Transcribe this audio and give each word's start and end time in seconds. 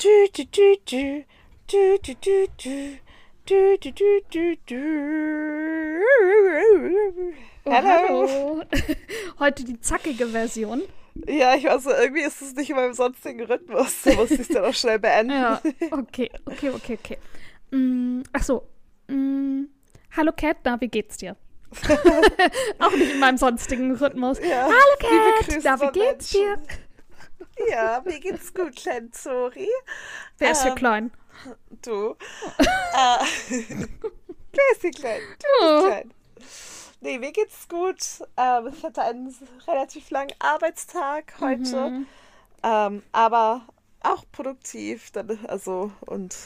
Du, 0.00 0.06
du, 0.32 0.44
du, 0.44 0.76
du. 0.88 1.24
Du, 1.66 1.98
du, 1.98 2.14
du, 2.14 2.46
du. 2.62 2.98
Du, 3.44 3.78
du, 3.78 3.90
du, 3.90 4.20
du, 4.30 4.56
du. 4.64 6.02
Oh, 7.64 7.72
Hallo. 7.72 8.62
Heute 9.40 9.64
die 9.64 9.80
zackige 9.80 10.28
Version. 10.28 10.82
Ja, 11.26 11.56
ich 11.56 11.64
weiß, 11.64 11.86
irgendwie 11.86 12.22
ist 12.22 12.40
es 12.40 12.54
nicht 12.54 12.70
in 12.70 12.76
meinem 12.76 12.92
sonstigen 12.92 13.42
Rhythmus. 13.42 14.02
Da 14.04 14.14
muss 14.14 14.30
ich 14.30 14.38
es 14.38 14.48
dann 14.48 14.66
auch 14.66 14.74
schnell 14.74 15.00
beenden. 15.00 15.32
Ja, 15.32 15.60
okay, 15.90 16.30
okay, 16.44 16.70
okay, 16.70 16.98
okay. 17.02 17.18
Mm, 17.72 18.22
ach 18.32 18.44
so. 18.44 18.68
Mm, 19.08 19.64
hallo 20.16 20.30
Cat, 20.30 20.58
na, 20.62 20.80
wie 20.80 20.86
geht's 20.86 21.16
dir? 21.16 21.36
Auch 22.78 22.94
nicht 22.94 23.14
in 23.14 23.18
meinem 23.18 23.36
sonstigen 23.36 23.96
Rhythmus. 23.96 24.38
Ja, 24.38 24.66
Hallo 24.66 24.96
Cat, 25.00 25.58
na, 25.64 25.80
wie 25.80 25.90
geht's 25.90 26.30
dir? 26.30 26.56
Ja, 27.70 28.02
mir 28.04 28.20
geht's 28.20 28.52
gut, 28.54 28.76
klein 28.76 29.12
Zori. 29.12 29.68
Wer 30.38 30.50
ist 30.52 30.64
Ähm, 30.64 30.74
klein? 30.74 31.10
Du. 31.82 32.16
äh, 32.92 33.24
wer 34.52 34.62
ist 34.72 34.82
die 34.82 34.90
Klein? 34.90 35.20
Du 35.38 35.46
Oh. 35.62 35.82
bist 35.82 35.86
klein. 35.86 36.14
Nee, 37.00 37.18
mir 37.18 37.32
geht's 37.32 37.68
gut. 37.68 37.98
Ähm, 38.36 38.72
ich 38.76 38.82
hatte 38.84 39.02
einen 39.02 39.34
relativ 39.66 40.10
langen 40.10 40.34
Arbeitstag 40.40 41.34
heute. 41.40 41.90
Mhm. 41.90 42.06
Ähm, 42.62 43.02
aber 43.12 43.62
auch 44.02 44.24
produktiv. 44.32 45.10
Dann, 45.12 45.38
also, 45.46 45.92
und 46.00 46.36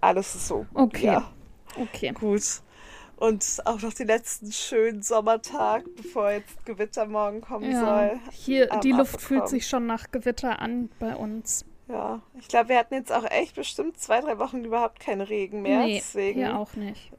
alles 0.00 0.34
ist 0.34 0.48
so. 0.48 0.66
Okay. 0.74 1.06
Ja, 1.06 1.30
Okay. 1.76 2.12
gut. 2.12 2.42
Und 3.20 3.58
auch 3.66 3.80
noch 3.82 3.92
den 3.92 4.06
letzten 4.06 4.50
schönen 4.50 5.02
Sommertag, 5.02 5.84
bevor 5.94 6.30
jetzt 6.32 6.64
Gewitter 6.64 7.06
morgen 7.06 7.40
kommen 7.42 7.70
Ja, 7.70 7.80
soll. 8.08 8.20
hier, 8.32 8.66
die 8.82 8.92
Luft 8.92 9.20
fühlt 9.20 9.42
abbekommen. 9.42 9.46
sich 9.48 9.66
schon 9.68 9.86
nach 9.86 10.10
Gewitter 10.10 10.58
an 10.58 10.88
bei 10.98 11.14
uns. 11.14 11.64
Ja, 11.86 12.22
ich 12.38 12.48
glaube, 12.48 12.70
wir 12.70 12.78
hatten 12.78 12.94
jetzt 12.94 13.12
auch 13.12 13.24
echt 13.30 13.56
bestimmt 13.56 13.98
zwei, 14.00 14.20
drei 14.20 14.38
Wochen 14.38 14.64
überhaupt 14.64 15.00
keinen 15.00 15.20
Regen 15.20 15.60
mehr. 15.62 15.80
nee, 15.84 15.96
deswegen 15.98 16.38
hier 16.40 16.56
auch 16.58 16.74
nicht. 16.76 17.12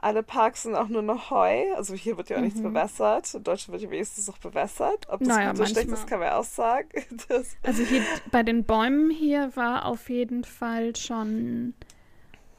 alle 0.00 0.22
Parks 0.22 0.62
sind 0.62 0.76
auch 0.76 0.86
nur 0.86 1.02
noch 1.02 1.30
Heu. 1.30 1.74
Also 1.74 1.94
hier 1.94 2.16
wird 2.16 2.28
ja 2.30 2.36
auch 2.36 2.40
nichts 2.42 2.60
Mhm. 2.60 2.74
bewässert. 2.74 3.34
In 3.34 3.42
Deutschland 3.42 3.72
wird 3.72 3.82
ja 3.82 3.90
wenigstens 3.90 4.28
noch 4.28 4.38
bewässert. 4.38 5.08
Ob 5.08 5.18
das 5.18 5.28
Naja, 5.28 5.50
gut 5.50 5.60
oder 5.60 5.68
schlecht 5.70 5.88
ist, 5.88 6.06
kann 6.06 6.20
man 6.20 6.28
auch 6.34 6.44
sagen. 6.44 6.88
Das, 7.28 7.56
Also 7.64 7.82
hier 7.82 8.02
bei 8.30 8.44
den 8.44 8.62
Bäumen 8.62 9.10
hier 9.10 9.56
war 9.56 9.86
auf 9.86 10.08
jeden 10.08 10.44
Fall 10.44 10.94
schon 10.94 11.74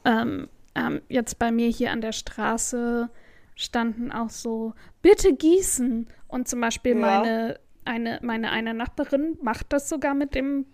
ähm, 0.04 0.48
ähm, 0.74 1.00
jetzt 1.08 1.38
bei 1.38 1.50
mir 1.50 1.68
hier 1.68 1.90
an 1.92 2.00
der 2.00 2.12
Straße 2.12 3.10
standen 3.56 4.10
auch 4.12 4.30
so 4.30 4.72
bitte 5.02 5.34
gießen 5.34 6.08
und 6.28 6.48
zum 6.48 6.60
Beispiel 6.60 6.92
Ja. 6.92 7.00
meine 7.00 7.60
eine 7.84 8.18
meine 8.22 8.50
eine 8.50 8.74
Nachbarin 8.74 9.36
macht 9.42 9.72
das 9.72 9.88
sogar 9.88 10.14
mit 10.14 10.34
dem 10.34 10.66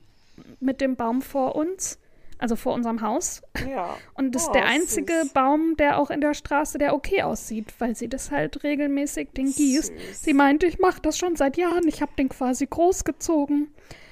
mit 0.61 0.81
dem 0.81 0.97
Baum 0.97 1.23
vor 1.23 1.57
uns 1.57 1.99
also 2.39 2.55
vor 2.55 2.75
unserem 2.75 3.01
Haus 3.01 3.41
ja. 3.67 3.97
und 4.15 4.35
das 4.35 4.43
ist 4.43 4.49
Oh, 4.51 4.53
der 4.53 4.67
einzige 4.67 5.23
süß. 5.23 5.33
Baum 5.33 5.77
der 5.79 5.99
auch 5.99 6.11
in 6.11 6.21
der 6.21 6.35
Straße 6.35 6.77
der 6.79 6.95
okay 6.95 7.23
aussieht 7.23 7.73
weil 7.79 7.97
sie 7.97 8.09
das 8.09 8.31
halt 8.31 8.63
regelmäßig 8.63 9.31
den 9.33 9.47
gießt 9.47 9.93
Süß. 9.99 10.23
sie 10.23 10.35
meinte 10.35 10.67
ich 10.67 10.79
mache 10.79 11.01
das 11.01 11.17
schon 11.17 11.35
seit 11.37 11.57
Jahren 11.57 11.89
ich 11.89 12.03
habe 12.03 12.13
den 12.19 12.29
quasi 12.29 12.67
großgezogen 12.67 13.69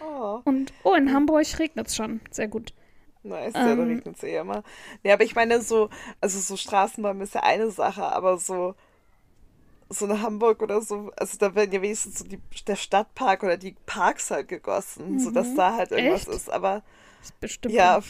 Oh, 0.07 0.41
und 0.45 0.73
oh, 0.85 0.95
in 0.95 1.13
Hamburg 1.13 1.45
regnet 1.59 1.89
es 1.89 1.97
schon. 1.97 2.21
Sehr 2.31 2.47
gut. 2.47 2.73
Nice. 3.25 3.65
Ja, 3.65 3.75
da 3.77 3.83
Ähm. 3.83 3.85
regnet 3.85 4.17
es 4.17 4.23
eh 4.23 4.37
immer. 4.39 4.63
Nee, 5.03 5.13
aber 5.13 5.25
ich 5.25 5.35
meine 5.35 5.61
so, 5.63 5.91
also 6.21 6.39
so 6.41 6.57
Straßenbäume 6.57 7.25
ist 7.25 7.35
ja 7.35 7.43
eine 7.43 7.71
Sache, 7.71 8.05
aber 8.05 8.39
so, 8.39 8.75
so 9.91 10.07
in 10.07 10.23
Hamburg 10.23 10.63
oder 10.63 10.81
so, 10.83 11.11
also 11.17 11.39
da 11.39 11.55
werden 11.55 11.73
ja 11.73 11.83
wenigstens 11.83 12.19
so 12.19 12.25
die, 12.25 12.41
der 12.67 12.77
Stadtpark 12.77 13.43
oder 13.43 13.57
die 13.57 13.77
Parks 13.87 14.31
halt 14.31 14.49
gegossen, 14.49 15.19
sodass 15.19 15.55
da 15.55 15.77
halt 15.77 15.93
irgendwas 15.93 16.27
Mhm. 16.27 16.33
Echt? 16.33 16.41
ist. 16.41 16.51
Aber 16.51 16.83
Ist 17.23 17.41
bestimmt. 17.41 17.75
ja, 17.75 18.03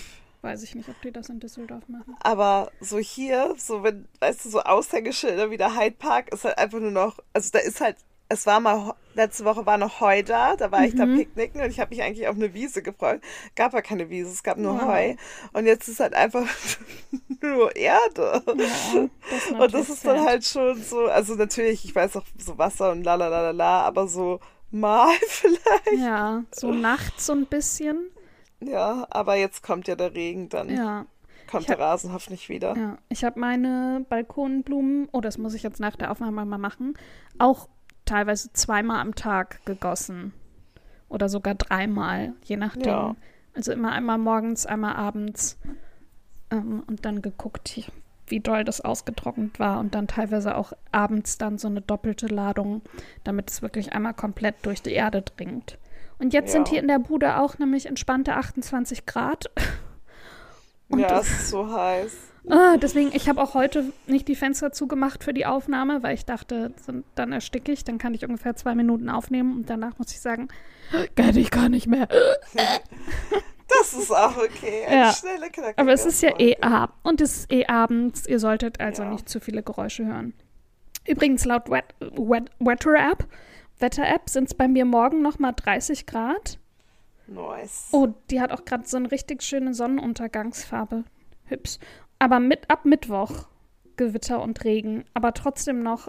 Weiß 0.42 0.62
ich 0.62 0.74
nicht, 0.74 0.88
ob 0.88 1.00
die 1.02 1.10
das 1.10 1.28
in 1.30 1.40
Düsseldorf 1.40 1.88
machen. 1.88 2.16
Aber 2.22 2.72
so 2.80 2.98
hier, 2.98 3.54
so 3.58 3.82
wenn, 3.82 4.08
weißt 4.20 4.44
du, 4.44 4.50
so 4.50 4.60
Aushängeschilder 4.62 5.50
wie 5.50 5.56
der 5.56 5.76
Hyde 5.76 5.96
Park 5.96 6.32
ist 6.32 6.44
halt 6.44 6.58
einfach 6.58 6.80
nur 6.80 6.90
noch, 6.90 7.18
also 7.32 7.50
da 7.52 7.58
ist 7.60 7.80
halt, 7.80 7.96
es 8.28 8.46
war 8.46 8.58
mal, 8.60 8.94
letzte 9.14 9.44
Woche 9.44 9.66
war 9.66 9.76
noch 9.78 10.00
Heu 10.00 10.22
da, 10.22 10.56
da 10.56 10.72
war 10.72 10.84
ich 10.84 10.94
da 10.94 11.06
Mhm. 11.06 11.16
picknicken 11.18 11.60
und 11.60 11.70
ich 11.70 11.78
habe 11.78 11.90
mich 11.94 12.02
eigentlich 12.02 12.26
auf 12.26 12.34
eine 12.36 12.52
Wiese 12.54 12.82
gefreut. 12.82 13.20
Gab 13.54 13.72
ja 13.74 13.82
keine 13.82 14.08
Wiese, 14.10 14.30
es 14.30 14.42
gab 14.42 14.56
nur 14.58 14.74
Wow. 14.74 14.86
Heu. 14.86 15.14
Und 15.52 15.66
jetzt 15.66 15.88
ist 15.88 16.00
halt 16.00 16.14
einfach 16.14 16.46
nur 17.42 17.76
Erde. 17.76 18.42
Ja, 18.46 19.08
das 19.30 19.50
Und 19.60 19.74
das 19.74 19.88
ist 19.90 20.06
dann 20.06 20.24
halt 20.24 20.44
schon 20.44 20.82
so, 20.82 21.04
also 21.06 21.34
natürlich, 21.34 21.84
ich 21.84 21.94
weiß 21.94 22.16
auch 22.16 22.24
so 22.38 22.56
Wasser 22.58 22.92
und 22.92 23.04
la 23.04 23.14
la 23.14 23.28
la 23.28 23.42
la 23.42 23.50
la, 23.50 23.82
aber 23.82 24.08
so 24.08 24.40
mal 24.70 25.12
vielleicht. 25.28 25.98
Ja, 26.02 26.42
so 26.50 26.72
nachts 26.72 27.26
so 27.26 27.32
ein 27.34 27.46
bisschen. 27.46 28.10
Ja, 28.60 29.06
aber 29.10 29.36
jetzt 29.36 29.62
kommt 29.62 29.86
ja 29.86 29.94
der 29.94 30.14
Regen, 30.14 30.48
dann 30.48 30.70
Ja, 30.74 31.04
kommt 31.48 31.62
Ich 31.62 31.66
der 31.66 31.76
hab- 31.76 31.82
Rasen 31.84 32.12
hoffentlich 32.12 32.48
wieder. 32.48 32.74
ja. 32.76 32.96
Ich 33.10 33.22
habe 33.22 33.38
meine 33.38 34.04
Balkonblumen, 34.08 35.08
oh, 35.12 35.20
das 35.20 35.36
muss 35.38 35.54
ich 35.54 35.62
jetzt 35.62 35.78
nach 35.80 35.94
der 35.96 36.10
Aufnahme 36.10 36.44
mal 36.46 36.58
machen, 36.58 36.96
auch 37.38 37.68
teilweise 38.04 38.52
zweimal 38.52 39.00
am 39.00 39.14
Tag 39.14 39.64
gegossen. 39.64 40.32
Oder 41.08 41.28
sogar 41.28 41.54
dreimal, 41.54 42.32
je 42.42 42.56
nachdem. 42.56 42.82
Ja. 42.86 43.16
Also 43.54 43.72
immer 43.72 43.92
einmal 43.92 44.18
morgens, 44.18 44.66
einmal 44.66 44.96
abends. 44.96 45.58
Ähm, 46.50 46.82
und 46.86 47.04
dann 47.04 47.22
geguckt, 47.22 47.90
wie 48.26 48.40
doll 48.40 48.64
das 48.64 48.80
ausgetrocknet 48.80 49.58
war. 49.60 49.78
Und 49.80 49.94
dann 49.94 50.08
teilweise 50.08 50.56
auch 50.56 50.72
abends 50.92 51.38
dann 51.38 51.58
so 51.58 51.68
eine 51.68 51.80
doppelte 51.82 52.26
Ladung, 52.26 52.82
damit 53.22 53.50
es 53.50 53.62
wirklich 53.62 53.92
einmal 53.92 54.14
komplett 54.14 54.56
durch 54.62 54.82
die 54.82 54.92
Erde 54.92 55.22
dringt. 55.22 55.78
Und 56.18 56.32
jetzt 56.32 56.52
sind 56.52 56.68
Ja. 56.68 56.72
hier 56.72 56.80
in 56.82 56.88
der 56.88 56.98
Bude 57.00 57.38
auch 57.38 57.58
nämlich 57.58 57.86
entspannte 57.86 58.34
28 58.34 59.06
Grad. 59.06 59.50
Und 60.88 60.98
ja, 61.00 61.08
das- 61.08 61.26
es 61.28 61.40
ist 61.42 61.48
so 61.50 61.70
heiß. 61.72 62.16
Ah, 62.48 62.76
deswegen, 62.76 63.10
ich 63.14 63.28
habe 63.28 63.42
auch 63.42 63.54
heute 63.54 63.92
nicht 64.06 64.28
die 64.28 64.34
Fenster 64.36 64.70
zugemacht 64.70 65.24
für 65.24 65.32
die 65.32 65.46
Aufnahme, 65.46 66.02
weil 66.02 66.14
ich 66.14 66.26
dachte, 66.26 66.72
dann 67.14 67.32
ersticke 67.32 67.72
ich, 67.72 67.84
dann 67.84 67.96
kann 67.98 68.12
ich 68.12 68.24
ungefähr 68.24 68.54
zwei 68.54 68.74
Minuten 68.74 69.08
aufnehmen 69.08 69.56
und 69.56 69.70
danach 69.70 69.98
muss 69.98 70.10
ich 70.12 70.20
sagen, 70.20 70.48
Gott, 71.16 71.36
ich 71.36 71.50
kann 71.50 71.70
nicht 71.72 71.86
mehr. 71.86 72.08
Das 73.66 73.94
ist 73.94 74.10
auch 74.12 74.36
okay. 74.36 74.84
Eine 74.86 74.96
Ja. 75.00 75.12
schnelle, 75.12 75.50
knackige 75.50 75.78
Aber 75.78 75.92
es 75.92 76.04
ist 76.04 76.22
ja 76.22 76.30
eh 76.38 76.52
Folge. 76.54 76.62
Abend 76.62 76.94
und 77.02 77.20
es 77.22 77.38
ist 77.38 77.52
eh 77.52 77.66
abends. 77.66 78.26
Ihr 78.26 78.38
solltet 78.38 78.78
also 78.78 79.02
Ja. 79.02 79.10
nicht 79.10 79.28
zu 79.28 79.40
viele 79.40 79.62
Geräusche 79.62 80.04
hören. 80.06 80.34
Übrigens, 81.08 81.44
laut 81.44 81.68
Wet, 81.70 81.84
Wet, 82.00 82.50
Wetter 82.60 82.94
App, 83.10 83.26
Wetter 83.78 84.06
App 84.06 84.28
sind 84.28 84.48
es 84.48 84.54
bei 84.54 84.68
mir 84.68 84.84
morgen 84.84 85.22
nochmal 85.22 85.54
30 85.56 86.06
Grad. 86.06 86.58
Nice. 87.26 87.88
Oh, 87.90 88.08
die 88.30 88.40
hat 88.40 88.52
auch 88.52 88.64
gerade 88.64 88.86
so 88.86 88.98
eine 88.98 89.10
richtig 89.10 89.42
schöne 89.42 89.74
Sonnenuntergangsfarbe. 89.74 91.04
Hübsch. 91.46 91.78
Aber 92.24 92.40
mit, 92.40 92.70
ab 92.70 92.86
Mittwoch 92.86 93.30
Gewitter 93.96 94.40
und 94.42 94.64
Regen, 94.64 95.04
aber 95.12 95.34
trotzdem 95.34 95.82
noch 95.82 96.08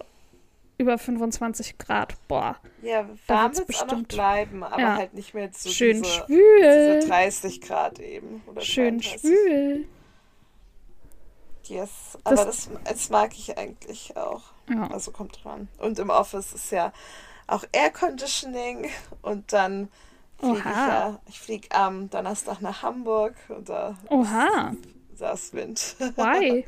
über 0.78 0.96
25 0.96 1.76
Grad. 1.76 2.14
Boah, 2.26 2.56
Ja, 2.82 3.06
warm 3.26 3.54
wird 3.56 3.68
es 3.68 3.76
auch 3.76 3.80
noch 3.82 3.86
bestimmt- 3.88 4.08
bleiben, 4.08 4.62
aber 4.64 4.80
Ja. 4.80 4.96
halt 4.96 5.12
nicht 5.12 5.34
mehr 5.34 5.50
so 5.52 5.68
schön 5.68 6.02
diese, 6.02 6.14
schwül. 6.24 6.98
diese 7.00 7.08
30 7.08 7.60
Grad 7.60 7.98
eben. 7.98 8.42
Schön 8.60 9.00
32. 9.00 9.20
schwül. 9.20 9.86
Yes, 11.64 11.90
Das- 12.24 12.32
aber 12.38 12.44
das, 12.46 12.70
das 12.84 13.10
mag 13.10 13.32
ich 13.34 13.58
eigentlich 13.58 14.16
auch. 14.16 14.42
Ja. 14.70 14.88
Also 14.90 15.10
kommt 15.10 15.44
dran. 15.44 15.68
Und 15.78 15.98
im 15.98 16.10
Office 16.10 16.52
ist 16.54 16.70
ja 16.72 16.92
auch 17.46 17.64
Air 17.72 17.90
Conditioning 17.90 18.86
und 19.22 19.52
dann 19.52 19.88
fliege 20.38 20.58
ich 20.58 20.64
ja, 20.64 21.20
ich 21.28 21.40
fliege 21.40 21.68
am 21.72 22.08
Donnerstag 22.10 22.60
nach 22.60 22.82
Hamburg 22.82 23.34
und 23.48 23.68
da, 23.68 23.96
Oha, 24.10 24.72
da 24.72 24.74
ist 25.20 25.54
Wind. 25.54 25.96
why? 26.16 26.66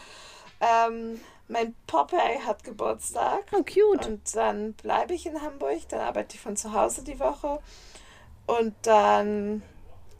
ähm, 0.60 1.20
mein 1.48 1.74
Popeye 1.86 2.40
hat 2.46 2.64
Geburtstag. 2.64 3.44
Oh, 3.52 3.62
cute. 3.62 4.06
Und 4.06 4.34
dann 4.36 4.72
bleibe 4.74 5.14
ich 5.14 5.26
in 5.26 5.40
Hamburg, 5.42 5.88
dann 5.88 6.00
arbeite 6.00 6.34
ich 6.36 6.40
von 6.40 6.56
zu 6.56 6.72
Hause 6.72 7.02
die 7.04 7.18
Woche. 7.20 7.60
Und 8.46 8.74
dann 8.82 9.62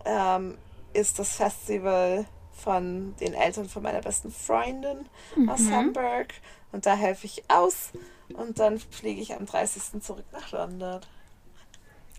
ähm, 0.05 0.59
ist 0.93 1.19
das 1.19 1.37
Festival 1.37 2.26
von 2.53 3.17
den 3.17 3.35
Eltern 3.35 3.69
von 3.69 3.82
meiner 3.82 4.00
besten 4.00 4.31
Freundin 4.31 5.09
aus 5.49 5.61
Mhm. 5.61 5.73
Hamburg. 5.75 6.35
Und 6.70 6.87
da 6.87 6.94
helfe 6.94 7.26
ich 7.26 7.44
aus. 7.49 7.91
Und 8.35 8.59
dann 8.59 8.79
fliege 8.79 9.20
ich 9.20 9.35
am 9.35 9.47
30. 9.47 10.03
zurück 10.03 10.25
nach 10.32 10.50
London. 10.53 11.00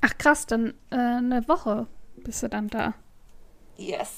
Ach 0.01 0.17
krass, 0.17 0.45
dann 0.45 0.73
äh, 0.91 0.95
eine 0.95 1.47
Woche 1.47 1.87
bist 2.17 2.43
du 2.43 2.49
dann 2.49 2.67
da. 2.67 2.93
Yes. 3.77 4.09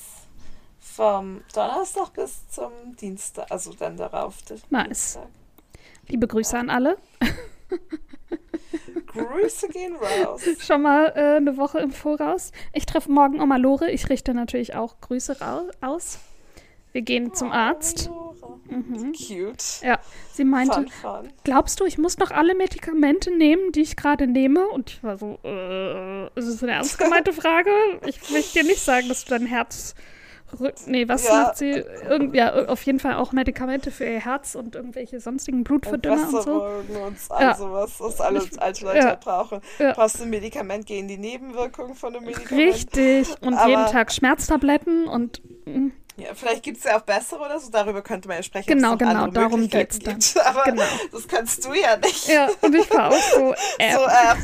Vom 0.93 1.41
Donnerstag 1.53 2.13
bis 2.13 2.47
zum 2.49 2.71
Dienstag, 2.95 3.51
also 3.51 3.73
dann 3.73 3.97
darauf. 3.97 4.35
Nice. 4.69 5.13
Dienstag. 5.13 5.27
Liebe 6.07 6.27
Grüße 6.27 6.57
an 6.57 6.69
alle. 6.69 6.97
Grüße 9.07 9.67
gehen 9.69 9.95
raus. 9.95 10.41
Schon 10.59 10.83
mal 10.83 11.11
äh, 11.15 11.37
eine 11.37 11.57
Woche 11.57 11.79
im 11.79 11.91
Voraus. 11.91 12.51
Ich 12.73 12.85
treffe 12.85 13.11
morgen 13.11 13.41
Oma 13.41 13.57
Lore. 13.57 13.89
Ich 13.91 14.09
richte 14.09 14.33
natürlich 14.33 14.75
auch 14.75 15.01
Grüße 15.01 15.37
aus. 15.81 16.19
Wir 16.91 17.01
gehen 17.01 17.33
zum 17.33 17.49
Oh, 17.49 17.53
Arzt. 17.53 18.07
Nora. 18.07 18.59
Mhm. 18.67 19.11
Cute. 19.13 19.81
Ja, 19.81 19.99
sie 20.31 20.45
meinte, 20.45 20.73
Fun, 20.75 20.87
fun. 20.89 21.33
glaubst 21.43 21.79
du, 21.79 21.85
ich 21.85 21.97
muss 21.97 22.17
noch 22.19 22.31
alle 22.31 22.55
Medikamente 22.55 23.35
nehmen, 23.35 23.71
die 23.73 23.81
ich 23.81 23.95
gerade 23.97 24.27
nehme? 24.27 24.67
Und 24.67 24.91
ich 24.91 25.03
war 25.03 25.17
so, 25.17 25.39
äh, 25.43 26.27
ist 26.39 26.45
es 26.47 26.63
eine 26.63 26.73
ernst 26.73 26.97
gemeinte 26.97 27.33
Frage? 27.33 27.71
Ich 28.05 28.29
möchte 28.31 28.59
dir 28.59 28.65
nicht 28.65 28.81
sagen, 28.81 29.09
dass 29.09 29.25
du 29.25 29.31
dein 29.31 29.45
Herz. 29.45 29.93
Nee, 30.87 31.07
was 31.07 31.27
Ja. 31.27 31.33
macht 31.43 31.57
sie? 31.57 31.71
Irgend, 32.09 32.35
ja, 32.35 32.67
auf 32.67 32.81
jeden 32.83 32.99
Fall 32.99 33.15
auch 33.15 33.31
Medikamente 33.31 33.91
für 33.91 34.05
ihr 34.05 34.19
Herz 34.19 34.55
und 34.55 34.75
irgendwelche 34.75 35.19
sonstigen 35.19 35.63
Blutverdünner 35.63 36.29
und 36.33 36.43
so. 36.43 36.63
Und 36.63 37.17
all 37.29 37.41
Ja. 37.43 37.55
sowas, 37.55 37.93
was 37.99 38.21
alle 38.21 38.41
alte 38.57 38.85
Leute 38.85 38.97
Ja. 38.99 39.15
brauchen. 39.15 39.61
Ja. 39.79 39.93
Brauchst 39.93 40.19
du 40.19 40.23
ein 40.23 40.29
Medikament 40.29 40.85
gegen 40.85 41.07
die 41.07 41.17
Nebenwirkungen 41.17 41.95
von 41.95 42.15
einem 42.15 42.25
Medikament? 42.25 42.67
Richtig. 42.73 43.27
Und 43.41 43.53
Aber- 43.55 43.69
jeden 43.69 43.85
Tag 43.87 44.11
Schmerztabletten 44.11 45.07
und 45.07 45.41
mm, 45.65 45.89
Ja, 46.17 46.27
vielleicht 46.33 46.63
gibt 46.63 46.77
es 46.77 46.85
ja 46.85 46.97
auch 46.97 47.01
bessere 47.01 47.41
oder 47.41 47.59
so, 47.59 47.69
darüber 47.69 48.01
könnte 48.01 48.29
man 48.29 48.37
ja 48.37 48.43
sprechen. 48.43 48.67
Genau, 48.67 48.95
genau, 48.95 49.27
darum 49.27 49.67
geht's 49.69 49.99
gibt. 49.99 50.35
Aber 50.45 50.63
Genau. 50.63 50.83
das 51.11 51.27
kannst 51.27 51.65
du 51.65 51.73
ja 51.73 51.97
nicht. 51.97 52.27
ja, 52.29 52.49
und 52.61 52.73
ich 52.73 52.89
war 52.91 53.09
auch 53.09 53.21
so, 53.33 53.53
äh, 53.79 53.93
So, 53.95 54.01
äh, 54.05 54.35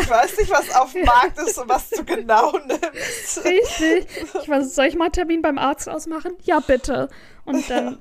ich 0.00 0.10
weiß 0.10 0.38
nicht, 0.38 0.50
was 0.50 0.74
auf 0.74 0.92
dem 0.92 1.04
Markt 1.04 1.38
ist 1.38 1.56
und 1.58 1.68
was 1.68 1.88
du 1.90 2.04
genau 2.04 2.52
nimmst. 2.66 3.44
Richtig. 3.44 4.06
Ich 4.42 4.46
so, 4.46 4.62
soll 4.62 4.86
ich 4.86 4.96
mal 4.96 5.04
einen 5.04 5.12
Termin 5.12 5.40
beim 5.40 5.56
Arzt 5.58 5.88
ausmachen? 5.88 6.32
Ja, 6.42 6.58
bitte. 6.58 7.08
Und 7.44 7.68
dann 7.68 7.98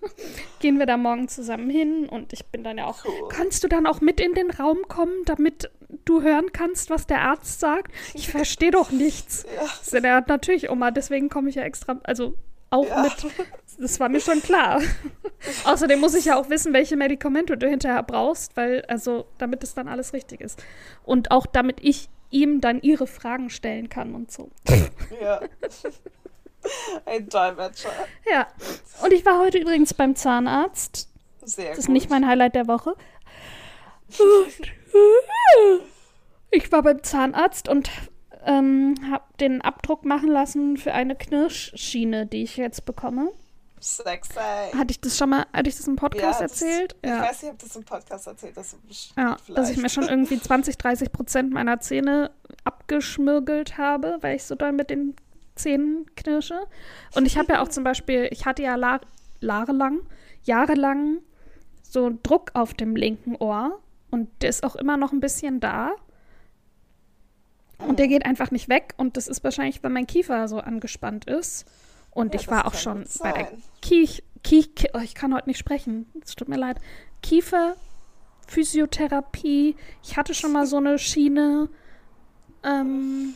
gehen 0.60 0.78
wir 0.78 0.86
da 0.86 0.96
morgen 0.96 1.28
zusammen 1.28 1.68
hin 1.70 2.08
und 2.08 2.32
ich 2.32 2.46
bin 2.46 2.62
dann 2.62 2.78
ja 2.78 2.86
auch. 2.86 3.04
Cool. 3.04 3.28
Kannst 3.28 3.64
du 3.64 3.68
dann 3.68 3.86
auch 3.86 4.00
mit 4.00 4.20
in 4.20 4.34
den 4.34 4.50
Raum 4.50 4.78
kommen, 4.88 5.24
damit 5.24 5.70
du 6.04 6.22
hören 6.22 6.52
kannst, 6.52 6.90
was 6.90 7.06
der 7.06 7.22
Arzt 7.22 7.60
sagt? 7.60 7.92
Ich 8.14 8.28
verstehe 8.30 8.70
doch 8.70 8.90
nichts. 8.90 9.44
Ja. 9.56 9.66
So, 9.82 9.98
ja, 9.98 10.22
natürlich, 10.26 10.70
Oma, 10.70 10.90
deswegen 10.90 11.28
komme 11.28 11.48
ich 11.48 11.56
ja 11.56 11.62
extra, 11.62 12.00
also 12.04 12.34
auch 12.70 12.86
Ja. 12.86 13.02
mit. 13.02 13.26
Das 13.78 14.00
war 14.00 14.08
mir 14.08 14.20
schon 14.20 14.40
klar. 14.40 14.80
Außerdem 15.64 16.00
muss 16.00 16.14
ich 16.14 16.24
ja 16.26 16.36
auch 16.36 16.48
wissen, 16.48 16.72
welche 16.72 16.96
Medikamente 16.96 17.58
du 17.58 17.68
hinterher 17.68 18.02
brauchst, 18.02 18.56
weil, 18.56 18.82
also, 18.86 19.26
damit 19.38 19.62
es 19.64 19.74
dann 19.74 19.86
alles 19.88 20.12
richtig 20.12 20.40
ist. 20.40 20.62
Und 21.04 21.30
auch 21.30 21.46
damit 21.46 21.78
ich 21.82 22.08
ihm 22.30 22.60
dann 22.60 22.80
ihre 22.80 23.06
Fragen 23.06 23.50
stellen 23.50 23.88
kann 23.88 24.14
und 24.14 24.30
so. 24.32 24.50
Ja. 25.20 25.40
Ein 27.06 27.28
Dolmetscher. 27.28 27.90
Ja. 28.30 28.46
Und 29.02 29.12
ich 29.12 29.24
war 29.26 29.38
heute 29.40 29.58
übrigens 29.58 29.94
beim 29.94 30.14
Zahnarzt. 30.16 31.08
Sehr 31.44 31.70
Das 31.70 31.78
ist 31.80 31.86
gut. 31.86 31.92
nicht 31.94 32.10
mein 32.10 32.26
Highlight 32.26 32.54
der 32.54 32.66
Woche. 32.66 32.94
Ich 36.50 36.70
war 36.72 36.82
beim 36.82 37.02
Zahnarzt 37.02 37.68
und 37.68 37.90
ähm, 38.44 38.94
habe 39.10 39.24
den 39.40 39.60
Abdruck 39.62 40.04
machen 40.04 40.28
lassen 40.30 40.76
für 40.76 40.92
eine 40.92 41.16
Knirschschiene, 41.16 42.26
die 42.26 42.42
ich 42.44 42.56
jetzt 42.56 42.86
bekomme. 42.86 43.32
Sexy. 43.80 44.38
Hatte 44.74 44.90
ich 44.90 45.00
das 45.00 45.18
schon 45.18 45.30
mal, 45.30 45.44
hatte 45.52 45.68
ich 45.68 45.76
das 45.76 45.86
im 45.86 45.96
Podcast 45.96 46.40
das- 46.40 46.62
erzählt? 46.62 46.96
Ich 47.02 47.10
Ja. 47.10 47.20
weiß 47.22 47.42
nicht, 47.42 47.52
ob 47.52 47.58
das 47.58 47.76
im 47.76 47.84
Podcast 47.84 48.26
erzählt 48.26 48.54
hast. 48.56 48.76
Ja, 49.16 49.36
dass 49.54 49.70
ich 49.70 49.76
mir 49.76 49.88
schon 49.90 50.08
irgendwie 50.08 50.40
20, 50.42 50.78
30 50.78 51.12
Prozent 51.12 51.52
meiner 51.52 51.78
Zähne 51.80 52.30
abgeschmirgelt 52.64 53.76
habe, 53.76 54.18
weil 54.22 54.36
ich 54.36 54.44
so 54.44 54.54
doll 54.54 54.72
mit 54.72 54.88
den 54.88 55.14
Zähnen 55.56 56.06
knirsche. 56.16 56.60
Und 57.14 57.26
ich 57.26 57.36
habe 57.36 57.54
ja 57.54 57.62
auch 57.62 57.68
zum 57.68 57.82
Beispiel, 57.84 58.28
ich 58.30 58.46
hatte 58.46 58.62
ja 58.62 58.76
la- 58.76 59.00
jahrelang, 59.40 60.00
jahrelang 60.44 61.18
so 61.82 62.10
Druck 62.22 62.50
auf 62.54 62.74
dem 62.74 62.94
linken 62.96 63.36
Ohr 63.36 63.80
und 64.10 64.28
der 64.42 64.50
ist 64.50 64.64
auch 64.64 64.76
immer 64.76 64.96
noch 64.96 65.12
ein 65.12 65.20
bisschen 65.20 65.60
da. 65.60 65.92
Und 67.78 67.98
der 67.98 68.08
geht 68.08 68.24
einfach 68.24 68.50
nicht 68.50 68.68
weg 68.68 68.94
und 68.96 69.16
das 69.16 69.28
ist 69.28 69.44
wahrscheinlich, 69.44 69.82
weil 69.82 69.90
mein 69.90 70.06
Kiefer 70.06 70.48
so 70.48 70.58
angespannt 70.60 71.26
ist. 71.26 71.66
Und 72.10 72.32
Ja, 72.34 72.40
ich 72.40 72.48
war 72.48 72.66
auch 72.66 72.74
schon 72.74 73.04
bei 73.20 73.32
der. 73.32 73.52
Kiech, 73.82 74.22
Kiech, 74.42 74.70
oh, 74.94 75.00
ich 75.00 75.14
kann 75.14 75.34
heute 75.34 75.48
nicht 75.48 75.58
sprechen. 75.58 76.06
Es 76.24 76.34
tut 76.34 76.48
mir 76.48 76.56
leid. 76.56 76.78
Kiefer, 77.22 77.76
Physiotherapie. 78.48 79.76
Ich 80.02 80.16
hatte 80.16 80.32
schon 80.32 80.52
mal 80.52 80.66
so 80.66 80.78
eine 80.78 80.98
Schiene, 80.98 81.68
ähm, 82.62 83.34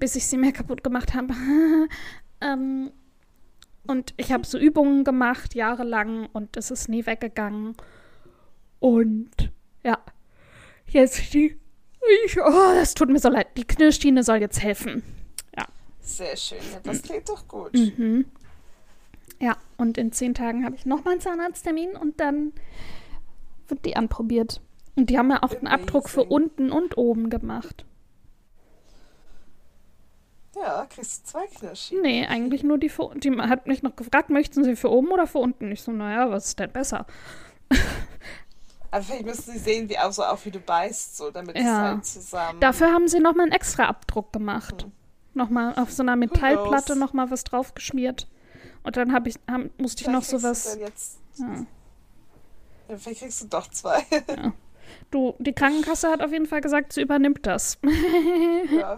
bis 0.00 0.16
ich 0.16 0.26
sie 0.26 0.36
mir 0.36 0.52
kaputt 0.52 0.82
gemacht 0.82 1.14
habe. 1.14 1.32
ähm, 2.40 2.90
und 3.86 4.14
ich 4.16 4.32
habe 4.32 4.44
so 4.44 4.58
Übungen 4.58 5.04
gemacht, 5.04 5.54
jahrelang, 5.54 6.28
und 6.32 6.56
es 6.56 6.70
ist 6.70 6.88
nie 6.88 7.06
weggegangen. 7.06 7.76
Und 8.80 9.52
ja, 9.84 9.98
jetzt 10.88 11.32
die. 11.34 11.56
Ich, 12.24 12.40
oh, 12.40 12.74
das 12.74 12.94
tut 12.94 13.10
mir 13.10 13.20
so 13.20 13.28
leid. 13.28 13.48
Die 13.56 13.64
Knirschschiene 13.64 14.24
soll 14.24 14.38
jetzt 14.38 14.62
helfen. 14.62 15.02
Sehr 16.10 16.36
schön. 16.36 16.58
Ja, 16.72 16.80
das 16.82 17.02
klingt 17.02 17.28
doch 17.28 17.46
gut. 17.46 17.72
Mhm. 17.74 18.26
Ja, 19.40 19.56
und 19.76 19.96
in 19.96 20.12
zehn 20.12 20.34
Tagen 20.34 20.64
habe 20.64 20.74
ich 20.74 20.84
nochmal 20.84 21.12
einen 21.12 21.20
Zahnarzttermin 21.20 21.92
und 21.92 22.20
dann 22.20 22.52
wird 23.68 23.84
die 23.86 23.96
anprobiert. 23.96 24.60
Und 24.96 25.08
die 25.08 25.16
haben 25.16 25.30
ja 25.30 25.42
auch 25.42 25.54
einen 25.54 25.68
Abdruck 25.68 26.08
für 26.08 26.22
Amazing. 26.22 26.34
unten 26.34 26.72
und 26.72 26.98
oben 26.98 27.30
gemacht. 27.30 27.86
Ja, 30.62 30.86
kriegst 30.86 31.22
du 31.22 31.30
zwei 31.30 31.46
Knirschen. 31.46 32.02
Nee, 32.02 32.26
eigentlich 32.26 32.62
nur 32.62 32.78
die 32.78 32.88
für 32.88 33.10
Die 33.16 33.30
hat 33.40 33.66
mich 33.66 33.82
noch 33.82 33.96
gefragt, 33.96 34.30
möchten 34.30 34.64
Sie 34.64 34.76
für 34.76 34.90
oben 34.90 35.08
oder 35.08 35.26
für 35.26 35.38
unten? 35.38 35.70
Ich 35.72 35.82
so, 35.82 35.92
naja, 35.92 36.30
was 36.30 36.46
ist 36.48 36.58
denn 36.58 36.70
besser? 36.70 37.06
Aber 38.92 39.02
vielleicht 39.04 39.24
müssen 39.24 39.52
sie 39.52 39.58
sehen, 39.58 39.88
wie 39.88 39.96
auch 39.98 40.10
so 40.12 40.24
auf 40.24 40.44
wie 40.46 40.50
du 40.50 40.58
beißt, 40.58 41.16
so 41.16 41.30
damit 41.30 41.54
es 41.56 41.62
Ja. 41.62 41.82
halt 41.90 42.04
zusammen. 42.04 42.58
Dafür 42.60 42.92
haben 42.92 43.06
sie 43.06 43.20
nochmal 43.20 43.44
einen 43.44 43.52
extra 43.52 43.84
Abdruck 43.84 44.32
gemacht. 44.32 44.86
Nochmal 45.32 45.74
auf 45.76 45.92
so 45.92 46.02
einer 46.02 46.16
Metallplatte 46.16 46.96
nochmal 46.96 47.30
was 47.30 47.44
draufgeschmiert. 47.44 48.26
Und 48.82 48.96
dann 48.96 49.12
hab 49.12 49.28
ich, 49.28 49.36
hab, 49.48 49.60
musste 49.78 50.02
ich 50.02 50.08
noch 50.08 50.24
Vielleicht 50.24 50.30
kriegst 50.30 50.32
du 50.32 50.38
sowas. 50.38 50.64
dann 50.72 50.80
Jetzt, 50.80 51.18
Ja. 51.36 51.66
ja, 52.88 52.96
vielleicht 52.98 53.20
kriegst 53.20 53.42
du 53.42 53.46
doch 53.46 53.68
zwei. 53.68 54.04
Du, 55.10 55.34
die 55.38 55.52
Krankenkasse 55.52 56.08
hat 56.08 56.22
auf 56.22 56.32
jeden 56.32 56.46
Fall 56.46 56.60
gesagt, 56.60 56.92
sie 56.92 57.02
übernimmt 57.02 57.46
das. 57.46 57.78
ja, 58.70 58.96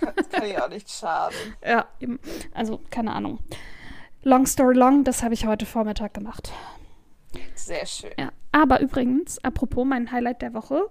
kann, 0.00 0.14
kann 0.30 0.48
ja 0.48 0.64
auch 0.64 0.68
nicht 0.68 0.90
schaden. 0.90 1.36
Ja, 1.64 1.86
eben. 2.00 2.18
Also, 2.52 2.80
keine 2.90 3.12
Ahnung. 3.12 3.40
Long 4.22 4.46
story 4.46 4.74
long, 4.74 5.04
das 5.04 5.22
habe 5.22 5.34
ich 5.34 5.46
heute 5.46 5.66
Vormittag 5.66 6.14
gemacht. 6.14 6.52
Sehr 7.54 7.86
schön. 7.86 8.10
Ja. 8.18 8.30
Aber 8.52 8.80
übrigens, 8.80 9.42
apropos 9.44 9.84
mein 9.86 10.10
Highlight 10.10 10.42
der 10.42 10.54
Woche. 10.54 10.88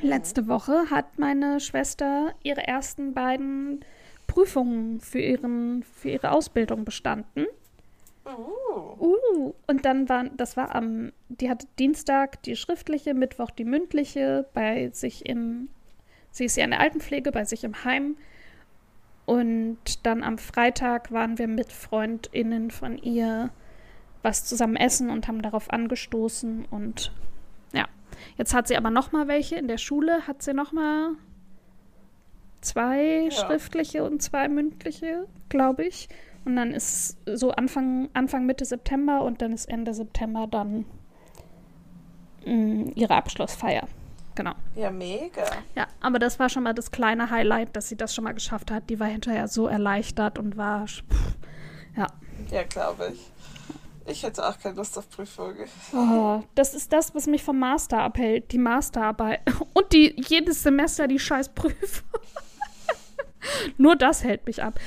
Letzte 0.00 0.46
Woche 0.46 0.90
hat 0.90 1.18
meine 1.18 1.58
Schwester 1.58 2.34
ihre 2.42 2.66
ersten 2.66 3.14
beiden 3.14 3.84
Prüfungen 4.26 5.00
für, 5.00 5.20
ihren, 5.20 5.82
für 5.82 6.10
ihre 6.10 6.32
Ausbildung 6.32 6.84
bestanden. 6.84 7.46
Uh, 8.26 8.96
Uh, 8.98 9.54
und 9.66 9.84
dann 9.84 10.08
war, 10.08 10.24
das 10.24 10.56
war 10.56 10.74
am, 10.74 11.12
die 11.28 11.48
hatte 11.48 11.66
Dienstag 11.78 12.42
die 12.42 12.56
schriftliche, 12.56 13.14
Mittwoch 13.14 13.50
die 13.50 13.64
mündliche 13.64 14.48
bei 14.52 14.90
sich 14.90 15.26
im, 15.26 15.68
sie 16.30 16.44
ist 16.46 16.56
ja 16.56 16.64
in 16.64 16.70
der 16.70 16.80
Altenpflege, 16.80 17.30
bei 17.30 17.44
sich 17.44 17.62
im 17.64 17.84
Heim. 17.84 18.16
Und 19.26 20.06
dann 20.06 20.22
am 20.22 20.38
Freitag 20.38 21.10
waren 21.12 21.38
wir 21.38 21.48
mit 21.48 21.72
FreundInnen 21.72 22.70
von 22.70 22.96
ihr 22.98 23.50
was 24.22 24.44
zusammen 24.44 24.76
essen 24.76 25.10
und 25.10 25.28
haben 25.28 25.42
darauf 25.42 25.70
angestoßen. 25.70 26.64
Und 26.70 27.12
ja, 27.72 27.86
jetzt 28.38 28.54
hat 28.54 28.68
sie 28.68 28.76
aber 28.76 28.90
noch 28.90 29.12
mal 29.12 29.28
welche. 29.28 29.56
In 29.56 29.68
der 29.68 29.78
Schule 29.78 30.26
hat 30.26 30.42
sie 30.42 30.54
noch 30.54 30.72
mal 30.72 31.12
zwei 32.60 33.24
Ja. 33.24 33.30
schriftliche 33.30 34.04
und 34.04 34.22
zwei 34.22 34.48
mündliche, 34.48 35.26
glaube 35.48 35.84
ich. 35.84 36.08
Und 36.46 36.54
dann 36.54 36.70
ist 36.70 37.18
so 37.26 37.50
Anfang, 37.50 38.08
Anfang 38.14 38.46
Mitte 38.46 38.64
September 38.64 39.22
und 39.22 39.42
dann 39.42 39.52
ist 39.52 39.68
Ende 39.68 39.92
September 39.92 40.46
dann 40.48 40.86
mh, 42.44 42.92
ihre 42.94 43.14
Abschlussfeier. 43.16 43.88
Genau. 44.36 44.52
ja, 44.74 44.90
mega. 44.90 45.44
Ja, 45.74 45.88
aber 46.00 46.18
das 46.18 46.38
war 46.38 46.48
schon 46.48 46.62
mal 46.62 46.74
das 46.74 46.90
kleine 46.92 47.30
Highlight, 47.30 47.74
dass 47.74 47.88
sie 47.88 47.96
das 47.96 48.14
schon 48.14 48.22
mal 48.22 48.34
geschafft 48.34 48.70
hat. 48.70 48.88
Die 48.90 49.00
war 49.00 49.08
hinterher 49.08 49.48
so 49.48 49.66
erleichtert 49.66 50.38
und 50.38 50.56
war. 50.56 50.86
Pff, 50.86 51.36
ja. 51.96 52.06
Ja, 52.50 52.62
glaube 52.62 53.12
ich. 53.14 53.32
Ich 54.08 54.22
hätte 54.22 54.46
auch 54.46 54.56
keine 54.58 54.76
Lust 54.76 54.96
auf 54.98 55.10
Prüfungen. 55.10 55.66
Oh, 55.92 56.42
das 56.54 56.74
ist 56.74 56.92
das, 56.92 57.12
was 57.14 57.26
mich 57.26 57.42
vom 57.42 57.58
Master 57.58 57.98
abhält. 57.98 58.52
Die 58.52 58.58
Masterarbeit. 58.58 59.40
Und 59.72 59.92
die 59.92 60.14
jedes 60.28 60.62
Semester 60.62 61.08
die 61.08 61.18
scheiß 61.18 61.48
Prüfung. 61.48 62.20
Nur 63.78 63.96
das 63.96 64.22
hält 64.22 64.46
mich 64.46 64.62
ab. 64.62 64.78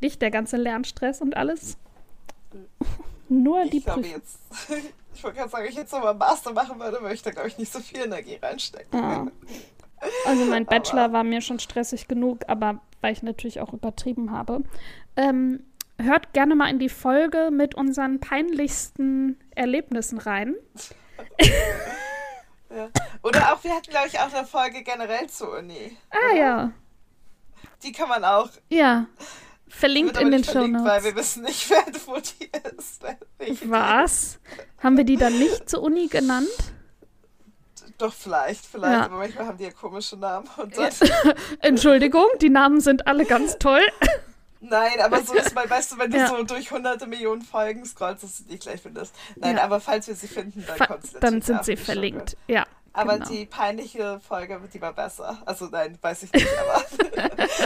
Nicht 0.00 0.22
der 0.22 0.30
ganze 0.30 0.56
Lernstress 0.56 1.20
und 1.20 1.36
alles. 1.36 1.76
Nur 3.28 3.64
die 3.66 3.78
Ich 3.78 3.84
glaube 3.84 4.06
jetzt, 4.06 4.38
ich 5.14 5.22
wollte 5.22 5.38
gerade 5.38 5.50
sagen, 5.50 5.66
ich 5.68 5.74
jetzt 5.76 5.92
nochmal 5.92 6.14
Master 6.14 6.52
machen 6.52 6.78
würde, 6.80 7.00
würde 7.00 7.14
ich 7.14 7.22
da, 7.22 7.30
glaube 7.30 7.48
ich, 7.48 7.58
nicht 7.58 7.72
so 7.72 7.80
viel 7.80 8.00
Energie 8.00 8.36
reinstecken. 8.40 8.98
Ja. 9.00 9.26
Also 10.24 10.46
mein 10.46 10.66
Aber- 10.66 10.78
Bachelor 10.78 11.12
war 11.12 11.24
mir 11.24 11.42
schon 11.42 11.58
stressig 11.58 12.08
genug, 12.08 12.38
aber 12.48 12.80
weil 13.02 13.12
ich 13.12 13.22
natürlich 13.22 13.60
auch 13.60 13.74
übertrieben 13.74 14.30
habe. 14.30 14.62
Ähm, 15.14 15.62
hört 15.98 16.32
gerne 16.32 16.54
mal 16.54 16.70
in 16.70 16.78
die 16.78 16.88
Folge 16.88 17.50
mit 17.52 17.74
unseren 17.74 18.18
peinlichsten 18.18 19.38
Erlebnissen 19.54 20.16
rein. 20.18 20.54
Ja. 22.74 22.88
Oder 23.22 23.52
auch, 23.52 23.64
wir 23.64 23.72
hatten, 23.74 23.90
glaube 23.90 24.06
ich, 24.06 24.18
auch 24.20 24.32
eine 24.32 24.46
Folge 24.46 24.82
generell 24.84 25.28
zur 25.28 25.58
Uni. 25.58 25.96
Ah 26.10 26.36
ja, 26.36 26.70
Die 27.82 27.90
kann 27.92 28.08
man 28.08 28.24
auch 28.24 28.48
ja. 28.68 29.06
Verlinkt 29.70 30.20
in 30.20 30.30
den 30.30 30.44
Show 30.44 30.66
Notes. 30.66 30.84
Weil 30.84 31.04
wir 31.04 31.16
wissen 31.16 31.42
nicht, 31.44 31.70
wer 31.70 31.84
wo 32.06 32.16
die 32.16 32.50
ist. 32.76 33.02
Was? 33.70 34.38
Haben 34.82 34.96
wir 34.96 35.04
die 35.04 35.16
dann 35.16 35.38
nicht 35.38 35.70
zur 35.70 35.82
Uni 35.82 36.08
genannt? 36.08 36.48
Doch, 37.98 38.12
vielleicht, 38.12 38.64
vielleicht. 38.64 38.94
Ja. 38.94 39.04
Aber 39.04 39.18
manchmal 39.18 39.46
haben 39.46 39.58
die 39.58 39.64
ja 39.64 39.70
komische 39.72 40.16
Namen. 40.16 40.48
Entschuldigung, 41.60 42.26
die 42.40 42.48
Namen 42.48 42.80
sind 42.80 43.06
alle 43.06 43.26
ganz 43.26 43.58
toll. 43.58 43.82
Nein, 44.60 45.00
aber 45.02 45.22
so 45.22 45.34
ist 45.34 45.54
mal, 45.54 45.68
weißt 45.68 45.92
du, 45.92 45.98
wenn 45.98 46.10
du 46.10 46.18
ja. 46.18 46.28
so 46.28 46.42
durch 46.42 46.70
hunderte 46.70 47.06
Millionen 47.06 47.40
Folgen 47.40 47.84
scrollst, 47.86 48.22
dass 48.22 48.38
du 48.38 48.44
die 48.44 48.58
gleich 48.58 48.82
findest. 48.82 49.14
Nein, 49.36 49.56
ja. 49.56 49.64
aber 49.64 49.80
falls 49.80 50.06
wir 50.06 50.14
sie 50.14 50.28
finden, 50.28 50.64
dann 50.66 50.78
kommt 50.78 51.06
sie 51.06 51.18
Dann 51.18 51.40
sind 51.40 51.64
sie 51.64 51.76
verlinkt, 51.76 52.36
ja. 52.46 52.66
Aber 52.92 53.18
genau. 53.18 53.28
die 53.28 53.46
peinliche 53.46 54.20
Folge, 54.20 54.60
die 54.72 54.80
war 54.80 54.92
besser. 54.92 55.40
Also 55.46 55.66
nein, 55.66 55.96
weiß 56.00 56.24
ich 56.24 56.32
nicht, 56.32 56.48
aber 56.58 56.84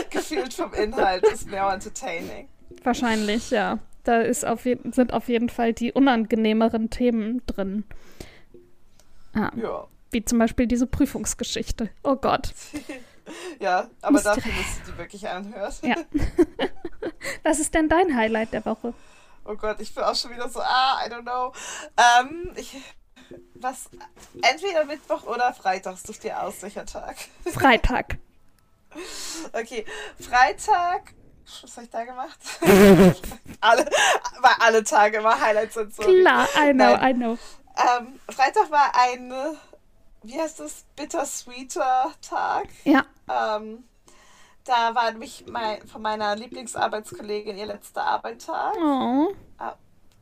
gefühlt 0.10 0.52
vom 0.52 0.72
Inhalt 0.74 1.24
ist 1.26 1.48
mehr 1.48 1.68
entertaining. 1.68 2.48
Wahrscheinlich, 2.82 3.50
ja. 3.50 3.78
Da 4.04 4.20
ist 4.20 4.44
auf 4.44 4.62
sind 4.64 5.12
auf 5.14 5.28
jeden 5.28 5.48
Fall 5.48 5.72
die 5.72 5.92
unangenehmeren 5.92 6.90
Themen 6.90 7.42
drin. 7.46 7.84
Ah. 9.32 9.50
Ja. 9.56 9.86
Wie 10.10 10.24
zum 10.24 10.38
Beispiel 10.38 10.66
diese 10.66 10.86
Prüfungsgeschichte. 10.86 11.88
Oh 12.02 12.16
Gott. 12.16 12.52
ja, 13.60 13.88
aber 14.02 14.12
Mystery. 14.12 14.34
dafür, 14.36 14.52
dass 14.52 14.84
du 14.84 14.92
die 14.92 14.98
wirklich 14.98 15.28
anhörst. 15.28 15.84
Ja. 15.84 15.96
Was 17.42 17.58
ist 17.58 17.74
denn 17.74 17.88
dein 17.88 18.14
Highlight 18.14 18.52
der 18.52 18.64
Woche? 18.66 18.92
Oh 19.46 19.56
Gott, 19.56 19.80
ich 19.80 19.94
bin 19.94 20.04
auch 20.04 20.14
schon 20.14 20.30
wieder 20.30 20.48
so, 20.48 20.60
ah, 20.60 21.00
I 21.04 21.10
don't 21.10 21.22
know. 21.22 21.52
Ähm, 21.96 22.52
ich 22.56 22.76
was? 23.54 23.90
Entweder 24.42 24.84
Mittwoch 24.84 25.24
oder 25.24 25.52
Freitag, 25.52 25.96
such 25.98 26.18
dir 26.18 26.42
aus, 26.42 26.62
welcher 26.62 26.86
Tag. 26.86 27.16
Freitag. 27.44 28.18
okay, 29.52 29.84
Freitag. 30.20 31.14
Was 31.62 31.76
habe 31.76 31.84
ich 31.84 31.90
da 31.90 32.04
gemacht? 32.04 32.38
alle, 33.60 33.84
weil 34.40 34.54
alle 34.60 34.82
Tage 34.82 35.18
immer 35.18 35.38
Highlights 35.38 35.74
sind 35.74 35.94
so. 35.94 36.02
Klar, 36.02 36.48
I 36.56 36.72
know, 36.72 36.96
Nein. 36.96 37.10
I 37.10 37.14
know. 37.14 37.38
Ähm, 37.76 38.20
Freitag 38.30 38.70
war 38.70 38.92
ein, 38.94 39.32
wie 40.22 40.40
heißt 40.40 40.60
das, 40.60 40.84
bittersweeter 40.96 42.12
Tag. 42.22 42.68
Ja. 42.84 43.04
Ähm, 43.28 43.84
da 44.64 44.94
war 44.94 45.10
nämlich 45.10 45.44
mein, 45.46 45.86
von 45.86 46.00
meiner 46.00 46.34
Lieblingsarbeitskollegin 46.36 47.58
ihr 47.58 47.66
letzter 47.66 48.04
Arbeitstag. 48.04 48.74
Oh. 48.76 49.34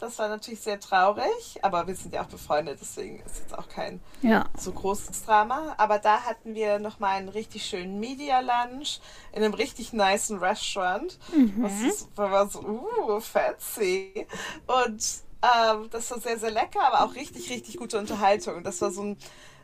Das 0.02 0.18
war 0.18 0.26
natürlich 0.26 0.59
sehr 0.59 0.80
traurig, 0.80 1.61
aber 1.62 1.87
wir 1.87 1.94
sind 1.94 2.12
ja 2.12 2.23
auch 2.23 2.26
befreundet, 2.26 2.80
deswegen 2.80 3.21
ist 3.21 3.38
jetzt 3.38 3.56
auch 3.56 3.68
kein 3.68 4.00
ja. 4.21 4.47
so 4.59 4.73
großes 4.73 5.25
Drama. 5.25 5.76
Aber 5.78 6.00
da 6.00 6.23
hatten 6.23 6.56
wir 6.56 6.80
nochmal 6.80 7.18
einen 7.18 7.28
richtig 7.28 7.64
schönen 7.64 8.00
Media 8.00 8.40
Lunch 8.40 8.99
in 9.30 9.44
einem 9.44 9.54
richtig 9.54 9.92
niceen 9.92 10.38
Restaurant. 10.38 11.16
Mhm. 11.32 11.62
Das 11.62 11.80
ist, 11.82 12.16
war 12.16 12.50
so, 12.50 12.62
uh, 12.62 13.21
fancy. 13.21 14.26
Und 14.66 15.04
ähm, 15.40 15.88
das 15.88 16.11
war 16.11 16.18
sehr, 16.18 16.37
sehr 16.37 16.50
lecker, 16.50 16.80
aber 16.82 17.04
auch 17.04 17.14
richtig, 17.14 17.49
richtig 17.49 17.76
gute 17.76 17.97
Unterhaltung. 17.97 18.56
Und 18.56 18.64
das 18.64 18.80
war 18.80 18.90
so 18.90 19.04
ein, 19.04 19.16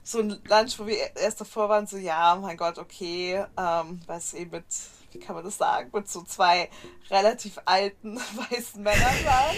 so 0.04 0.20
ein 0.20 0.40
Lunch, 0.48 0.78
wo 0.78 0.86
wir 0.86 1.16
erst 1.16 1.40
davor 1.40 1.68
waren, 1.68 1.88
so, 1.88 1.96
ja, 1.96 2.38
mein 2.40 2.56
Gott, 2.56 2.78
okay, 2.78 3.44
ähm, 3.56 4.00
was 4.06 4.34
eben 4.34 4.52
mit 4.52 4.66
wie 5.10 5.18
kann 5.18 5.34
man 5.34 5.44
das 5.44 5.56
sagen, 5.56 5.90
mit 5.92 6.08
so 6.08 6.22
zwei 6.22 6.68
relativ 7.10 7.58
alten 7.64 8.18
weißen 8.50 8.82
Männern 8.82 9.24
waren. 9.24 9.56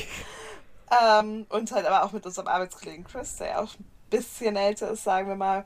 Ähm, 0.91 1.47
und 1.49 1.73
halt 1.73 1.87
aber 1.87 2.05
auch 2.05 2.13
mit 2.13 2.27
unserem 2.27 2.49
Arbeitskollegen 2.49 3.05
Chris, 3.05 3.37
der 3.37 3.49
ja 3.49 3.61
auch 3.61 3.75
ein 3.79 3.91
bisschen 4.11 4.57
älter 4.57 4.91
ist, 4.91 5.05
sagen 5.05 5.29
wir 5.29 5.37
mal. 5.37 5.65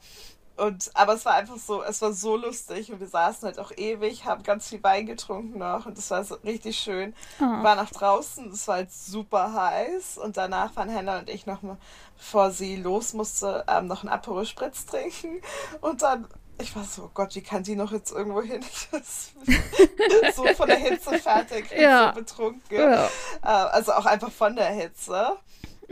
Und, 0.56 0.92
aber 0.94 1.14
es 1.14 1.24
war 1.24 1.34
einfach 1.34 1.56
so, 1.56 1.82
es 1.82 2.00
war 2.00 2.12
so 2.12 2.36
lustig 2.36 2.92
und 2.92 3.00
wir 3.00 3.08
saßen 3.08 3.44
halt 3.44 3.58
auch 3.58 3.72
ewig, 3.76 4.24
haben 4.24 4.44
ganz 4.44 4.68
viel 4.68 4.80
Wein 4.84 5.04
getrunken 5.04 5.58
noch 5.58 5.86
und 5.86 5.98
es 5.98 6.12
war 6.12 6.22
so 6.22 6.36
richtig 6.36 6.78
schön. 6.78 7.12
Oh. 7.40 7.44
Wir 7.44 7.62
waren 7.64 7.80
auch 7.80 7.90
draußen, 7.90 8.52
es 8.52 8.68
war 8.68 8.76
halt 8.76 8.92
super 8.92 9.52
heiß 9.52 10.18
und 10.18 10.36
danach 10.36 10.76
waren 10.76 10.94
Hannah 10.94 11.18
und 11.18 11.28
ich 11.28 11.46
noch 11.46 11.62
mal, 11.62 11.76
bevor 12.16 12.52
sie 12.52 12.76
los 12.76 13.14
musste, 13.14 13.64
ähm, 13.66 13.88
noch 13.88 14.04
einen 14.04 14.12
Aperol 14.12 14.46
Spritz 14.46 14.86
trinken 14.86 15.40
und 15.80 16.02
dann 16.02 16.28
ich 16.60 16.74
war 16.76 16.84
so, 16.84 17.04
oh 17.04 17.10
Gott, 17.12 17.34
wie 17.34 17.40
kann 17.40 17.62
die 17.62 17.74
noch 17.74 17.92
jetzt 17.92 18.12
irgendwo 18.12 18.42
hin? 18.42 18.62
So 20.34 20.44
von 20.54 20.68
der 20.68 20.76
Hitze 20.76 21.18
fertig, 21.18 21.66
ja. 21.76 22.12
so 22.12 22.20
betrunken. 22.20 22.76
Ja. 22.76 23.06
Äh, 23.42 23.46
also 23.46 23.92
auch 23.92 24.06
einfach 24.06 24.30
von 24.30 24.56
der 24.56 24.70
Hitze. 24.70 25.36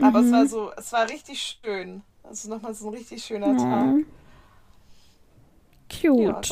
Aber 0.01 0.21
mhm. 0.21 0.25
es 0.25 0.31
war 0.31 0.45
so, 0.47 0.71
es 0.75 0.91
war 0.91 1.09
richtig 1.09 1.41
schön. 1.41 2.01
Also 2.23 2.49
nochmal 2.49 2.73
so 2.73 2.87
ein 2.87 2.93
richtig 2.93 3.23
schöner 3.23 3.47
mhm. 3.47 3.57
Tag. 3.57 4.05
Cute. 5.89 6.49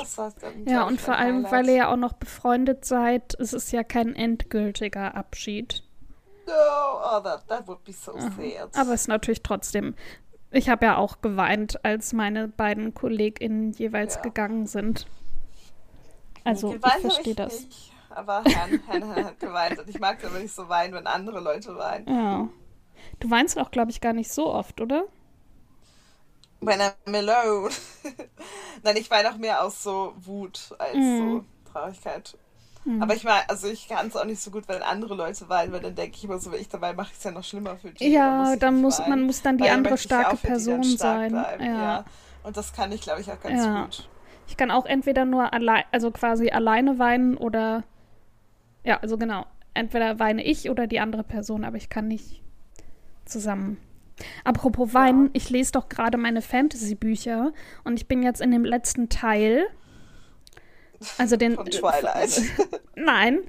Ja, 0.65 0.71
ja 0.71 0.83
und 0.83 1.01
vor 1.01 1.15
allem, 1.15 1.45
Highlight. 1.45 1.51
weil 1.51 1.69
ihr 1.69 1.75
ja 1.75 1.91
auch 1.91 1.97
noch 1.97 2.13
befreundet 2.13 2.85
seid, 2.85 3.33
ist 3.35 3.53
es 3.53 3.71
ja 3.71 3.83
kein 3.83 4.15
endgültiger 4.15 5.15
Abschied. 5.15 5.83
No, 6.45 6.53
oh, 6.53 7.19
that, 7.21 7.47
that 7.47 7.67
would 7.67 7.83
be 7.83 7.93
so 7.93 8.13
sad. 8.13 8.75
Aber 8.75 8.93
es 8.93 9.01
ist 9.01 9.07
natürlich 9.07 9.41
trotzdem 9.41 9.95
ich 10.51 10.69
habe 10.69 10.85
ja 10.85 10.97
auch 10.97 11.21
geweint, 11.21 11.83
als 11.83 12.13
meine 12.13 12.47
beiden 12.47 12.93
KollegInnen 12.93 13.71
jeweils 13.71 14.15
ja. 14.15 14.21
gegangen 14.21 14.67
sind. 14.67 15.07
Also, 16.43 16.71
geweint 16.71 16.95
ich 16.97 17.01
verstehe 17.01 17.35
das. 17.35 17.61
Nicht, 17.61 17.93
aber 18.09 18.43
Herrn, 18.43 18.81
Herrn 18.87 19.25
hat 19.25 19.39
geweint 19.39 19.79
und 19.79 19.89
ich 19.89 19.99
mag 19.99 20.19
es 20.19 20.25
aber 20.25 20.39
nicht 20.39 20.53
so 20.53 20.67
weinen, 20.67 20.93
wenn 20.93 21.07
andere 21.07 21.39
Leute 21.39 21.75
weinen. 21.77 22.07
Ja. 22.07 22.49
Du 23.19 23.29
weinst 23.29 23.57
auch, 23.57 23.71
glaube 23.71 23.91
ich, 23.91 24.01
gar 24.01 24.13
nicht 24.13 24.31
so 24.31 24.53
oft, 24.53 24.81
oder? 24.81 25.05
When 26.59 26.79
I'm 26.79 27.15
alone. 27.15 27.73
Nein, 28.83 28.97
ich 28.97 29.09
weine 29.09 29.31
auch 29.31 29.37
mehr 29.37 29.63
aus 29.63 29.81
so 29.81 30.13
Wut 30.17 30.75
als 30.77 30.95
mm. 30.95 31.17
so 31.17 31.45
Traurigkeit. 31.71 32.37
Mhm. 32.83 33.01
Aber 33.01 33.15
ich 33.15 33.23
meine, 33.23 33.47
also 33.49 33.67
ich 33.67 33.87
kann 33.87 34.07
es 34.07 34.15
auch 34.15 34.25
nicht 34.25 34.41
so 34.41 34.51
gut, 34.51 34.67
wenn 34.67 34.81
andere 34.81 35.15
Leute 35.15 35.47
weinen, 35.49 35.71
weil 35.71 35.81
dann 35.81 35.95
denke 35.95 36.15
ich 36.17 36.23
immer 36.23 36.39
so, 36.39 36.51
wenn 36.51 36.61
ich 36.61 36.69
dabei 36.69 36.93
mache, 36.93 37.11
ist 37.11 37.19
es 37.19 37.23
ja 37.23 37.31
noch 37.31 37.43
schlimmer 37.43 37.77
für 37.77 37.91
die. 37.91 38.07
Ja, 38.07 38.49
muss 38.49 38.59
dann 38.59 38.81
muss 38.81 38.99
man 39.07 39.21
muss 39.23 39.41
dann 39.41 39.57
die 39.57 39.65
weil 39.65 39.71
andere 39.71 39.97
starke 39.97 40.37
Person 40.37 40.83
sein. 40.83 41.33
Ja. 41.33 41.65
ja. 41.65 42.05
Und 42.43 42.57
das 42.57 42.73
kann 42.73 42.91
ich, 42.91 43.01
glaube 43.01 43.21
ich, 43.21 43.31
auch 43.31 43.39
ganz 43.39 43.63
ja. 43.63 43.83
gut. 43.83 44.09
Ich 44.47 44.57
kann 44.57 44.71
auch 44.71 44.85
entweder 44.85 45.25
nur 45.25 45.53
allein, 45.53 45.83
also 45.91 46.11
quasi 46.11 46.49
alleine 46.49 46.97
weinen 46.97 47.37
oder 47.37 47.83
ja, 48.83 48.97
also 48.97 49.17
genau. 49.17 49.45
Entweder 49.73 50.19
weine 50.19 50.43
ich 50.43 50.69
oder 50.69 50.87
die 50.87 50.99
andere 50.99 51.23
Person, 51.23 51.63
aber 51.63 51.77
ich 51.77 51.89
kann 51.89 52.07
nicht 52.07 52.41
zusammen. 53.25 53.77
Apropos 54.43 54.93
Weinen, 54.93 55.25
ja. 55.25 55.31
ich 55.33 55.49
lese 55.49 55.71
doch 55.71 55.87
gerade 55.89 56.17
meine 56.17 56.41
Fantasy-Bücher 56.41 57.53
und 57.83 57.95
ich 57.99 58.07
bin 58.07 58.21
jetzt 58.21 58.41
in 58.41 58.51
dem 58.51 58.65
letzten 58.65 59.09
Teil 59.09 59.67
also 61.17 61.35
den. 61.37 61.55
Von 61.55 61.65
Twilight. 61.65 62.41
Nein. 62.95 63.39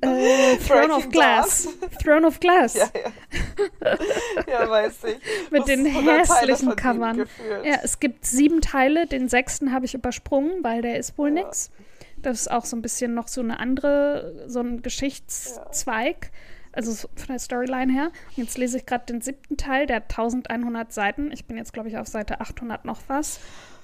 Äh, 0.00 0.56
Throne 0.68 0.94
of 0.94 1.08
Glass. 1.10 1.68
Throne 2.02 2.26
of 2.26 2.40
Glass. 2.40 2.74
Ja, 2.74 2.88
ja. 2.94 3.98
ja 4.46 4.70
weiß 4.70 5.04
ich. 5.04 5.18
Mit 5.50 5.66
den 5.66 5.86
hässlichen 5.86 6.76
Covern. 6.76 7.26
Ja, 7.64 7.78
es 7.82 7.98
gibt 7.98 8.24
sieben 8.24 8.60
Teile. 8.60 9.06
Den 9.06 9.28
sechsten 9.28 9.72
habe 9.72 9.84
ich 9.84 9.94
übersprungen, 9.94 10.62
weil 10.62 10.82
der 10.82 10.98
ist 10.98 11.18
wohl 11.18 11.28
ja. 11.28 11.44
nix. 11.44 11.70
Das 12.18 12.42
ist 12.42 12.50
auch 12.50 12.64
so 12.64 12.76
ein 12.76 12.82
bisschen 12.82 13.14
noch 13.14 13.26
so 13.26 13.40
eine 13.40 13.58
andere, 13.58 14.44
so 14.46 14.60
ein 14.60 14.82
Geschichtszweig. 14.82 16.30
Also 16.74 16.92
von 16.94 17.26
der 17.28 17.38
Storyline 17.38 17.92
her. 17.92 18.12
Und 18.36 18.44
jetzt 18.44 18.56
lese 18.56 18.78
ich 18.78 18.86
gerade 18.86 19.04
den 19.04 19.20
siebten 19.20 19.58
Teil, 19.58 19.86
der 19.86 19.96
hat 19.96 20.04
1100 20.04 20.90
Seiten. 20.90 21.30
Ich 21.30 21.44
bin 21.44 21.58
jetzt, 21.58 21.74
glaube 21.74 21.90
ich, 21.90 21.98
auf 21.98 22.06
Seite 22.06 22.40
800 22.40 22.86
noch 22.86 23.00
was. 23.08 23.40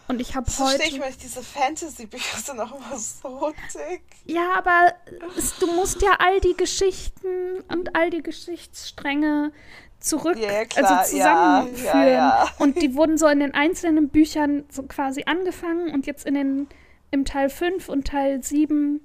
Und 0.08 0.20
ich 0.22 0.34
habe 0.34 0.50
heute. 0.58 0.82
Ich 0.84 0.98
weil 0.98 1.12
diese 1.22 1.42
Fantasy-Bücher 1.42 2.38
sind 2.38 2.58
auch 2.60 2.74
immer 2.74 2.98
so 2.98 3.52
dick. 3.74 4.02
Ja, 4.24 4.54
aber 4.56 4.94
es, 5.36 5.58
du 5.58 5.66
musst 5.66 6.00
ja 6.00 6.16
all 6.18 6.40
die 6.40 6.56
Geschichten 6.56 7.62
und 7.68 7.94
all 7.94 8.08
die 8.08 8.22
Geschichtsstränge 8.22 9.52
zurück, 10.00 10.38
yeah, 10.38 10.64
also 10.76 11.16
zusammenführen. 11.16 11.84
Ja, 11.84 12.08
ja, 12.08 12.48
und 12.58 12.80
die 12.80 12.94
wurden 12.94 13.18
so 13.18 13.26
in 13.26 13.40
den 13.40 13.52
einzelnen 13.52 14.08
Büchern 14.08 14.64
so 14.70 14.84
quasi 14.84 15.24
angefangen 15.26 15.92
und 15.92 16.06
jetzt 16.06 16.24
in 16.24 16.34
den 16.34 16.68
im 17.10 17.24
Teil 17.24 17.50
5 17.50 17.88
und 17.88 18.06
Teil 18.06 18.42
7 18.42 19.00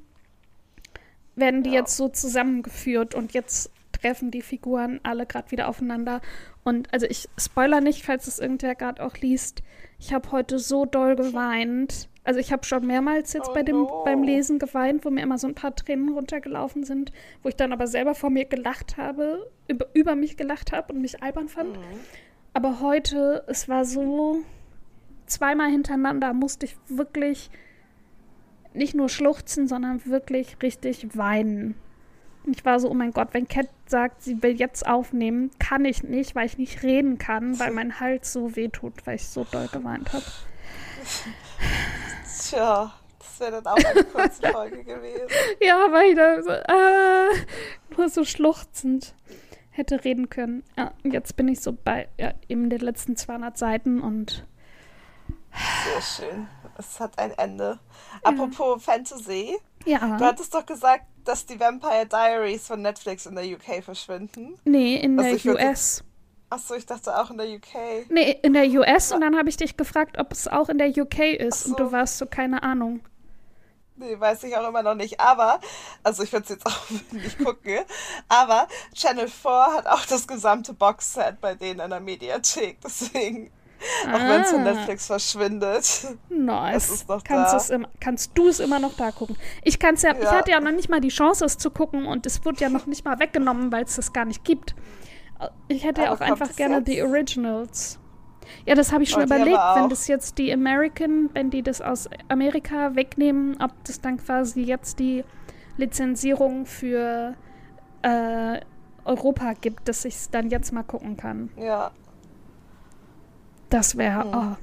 werden 1.35 1.63
die 1.63 1.71
jetzt 1.71 1.97
so 1.97 2.09
zusammengeführt 2.09 3.15
und 3.15 3.33
jetzt 3.33 3.71
treffen 4.03 4.31
die 4.31 4.41
Figuren 4.41 4.99
alle 5.03 5.25
gerade 5.25 5.51
wieder 5.51 5.67
aufeinander. 5.67 6.21
Und 6.63 6.93
also 6.93 7.05
ich 7.05 7.29
spoiler 7.37 7.81
nicht, 7.81 8.05
falls 8.05 8.27
es 8.27 8.39
irgendwer 8.39 8.75
gerade 8.75 9.03
auch 9.03 9.17
liest. 9.17 9.63
Ich 9.99 10.13
habe 10.13 10.31
heute 10.31 10.59
so 10.59 10.85
doll 10.85 11.15
geweint. 11.15 12.09
Also 12.25 12.39
ich 12.39 12.51
habe 12.51 12.65
schon 12.65 12.85
mehrmals 12.85 13.33
jetzt 13.33 13.49
oh 13.49 13.53
bei 13.53 13.63
dem, 13.63 13.77
no. 13.77 14.03
beim 14.05 14.23
Lesen 14.23 14.59
geweint, 14.59 15.03
wo 15.05 15.09
mir 15.09 15.21
immer 15.21 15.37
so 15.37 15.47
ein 15.47 15.55
paar 15.55 15.75
Tränen 15.75 16.09
runtergelaufen 16.09 16.83
sind, 16.83 17.11
wo 17.41 17.49
ich 17.49 17.55
dann 17.55 17.73
aber 17.73 17.87
selber 17.87 18.15
vor 18.15 18.29
mir 18.29 18.45
gelacht 18.45 18.97
habe, 18.97 19.49
über, 19.67 19.87
über 19.93 20.15
mich 20.15 20.37
gelacht 20.37 20.71
habe 20.71 20.93
und 20.93 21.01
mich 21.01 21.21
albern 21.21 21.49
fand. 21.49 21.77
Mhm. 21.77 21.83
Aber 22.53 22.81
heute, 22.81 23.43
es 23.47 23.67
war 23.67 23.83
so, 23.83 24.41
zweimal 25.25 25.69
hintereinander 25.69 26.33
musste 26.33 26.65
ich 26.65 26.77
wirklich 26.87 27.49
nicht 28.73 28.95
nur 28.95 29.09
schluchzen, 29.09 29.67
sondern 29.67 30.05
wirklich 30.05 30.57
richtig 30.61 31.17
weinen. 31.17 31.75
Und 32.45 32.57
ich 32.57 32.65
war 32.65 32.79
so, 32.79 32.89
oh 32.89 32.93
mein 32.93 33.11
Gott, 33.11 33.29
wenn 33.31 33.47
Cat 33.47 33.69
sagt, 33.85 34.21
sie 34.21 34.41
will 34.43 34.55
jetzt 34.55 34.85
aufnehmen, 34.85 35.51
kann 35.59 35.85
ich 35.85 36.03
nicht, 36.03 36.35
weil 36.35 36.45
ich 36.45 36.57
nicht 36.57 36.83
reden 36.83 37.17
kann, 37.17 37.57
weil 37.59 37.71
mein 37.71 37.99
Hals 37.99 38.33
so 38.33 38.55
weh 38.55 38.67
tut, 38.67 39.05
weil 39.07 39.15
ich 39.15 39.27
so 39.27 39.45
doll 39.45 39.67
geweint 39.71 40.11
habe. 40.11 40.25
Tja, 42.49 42.93
Das 43.19 43.39
wäre 43.39 43.61
dann 43.61 43.67
auch 43.67 43.77
eine 43.77 44.03
kurze 44.03 44.49
Folge 44.51 44.83
gewesen. 44.83 45.27
Ja, 45.61 45.87
weil 45.91 46.09
ich 46.09 46.15
da 46.15 46.43
so, 46.43 46.49
äh, 46.51 47.95
nur 47.97 48.09
so 48.09 48.25
schluchzend 48.25 49.15
hätte 49.69 50.03
reden 50.03 50.29
können. 50.29 50.63
Ja, 50.77 50.91
jetzt 51.03 51.35
bin 51.35 51.47
ich 51.47 51.61
so 51.61 51.73
bei 51.73 52.09
ja, 52.17 52.33
eben 52.47 52.69
den 52.69 52.81
letzten 52.81 53.15
200 53.15 53.57
Seiten 53.57 54.01
und. 54.01 54.45
Sehr 55.85 56.01
schön. 56.01 56.47
Es 56.77 56.99
hat 56.99 57.17
ein 57.19 57.31
Ende. 57.31 57.79
Ja. 58.23 58.31
Apropos 58.31 58.83
Fantasy. 58.83 59.57
Ja. 59.85 60.17
Du 60.17 60.25
hattest 60.25 60.53
doch 60.53 60.65
gesagt, 60.65 61.05
dass 61.23 61.45
die 61.45 61.59
Vampire 61.59 62.05
Diaries 62.05 62.67
von 62.67 62.81
Netflix 62.81 63.25
in 63.25 63.35
der 63.35 63.45
UK 63.45 63.83
verschwinden. 63.83 64.59
Nee, 64.65 64.97
in 64.97 65.19
also 65.19 65.37
der 65.37 65.71
US. 65.71 66.03
Achso, 66.49 66.75
ich 66.75 66.85
dachte 66.85 67.17
auch 67.19 67.31
in 67.31 67.37
der 67.37 67.47
UK. 67.47 68.09
Nee, 68.09 68.37
in 68.43 68.53
der 68.53 68.65
US 68.65 69.11
und 69.11 69.21
dann 69.21 69.35
habe 69.35 69.49
ich 69.49 69.57
dich 69.57 69.75
gefragt, 69.75 70.19
ob 70.19 70.31
es 70.31 70.47
auch 70.47 70.69
in 70.69 70.77
der 70.77 70.89
UK 70.89 71.19
ist 71.39 71.63
so. 71.63 71.71
und 71.71 71.79
du 71.79 71.91
warst 71.91 72.19
so, 72.19 72.27
keine 72.27 72.61
Ahnung. 72.61 73.01
Nee, 73.95 74.19
weiß 74.19 74.43
ich 74.43 74.55
auch 74.55 74.67
immer 74.67 74.83
noch 74.83 74.95
nicht. 74.95 75.19
Aber, 75.19 75.59
also 76.03 76.23
ich 76.23 76.31
werde 76.31 76.43
es 76.43 76.49
jetzt 76.49 76.65
auch 76.65 76.89
nicht 77.11 77.43
gucken, 77.43 77.79
aber 78.27 78.67
Channel 78.93 79.27
4 79.27 79.51
hat 79.75 79.87
auch 79.87 80.05
das 80.05 80.27
gesamte 80.27 80.73
Boxset 80.73 81.39
bei 81.41 81.55
denen 81.55 81.79
in 81.79 81.89
der 81.89 81.99
Mediathek. 81.99 82.79
Deswegen, 82.81 83.51
ah. 84.07 84.15
auch 84.15 84.19
wenn 84.19 84.41
es 84.41 84.49
von 84.51 84.63
Netflix 84.63 85.07
verschwindet. 85.07 86.07
Nice. 86.29 87.05
Kannst. 87.23 87.71
Im, 87.71 87.87
kannst 87.99 88.31
du 88.35 88.47
es 88.47 88.59
immer 88.59 88.79
noch 88.79 88.95
da 88.95 89.11
gucken. 89.11 89.37
Ich, 89.63 89.79
kann's 89.79 90.01
ja, 90.01 90.13
ja. 90.13 90.21
ich 90.21 90.29
hatte 90.29 90.51
ja 90.51 90.59
noch 90.59 90.71
nicht 90.71 90.89
mal 90.89 91.01
die 91.01 91.09
Chance, 91.09 91.45
es 91.45 91.57
zu 91.57 91.71
gucken 91.71 92.05
und 92.05 92.25
es 92.25 92.43
wurde 92.45 92.61
ja 92.61 92.69
noch 92.69 92.85
nicht 92.85 93.05
mal 93.05 93.19
weggenommen, 93.19 93.71
weil 93.71 93.83
es 93.83 93.95
das 93.95 94.13
gar 94.13 94.25
nicht 94.25 94.43
gibt. 94.43 94.75
Ich 95.67 95.83
hätte 95.83 96.03
ja 96.03 96.13
auch 96.13 96.21
einfach 96.21 96.55
gerne 96.55 96.77
jetzt? 96.77 96.87
die 96.87 97.01
Originals. 97.01 97.99
Ja, 98.65 98.75
das 98.75 98.91
habe 98.91 99.03
ich 99.03 99.09
schon 99.09 99.23
oh, 99.23 99.25
überlegt, 99.25 99.57
wenn 99.75 99.89
das 99.89 100.07
jetzt 100.07 100.37
die 100.37 100.51
American, 100.51 101.29
wenn 101.33 101.49
die 101.49 101.63
das 101.63 101.81
aus 101.81 102.09
Amerika 102.27 102.95
wegnehmen, 102.95 103.57
ob 103.61 103.71
das 103.85 104.01
dann 104.01 104.17
quasi 104.17 104.61
jetzt 104.61 104.99
die 104.99 105.23
Lizenzierung 105.77 106.65
für 106.65 107.35
äh, 108.01 108.59
Europa 109.05 109.53
gibt, 109.53 109.87
dass 109.87 110.05
ich 110.05 110.15
es 110.15 110.29
dann 110.29 110.49
jetzt 110.49 110.71
mal 110.71 110.83
gucken 110.83 111.17
kann. 111.17 111.49
Ja. 111.57 111.91
Das 113.73 113.97
wäre. 113.97 114.23
Hm. 114.23 114.33
Oh. 114.35 114.55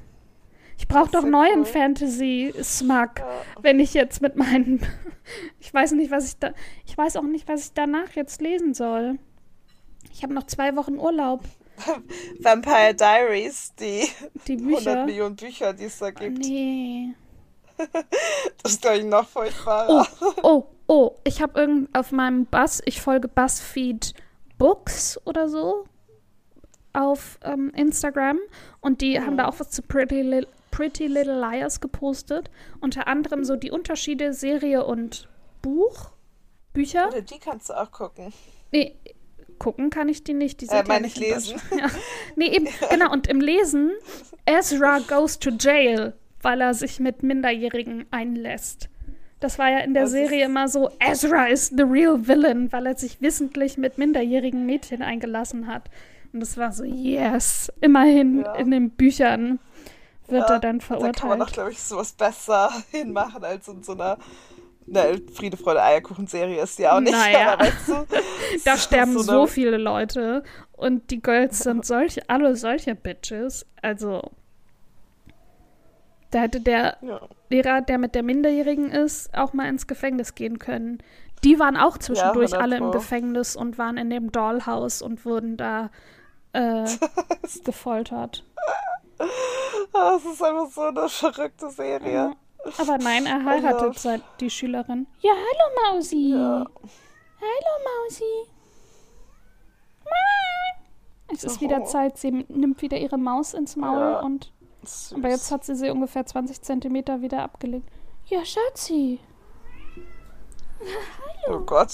Ich 0.77 0.87
brauche 0.87 1.11
doch 1.11 1.25
neuen 1.25 1.59
cool. 1.59 1.65
Fantasy-Smack, 1.65 3.19
ja. 3.19 3.41
wenn 3.61 3.81
ich 3.81 3.93
jetzt 3.93 4.21
mit 4.21 4.37
meinen. 4.37 4.79
ich 5.59 5.71
weiß 5.73 5.91
nicht, 5.91 6.11
was 6.11 6.29
ich 6.29 6.39
da. 6.39 6.53
Ich 6.85 6.97
weiß 6.97 7.17
auch 7.17 7.23
nicht, 7.23 7.45
was 7.49 7.65
ich 7.65 7.73
danach 7.73 8.13
jetzt 8.13 8.41
lesen 8.41 8.73
soll. 8.73 9.19
Ich 10.13 10.23
habe 10.23 10.33
noch 10.33 10.45
zwei 10.45 10.77
Wochen 10.77 10.97
Urlaub. 10.97 11.41
Vampire 12.39 12.95
Diaries, 12.95 13.73
die, 13.75 14.07
die 14.47 14.55
Bücher. 14.55 14.91
100 14.91 15.05
Millionen 15.05 15.35
Bücher, 15.35 15.73
die 15.73 15.85
es 15.85 15.99
da 15.99 16.11
gibt. 16.11 16.39
Nee. 16.39 17.13
das 18.63 18.71
ist, 18.71 18.81
glaube 18.81 18.99
ich, 18.99 19.03
noch 19.03 19.27
furchtbarer. 19.27 20.07
Oh, 20.21 20.33
oh, 20.41 20.63
oh. 20.87 21.11
Ich 21.25 21.41
habe 21.41 21.59
irgend 21.59 21.93
auf 21.93 22.13
meinem 22.13 22.45
Buzz, 22.45 22.81
ich 22.85 23.01
folge 23.01 23.27
BuzzFeed 23.27 24.13
Books 24.57 25.19
oder 25.25 25.49
so 25.49 25.85
auf 26.93 27.39
ähm, 27.43 27.71
Instagram 27.75 28.39
und 28.79 29.01
die 29.01 29.19
mhm. 29.19 29.25
haben 29.25 29.37
da 29.37 29.47
auch 29.47 29.59
was 29.59 29.69
zu 29.69 29.81
Pretty, 29.81 30.21
Li 30.21 30.45
Pretty 30.71 31.07
Little 31.07 31.37
Liars 31.37 31.81
gepostet. 31.81 32.49
Unter 32.79 33.07
anderem 33.07 33.43
so 33.43 33.57
die 33.57 33.71
Unterschiede 33.71 34.33
Serie 34.33 34.85
und 34.85 35.27
Buch. 35.61 36.11
Bücher. 36.73 37.09
Oder 37.09 37.21
die 37.21 37.39
kannst 37.39 37.69
du 37.69 37.73
auch 37.73 37.91
gucken. 37.91 38.31
Nee, 38.71 38.95
gucken 39.59 39.89
kann 39.89 40.09
ich 40.09 40.23
die 40.23 40.33
nicht. 40.33 40.61
Die 40.61 40.65
sind 40.65 40.89
äh, 40.89 40.93
ja 40.93 40.99
nicht 40.99 41.17
lesen. 41.17 41.61
Ja. 41.77 41.87
Nee, 42.35 42.47
eben, 42.47 42.67
genau. 42.89 43.11
Und 43.11 43.27
im 43.27 43.41
Lesen, 43.41 43.91
Ezra 44.45 44.99
goes 44.99 45.37
to 45.39 45.51
jail, 45.51 46.13
weil 46.41 46.61
er 46.61 46.73
sich 46.73 46.99
mit 46.99 47.21
Minderjährigen 47.21 48.05
einlässt. 48.09 48.89
Das 49.41 49.57
war 49.57 49.69
ja 49.69 49.79
in 49.79 49.93
der 49.93 50.03
Was 50.03 50.11
Serie 50.11 50.45
immer 50.45 50.67
so, 50.67 50.91
Ezra 50.99 51.47
is 51.47 51.67
the 51.75 51.83
real 51.83 52.27
villain, 52.27 52.71
weil 52.71 52.85
er 52.85 52.95
sich 52.95 53.21
wissentlich 53.21 53.77
mit 53.77 53.97
minderjährigen 53.97 54.65
Mädchen 54.65 55.01
eingelassen 55.01 55.67
hat. 55.67 55.89
Und 56.33 56.39
das 56.39 56.57
war 56.57 56.71
so, 56.71 56.83
yes, 56.83 57.71
immerhin 57.81 58.41
ja. 58.41 58.55
in 58.55 58.71
den 58.71 58.91
Büchern 58.91 59.59
wird 60.27 60.47
ja, 60.47 60.55
er 60.55 60.59
dann 60.59 60.81
verurteilt. 60.81 61.17
Da 61.17 61.19
kann 61.19 61.29
man 61.29 61.39
doch, 61.39 61.51
glaube 61.51 61.71
ich, 61.71 61.81
sowas 61.81 62.13
besser 62.13 62.71
hinmachen 62.91 63.43
als 63.43 63.67
in 63.67 63.83
so 63.83 63.93
einer 63.93 64.17
Ne, 64.87 65.21
Friede, 65.31 65.57
Freude, 65.57 65.81
Eierkuchen-Serie 65.81 66.61
ist 66.61 66.79
ja 66.79 66.95
auch 66.95 66.99
nicht. 66.99 67.13
Naja. 67.13 67.53
Aber, 67.53 67.65
weißt 67.65 67.87
du, 67.87 68.05
da 68.65 68.77
sterben 68.77 69.13
so, 69.13 69.19
so 69.21 69.47
viele 69.47 69.77
Leute 69.77 70.43
und 70.73 71.11
die 71.11 71.21
Girls 71.21 71.59
sind 71.59 71.85
solche, 71.85 72.27
alle 72.27 72.55
solche 72.55 72.95
Bitches. 72.95 73.65
Also, 73.81 74.31
da 76.31 76.39
hätte 76.39 76.61
der 76.61 76.97
ja. 77.01 77.21
Lehrer, 77.49 77.81
der 77.81 77.99
mit 77.99 78.15
der 78.15 78.23
Minderjährigen 78.23 78.89
ist, 78.91 79.33
auch 79.37 79.53
mal 79.53 79.69
ins 79.69 79.85
Gefängnis 79.85 80.35
gehen 80.35 80.57
können. 80.57 80.97
Die 81.43 81.59
waren 81.59 81.77
auch 81.77 81.97
zwischendurch 81.97 82.51
ja, 82.51 82.59
alle 82.59 82.77
im 82.77 82.91
Gefängnis 82.91 83.55
und 83.55 83.77
waren 83.77 83.97
in 83.97 84.09
dem 84.09 84.31
Dollhouse 84.31 85.01
und 85.01 85.25
wurden 85.25 85.57
da 85.57 85.89
äh, 86.53 86.85
gefoltert. 87.63 88.43
Das 89.93 90.25
ist 90.25 90.41
einfach 90.41 90.69
so 90.69 90.81
eine 90.81 91.09
verrückte 91.09 91.69
Serie. 91.69 92.35
Aber 92.77 92.97
nein, 92.97 93.25
er 93.25 93.43
heiratet 93.43 93.99
seit 93.99 94.21
die 94.39 94.49
Schülerin. 94.49 95.07
Ja, 95.19 95.31
hallo 95.31 95.95
Mausi. 95.95 96.31
Ja. 96.31 96.65
Hallo 97.39 98.03
Mausi. 98.03 98.51
Es 101.33 101.43
ist 101.43 101.61
wieder 101.61 101.85
Zeit, 101.85 102.17
sie 102.17 102.45
nimmt 102.49 102.81
wieder 102.81 102.97
ihre 102.97 103.17
Maus 103.17 103.53
ins 103.53 103.75
Maul 103.75 103.99
ja. 103.99 104.19
und 104.19 104.51
Süß. 104.83 105.13
aber 105.17 105.29
jetzt 105.29 105.51
hat 105.51 105.63
sie 105.63 105.75
sie 105.75 105.89
ungefähr 105.89 106.25
20 106.25 106.61
Zentimeter 106.61 107.21
wieder 107.21 107.43
abgelegt. 107.43 107.87
Ja, 108.25 108.43
Schatzi. 108.43 109.19
Hallo. 110.79 111.59
Oh 111.59 111.65
Gott. 111.65 111.91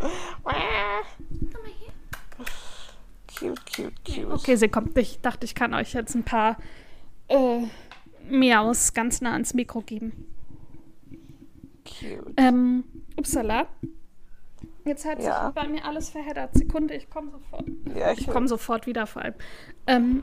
Cute, 3.40 3.60
cute, 3.74 4.04
cute. 4.04 4.30
Okay, 4.30 4.56
sie 4.56 4.68
kommt. 4.68 4.96
Ich 4.98 5.20
dachte, 5.22 5.46
ich 5.46 5.54
kann 5.54 5.72
euch 5.72 5.94
jetzt 5.94 6.14
ein 6.14 6.24
paar 6.24 6.58
äh, 7.28 7.62
Miaus 8.28 8.92
ganz 8.92 9.22
nah 9.22 9.32
ans 9.32 9.54
Mikro 9.54 9.80
geben. 9.80 10.26
Cute. 11.84 12.34
Ähm, 12.36 12.84
upsala. 13.16 13.66
Jetzt 14.84 15.06
hat 15.06 15.22
ja. 15.22 15.46
sich 15.46 15.54
bei 15.54 15.68
mir 15.68 15.84
alles 15.86 16.10
verheddert. 16.10 16.54
Sekunde, 16.54 16.94
ich 16.94 17.08
komme 17.08 17.30
sofort. 17.30 17.64
Ja, 17.96 18.12
ich 18.12 18.20
ich 18.20 18.26
komme 18.26 18.46
sofort 18.46 18.86
wieder 18.86 19.06
vor 19.06 19.22
allem. 19.22 19.34
Ähm, 19.86 20.22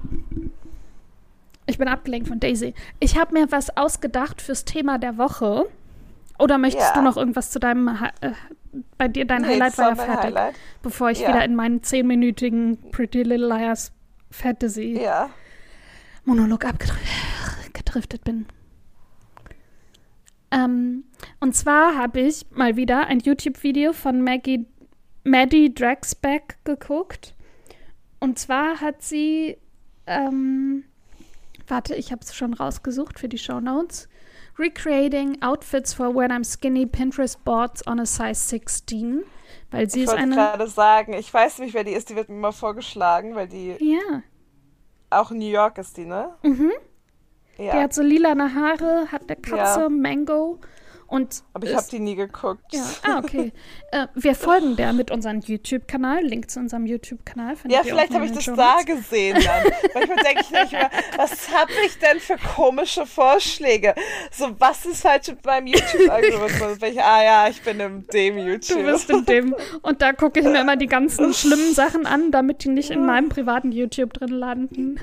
ich 1.65 1.77
bin 1.80 1.88
abgelenkt 1.88 2.27
von 2.27 2.39
Daisy. 2.39 2.75
Ich 2.99 3.17
habe 3.17 3.34
mir 3.34 3.51
was 3.51 3.75
ausgedacht 3.75 4.41
fürs 4.41 4.63
Thema 4.63 4.99
der 4.99 5.17
Woche. 5.17 5.65
Oder 6.39 6.60
möchtest 6.60 6.89
ja. 6.89 6.93
du 6.93 7.01
noch 7.01 7.17
irgendwas 7.17 7.49
zu 7.49 7.60
deinem, 7.60 7.88
äh, 8.21 8.32
bei 8.97 9.07
dir, 9.07 9.25
dein 9.25 9.41
nee, 9.41 9.49
Highlight 9.49 9.77
war 9.77 9.89
ja 9.89 9.95
fertig, 9.95 10.25
Highlight. 10.25 10.55
bevor 10.81 11.11
ich 11.11 11.19
ja. 11.19 11.29
wieder 11.29 11.43
in 11.45 11.55
meinen 11.55 11.83
zehnminütigen 11.83 12.77
Pretty 12.91 13.23
Little 13.23 13.47
Liars 13.47 13.91
Fantasy 14.31 14.99
ja. 15.01 15.29
Monolog 16.25 16.65
abgedriftet 16.65 18.23
bin. 18.23 18.47
Ähm, 20.51 21.03
und 21.39 21.55
zwar 21.55 21.95
habe 21.95 22.21
ich 22.21 22.45
mal 22.51 22.75
wieder 22.75 23.07
ein 23.07 23.19
YouTube-Video 23.19 23.93
von 23.93 24.21
Maggie, 24.21 24.65
Maddie 25.23 25.73
Dragsback 25.73 26.57
geguckt. 26.63 27.35
Und 28.19 28.39
zwar 28.39 28.79
hat 28.81 29.01
sie, 29.01 29.57
ähm, 30.05 30.85
warte, 31.67 31.95
ich 31.95 32.11
habe 32.11 32.21
es 32.23 32.33
schon 32.33 32.53
rausgesucht 32.53 33.19
für 33.19 33.29
die 33.29 33.37
Show 33.37 33.59
Notes. 33.59 34.07
Recreating 34.57 35.37
Outfits 35.41 35.93
for 35.93 36.09
When 36.09 36.31
I'm 36.31 36.43
Skinny 36.43 36.85
Pinterest 36.85 37.37
Boards 37.43 37.85
on 37.85 37.99
a 37.99 38.05
Size 38.05 38.33
16. 38.33 39.23
Weil 39.69 39.89
sie 39.89 39.99
ich 39.99 40.05
ist 40.05 40.13
eine. 40.13 40.31
Ich 40.31 40.37
wollte 40.37 40.57
gerade 40.57 40.67
sagen, 40.67 41.13
ich 41.13 41.33
weiß 41.33 41.59
nicht, 41.59 41.73
wer 41.73 41.83
die 41.83 41.91
ist, 41.91 42.09
die 42.09 42.15
wird 42.15 42.29
mir 42.29 42.35
mal 42.35 42.51
vorgeschlagen, 42.51 43.35
weil 43.35 43.47
die. 43.47 43.75
Ja. 43.79 44.23
Auch 45.09 45.31
in 45.31 45.37
New 45.37 45.49
York 45.49 45.77
ist 45.77 45.97
die, 45.97 46.05
ne? 46.05 46.33
Mhm. 46.43 46.71
Ja. 47.57 47.71
Der 47.73 47.83
hat 47.83 47.93
so 47.93 48.01
lilane 48.01 48.53
Haare, 48.53 49.11
hat 49.11 49.23
eine 49.27 49.35
Katze, 49.35 49.81
ja. 49.81 49.89
Mango. 49.89 50.59
Und 51.07 51.43
Aber 51.53 51.65
ich 51.65 51.73
habe 51.73 51.87
die 51.89 51.99
nie 51.99 52.15
geguckt. 52.15 52.61
Ja, 52.71 52.83
ah, 53.03 53.19
okay. 53.19 53.53
äh, 53.91 54.07
wir 54.13 54.35
folgen 54.35 54.75
der 54.75 54.91
mit 54.91 55.09
unserem 55.09 55.39
YouTube-Kanal. 55.39 56.21
Link 56.21 56.51
zu 56.51 56.59
unserem 56.59 56.85
YouTube-Kanal. 56.85 57.55
Ja, 57.69 57.81
vielleicht 57.83 58.13
habe 58.13 58.25
ich 58.25 58.33
das 58.33 58.45
da 58.45 58.81
gesehen 58.85 59.35
dann. 59.35 59.71
Manchmal 59.93 60.23
denke 60.23 60.41
ich 60.41 60.51
nicht 60.51 60.71
mehr, 60.73 60.89
was 61.17 61.49
habe 61.53 61.71
ich 61.85 61.97
denn 61.99 62.19
für 62.19 62.35
komische 62.37 63.05
Vorschläge? 63.05 63.95
So, 64.31 64.59
was 64.59 64.85
ist 64.85 65.01
falsch 65.01 65.29
mit 65.29 65.45
meinem 65.45 65.67
YouTube-Algorithmus? 65.67 66.77
ah 66.97 67.23
ja, 67.23 67.47
ich 67.47 67.61
bin 67.61 67.79
im 67.79 68.05
dem 68.07 68.37
YouTube. 68.37 68.79
Du 68.79 68.91
bist 68.91 69.09
in 69.09 69.25
dem. 69.25 69.55
Und 69.81 70.01
da 70.01 70.11
gucke 70.11 70.41
ich 70.41 70.45
mir 70.45 70.59
immer 70.59 70.75
die 70.75 70.87
ganzen 70.87 71.33
schlimmen 71.33 71.73
Sachen 71.73 72.05
an, 72.05 72.31
damit 72.31 72.65
die 72.65 72.69
nicht 72.69 72.89
in 72.89 73.05
meinem 73.05 73.29
privaten 73.29 73.71
YouTube 73.71 74.13
drin 74.13 74.29
landen. 74.29 74.99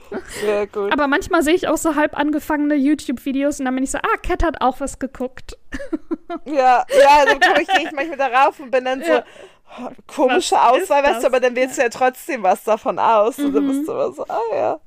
Sehr 0.40 0.66
gut. 0.66 0.92
Aber 0.92 1.06
manchmal 1.08 1.42
sehe 1.42 1.54
ich 1.54 1.68
auch 1.68 1.76
so 1.76 1.94
halb 1.94 2.16
angefangene 2.18 2.74
YouTube-Videos 2.74 3.58
und 3.60 3.66
dann 3.66 3.74
bin 3.74 3.84
ich 3.84 3.90
so, 3.90 3.98
ah, 3.98 4.16
Cat 4.22 4.42
hat 4.42 4.60
auch 4.60 4.80
was 4.80 4.98
geguckt. 4.98 5.56
Ja, 6.46 6.84
ja, 6.88 7.24
dann 7.26 7.40
gehe 7.40 7.84
ich 7.86 7.92
manchmal 7.92 8.16
darauf 8.16 8.58
und 8.58 8.70
bin 8.70 8.86
dann 8.86 9.02
ja. 9.02 9.22
so, 9.76 9.90
komische 10.06 10.54
was 10.54 10.82
Auswahl, 10.82 11.02
weißt 11.04 11.22
du, 11.22 11.26
aber 11.26 11.40
dann 11.40 11.54
wählst 11.54 11.76
du 11.76 11.82
ja 11.82 11.90
trotzdem 11.90 12.42
was 12.42 12.64
davon 12.64 12.98
aus. 12.98 13.36
Mhm. 13.36 13.44
Und 13.46 13.52
dann 13.54 13.68
bist 13.68 13.86
du 13.88 13.92
immer 13.92 14.12
so, 14.12 14.24
ah 14.28 14.40
ja. 14.50 14.80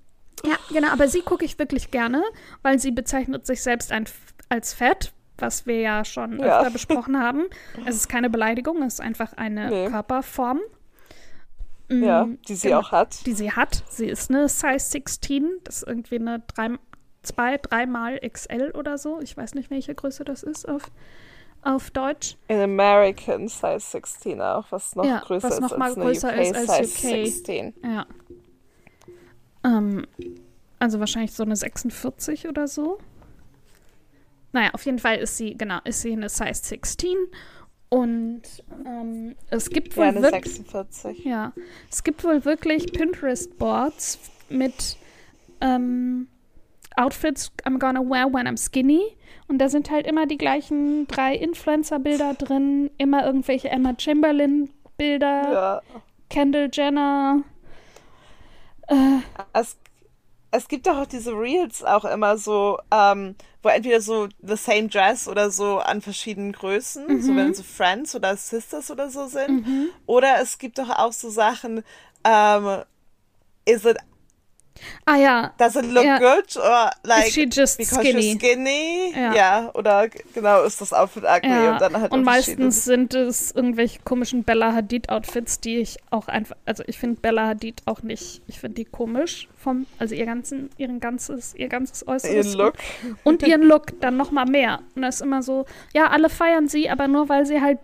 Ja, 0.44 0.56
genau, 0.72 0.88
aber 0.90 1.08
sie 1.08 1.22
gucke 1.22 1.46
ich 1.46 1.60
wirklich 1.60 1.92
gerne, 1.92 2.24
weil 2.64 2.80
sie 2.80 2.90
bezeichnet 2.92 3.46
sich 3.46 3.62
selbst 3.62 3.92
ein, 3.92 4.06
als 4.50 4.74
fett, 4.74 5.14
was 5.38 5.68
wir 5.68 5.80
ja 5.82 6.04
schon 6.04 6.40
Ja. 6.40 6.60
öfter 6.60 6.72
besprochen 6.72 7.22
haben. 7.22 7.46
Es 7.86 7.96
ist 7.96 8.10
keine 8.10 8.30
Beleidigung, 8.32 8.82
es 8.82 8.96
ist 8.96 9.02
einfach 9.02 9.34
eine 9.34 9.70
Nee. 9.70 9.90
Körperform. 9.90 10.62
Ja, 11.90 12.26
Mm, 12.26 12.40
die 12.48 12.56
sie 12.56 12.70
genau, 12.70 12.80
auch 12.80 12.92
hat. 12.92 13.26
Die 13.26 13.34
sie 13.34 13.52
hat. 13.52 13.84
Sie 13.90 14.08
ist 14.08 14.30
eine 14.32 14.50
Size 14.50 14.80
16, 14.80 15.60
das 15.64 15.78
ist 15.78 15.88
irgendwie 15.88 16.16
eine 16.16 16.40
3, 16.48 16.78
2, 17.24 17.58
3 17.58 17.86
mal 17.86 18.20
XL 18.20 18.72
oder 18.76 18.98
so. 18.98 19.20
Ich 19.22 19.36
weiß 19.38 19.54
nicht, 19.54 19.70
welche 19.70 19.94
Größe 19.94 20.24
das 20.26 20.44
ist 20.44 20.68
auf, 20.68 20.92
auf 21.62 21.92
Deutsch. 21.92 22.38
In 22.48 22.60
American 22.60 23.48
Size 23.48 23.80
16 23.80 24.42
auch, 24.42 24.66
was 24.72 24.96
noch 24.96 25.06
Ja, 25.06 25.20
größer 25.26 25.48
was 25.48 25.56
ist 25.56 25.62
noch 25.62 25.78
mal 25.78 25.90
als 25.90 25.96
eine 25.98 26.06
größer 26.06 26.30
UK 26.34 26.42
ist 26.42 26.56
als 26.56 26.96
Size 26.96 27.08
UK. 27.08 27.26
16. 27.26 27.74
Ja. 27.84 28.06
Ähm, 29.64 30.06
also 30.80 31.00
wahrscheinlich 31.00 31.34
so 31.34 31.44
eine 31.44 31.56
46 31.56 32.48
oder 32.48 32.68
so. 32.68 32.98
Naja, 34.52 34.70
auf 34.74 34.86
jeden 34.86 35.00
Fall 35.00 35.18
ist 35.18 35.38
sie, 35.38 35.58
genau, 35.58 35.80
ist 35.84 36.02
sie 36.02 36.14
eine 36.14 36.30
Size 36.30 36.54
16. 36.54 37.16
Und 37.96 38.42
ähm, 38.86 39.36
es 39.50 39.70
gibt 39.70 39.96
wohl 39.96 40.04
eine 40.04 40.22
wirklich. 40.22 40.54
46. 40.56 41.24
Ja, 41.24 41.54
es 41.90 42.04
gibt 42.04 42.26
wohl 42.26 42.44
wirklich 42.44 42.92
Pinterest-Boards 42.92 44.20
mit 44.50 44.98
ähm, 45.62 46.28
Outfits 46.98 47.54
I'm 47.64 47.80
gonna 47.80 48.02
wear 48.02 48.26
when 48.34 48.50
I'm 48.50 48.58
skinny. 48.58 49.16
Und 49.48 49.60
da 49.60 49.70
sind 49.70 49.92
halt 49.92 50.08
immer 50.08 50.26
die 50.26 50.36
gleichen 50.38 51.08
drei 51.08 51.36
Influencer-Bilder 51.36 52.34
drin, 52.34 52.92
immer 52.98 53.26
irgendwelche 53.26 53.70
Emma 53.70 53.94
Chamberlain-Bilder, 53.98 55.54
Ja. 55.54 55.82
Kendall 56.30 56.70
Jenner. 56.74 57.44
Äh, 58.88 59.20
Es, 59.54 59.78
es 60.56 60.68
gibt 60.68 60.88
doch 60.88 60.98
auch 60.98 61.06
diese 61.06 61.32
Reels 61.32 61.84
auch 61.84 62.06
immer 62.06 62.38
so, 62.38 62.80
ähm, 62.92 63.36
wo 63.62 63.70
entweder 63.70 64.02
so 64.02 64.28
the 64.42 64.56
same 64.56 64.88
dress 64.88 65.28
oder 65.28 65.50
so 65.50 65.80
an 65.80 66.02
verschiedenen 66.02 66.52
Größen, 66.52 67.22
so 67.22 67.32
Mhm. 67.32 67.38
wenn 67.38 67.54
so 67.54 67.64
Friends 67.64 68.16
oder 68.16 68.36
Sisters 68.38 68.92
oder 68.92 69.10
so 69.10 69.28
sind. 69.28 69.66
Oder 70.06 70.40
es 70.42 70.58
gibt 70.58 70.78
doch 70.78 70.90
auch 70.90 71.14
so 71.14 71.30
Sachen, 71.30 71.84
ähm, 72.24 72.84
is 73.66 73.86
it, 73.86 73.98
ah 75.06 75.16
ja, 75.16 75.54
does 75.58 75.76
it 75.76 75.86
look 75.86 76.04
Ja. 76.04 76.18
good? 76.18 76.58
Or 76.58 76.92
like, 77.04 77.28
Is 77.28 77.34
she 77.34 77.48
just 77.52 77.78
because 77.78 78.00
skinny? 78.00 78.34
you're 78.34 78.40
skinny? 78.40 79.14
Ja. 79.16 79.34
Ja. 79.34 79.72
oder 79.74 80.10
genau, 80.34 80.64
ist 80.64 80.82
das 80.82 80.94
Outfit 80.94 81.24
ugly 81.24 81.50
ja. 81.50 81.74
und 81.74 81.82
dann 81.82 82.02
halt 82.02 82.12
und 82.12 82.24
meistens 82.24 82.86
sind 82.86 83.14
es 83.14 83.52
irgendwelche 83.52 84.00
komischen 84.04 84.44
Bella 84.44 84.74
Hadid-Outfits, 84.74 85.60
die 85.60 85.78
ich 85.78 85.98
auch 86.10 86.28
einfach, 86.28 86.56
also 86.66 86.84
ich 86.88 86.98
finde 86.98 87.22
Bella 87.22 87.48
Hadid 87.48 87.82
auch 87.86 88.02
nicht, 88.04 88.42
ich 88.48 88.60
finde 88.60 88.76
die 88.76 88.86
komisch 88.86 89.48
vom, 89.58 89.86
also 90.00 90.14
ihr 90.16 90.26
ganzen, 90.26 90.70
ihren 90.78 91.00
ganzes, 91.00 91.56
ihr 91.56 91.70
ganzes 91.70 92.08
Äußeres. 92.08 92.54
Ihr 92.54 92.58
Look. 92.58 92.76
und 93.24 93.44
ihren 93.44 93.64
Look 93.64 94.00
dann 94.02 94.18
noch 94.18 94.32
mal 94.32 94.46
mehr. 94.46 94.80
Und 94.96 95.02
das 95.02 95.16
ist 95.16 95.22
immer 95.22 95.42
so, 95.42 95.66
ja, 95.94 96.08
alle 96.08 96.30
feiern 96.30 96.68
sie, 96.68 96.90
aber 96.90 97.08
nur 97.08 97.30
weil 97.30 97.46
sie 97.46 97.62
halt 97.62 97.80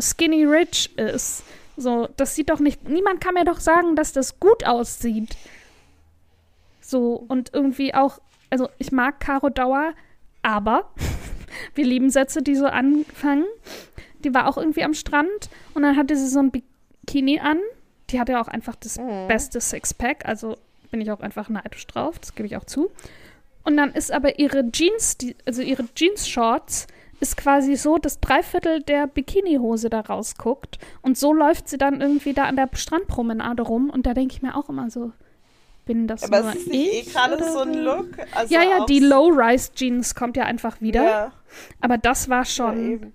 skinny 0.00 0.44
rich 0.44 0.96
ist. 0.96 1.42
So, 1.80 2.08
das 2.16 2.34
sieht 2.34 2.50
doch 2.50 2.58
nicht, 2.58 2.88
niemand 2.88 3.20
kann 3.20 3.34
mir 3.34 3.44
doch 3.44 3.60
sagen, 3.60 3.94
dass 3.94 4.12
das 4.12 4.40
gut 4.40 4.64
aussieht. 4.66 5.36
So, 6.80 7.24
und 7.28 7.50
irgendwie 7.54 7.94
auch, 7.94 8.18
also 8.50 8.68
ich 8.78 8.92
mag 8.92 9.20
Caro 9.20 9.48
Dauer, 9.48 9.94
aber 10.42 10.90
wir 11.74 11.84
lieben 11.84 12.10
Sätze, 12.10 12.42
die 12.42 12.56
so 12.56 12.66
anfangen. 12.66 13.44
Die 14.24 14.34
war 14.34 14.48
auch 14.48 14.56
irgendwie 14.58 14.82
am 14.82 14.94
Strand 14.94 15.48
und 15.74 15.82
dann 15.82 15.96
hatte 15.96 16.16
sie 16.16 16.26
so 16.26 16.40
ein 16.40 16.50
Bikini 16.50 17.38
an. 17.40 17.58
Die 18.10 18.18
hatte 18.18 18.40
auch 18.40 18.48
einfach 18.48 18.74
das 18.74 18.98
Mhm. 18.98 19.28
beste 19.28 19.60
Sixpack, 19.60 20.24
also 20.26 20.56
bin 20.90 21.00
ich 21.00 21.10
auch 21.12 21.20
einfach 21.20 21.48
neidisch 21.48 21.86
drauf, 21.86 22.18
das 22.18 22.34
gebe 22.34 22.46
ich 22.46 22.56
auch 22.56 22.64
zu. 22.64 22.90
Und 23.64 23.76
dann 23.76 23.92
ist 23.92 24.10
aber 24.10 24.38
ihre 24.38 24.72
Jeans, 24.72 25.18
die, 25.18 25.36
also 25.46 25.60
ihre 25.62 25.84
Jeans-Shorts, 25.94 26.86
ist 27.20 27.36
quasi 27.36 27.76
so, 27.76 27.98
dass 27.98 28.20
drei 28.20 28.42
Viertel 28.42 28.82
der 28.82 29.06
Bikinihose 29.06 29.90
da 29.90 30.00
rausguckt. 30.00 30.78
Und 31.02 31.18
so 31.18 31.32
läuft 31.32 31.68
sie 31.68 31.78
dann 31.78 32.00
irgendwie 32.00 32.32
da 32.32 32.44
an 32.44 32.56
der 32.56 32.68
Strandpromenade 32.72 33.62
rum. 33.62 33.90
Und 33.90 34.06
da 34.06 34.14
denke 34.14 34.34
ich 34.34 34.42
mir 34.42 34.56
auch 34.56 34.68
immer 34.68 34.88
so, 34.90 35.12
bin 35.84 36.06
das 36.06 36.22
Aber 36.24 36.42
nur 36.42 36.52
ist 36.54 36.68
nicht 36.68 36.74
eh 36.94 37.00
ich? 37.00 37.12
gerade 37.12 37.34
oder 37.36 37.50
so 37.52 37.58
ein 37.60 37.74
Look. 37.74 38.06
Also 38.34 38.54
ja, 38.54 38.62
ja, 38.62 38.84
die 38.84 39.00
Low-Rise-Jeans 39.00 40.14
kommt 40.14 40.36
ja 40.36 40.44
einfach 40.44 40.80
wieder. 40.80 41.02
Ja, 41.04 41.32
Aber 41.80 41.98
das 41.98 42.28
war 42.28 42.40
ja, 42.40 42.44
schon, 42.44 42.92
eben. 42.92 43.12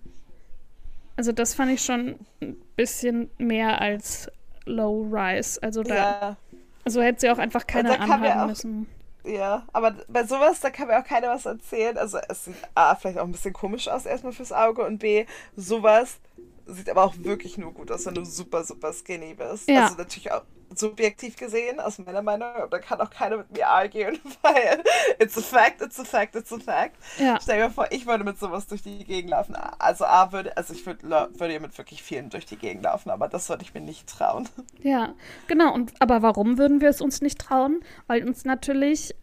also 1.16 1.32
das 1.32 1.54
fand 1.54 1.72
ich 1.72 1.82
schon 1.82 2.16
ein 2.42 2.56
bisschen 2.76 3.30
mehr 3.38 3.80
als 3.80 4.30
Low-Rise. 4.66 5.62
Also 5.64 5.84
da, 5.84 5.96
Ja. 5.96 6.38
also 6.84 7.02
hätte 7.02 7.22
sie 7.22 7.30
auch 7.30 7.38
einfach 7.38 7.68
keine 7.68 7.90
ja 7.90 7.96
anhaben 8.00 8.48
müssen. 8.50 8.88
Ja, 9.26 9.64
aber 9.72 9.96
bei 10.10 10.26
sowas, 10.26 10.60
da 10.60 10.70
kann 10.70 10.88
mir 10.88 11.00
auch 11.00 11.06
keiner 11.06 11.30
was 11.30 11.46
erzählen. 11.46 11.98
Also 11.98 12.18
es 12.28 12.46
sieht 12.46 12.56
A, 12.76 12.96
vielleicht 12.96 13.18
auch 13.20 13.24
ein 13.24 13.32
bisschen 13.32 13.54
komisch 13.54 13.88
aus 13.88 14.06
erstmal 14.06 14.34
fürs 14.34 14.52
Auge 14.52 14.84
und 14.86 15.00
B, 15.00 15.26
sowas 15.56 16.18
sieht 16.66 16.90
aber 16.90 17.04
auch 17.04 17.16
wirklich 17.18 17.58
nur 17.58 17.74
gut 17.74 17.92
aus, 17.92 18.06
wenn 18.06 18.16
du 18.16 18.26
super, 18.26 18.64
super 18.64 18.94
skinny 18.94 19.34
bist. 19.34 19.70
Ja. 19.70 19.86
Also 19.86 19.98
natürlich 19.98 20.32
auch 20.32 20.44
subjektiv 20.76 21.36
gesehen, 21.36 21.80
aus 21.80 22.00
meiner 22.00 22.22
Meinung, 22.22 22.48
aber 22.48 22.68
da 22.68 22.80
kann 22.80 23.00
auch 23.02 23.10
keiner 23.10 23.38
mit 23.38 23.52
mir 23.52 23.68
argen, 23.68 24.20
weil 24.42 24.84
it's 25.20 25.38
a 25.38 25.42
fact, 25.42 25.82
it's 25.82 26.00
a 26.00 26.04
fact, 26.04 26.36
it's 26.36 26.52
a 26.52 26.60
fact. 26.60 26.96
Ja. 27.20 27.40
Stell 27.42 27.62
dir 27.62 27.70
vor, 27.70 27.88
ich 27.92 28.06
würde 28.06 28.24
mit 28.24 28.40
sowas 28.40 28.68
durch 28.68 28.82
die 28.82 29.04
Gegend 29.04 29.32
laufen. 29.32 29.56
Also 29.56 30.06
A, 30.06 30.32
würde, 30.32 30.56
also 30.58 30.74
ich 30.74 30.86
würde, 30.86 31.04
würde 31.04 31.54
ja 31.54 31.60
mit 31.60 31.78
wirklich 31.78 32.02
vielen 32.04 32.30
durch 32.30 32.46
die 32.46 32.58
Gegend 32.58 32.84
laufen, 32.84 33.10
aber 33.10 33.28
das 33.28 33.50
würde 33.50 33.64
ich 33.64 33.74
mir 33.74 33.82
nicht 33.82 34.08
trauen. 34.08 34.50
Ja, 34.82 35.14
genau. 35.48 35.74
Und 35.74 35.94
aber 36.00 36.22
warum 36.22 36.58
würden 36.58 36.82
wir 36.82 36.90
es 36.90 37.00
uns 37.00 37.22
nicht 37.22 37.40
trauen? 37.40 37.84
Weil 38.08 38.28
uns 38.28 38.44
natürlich 38.44 39.16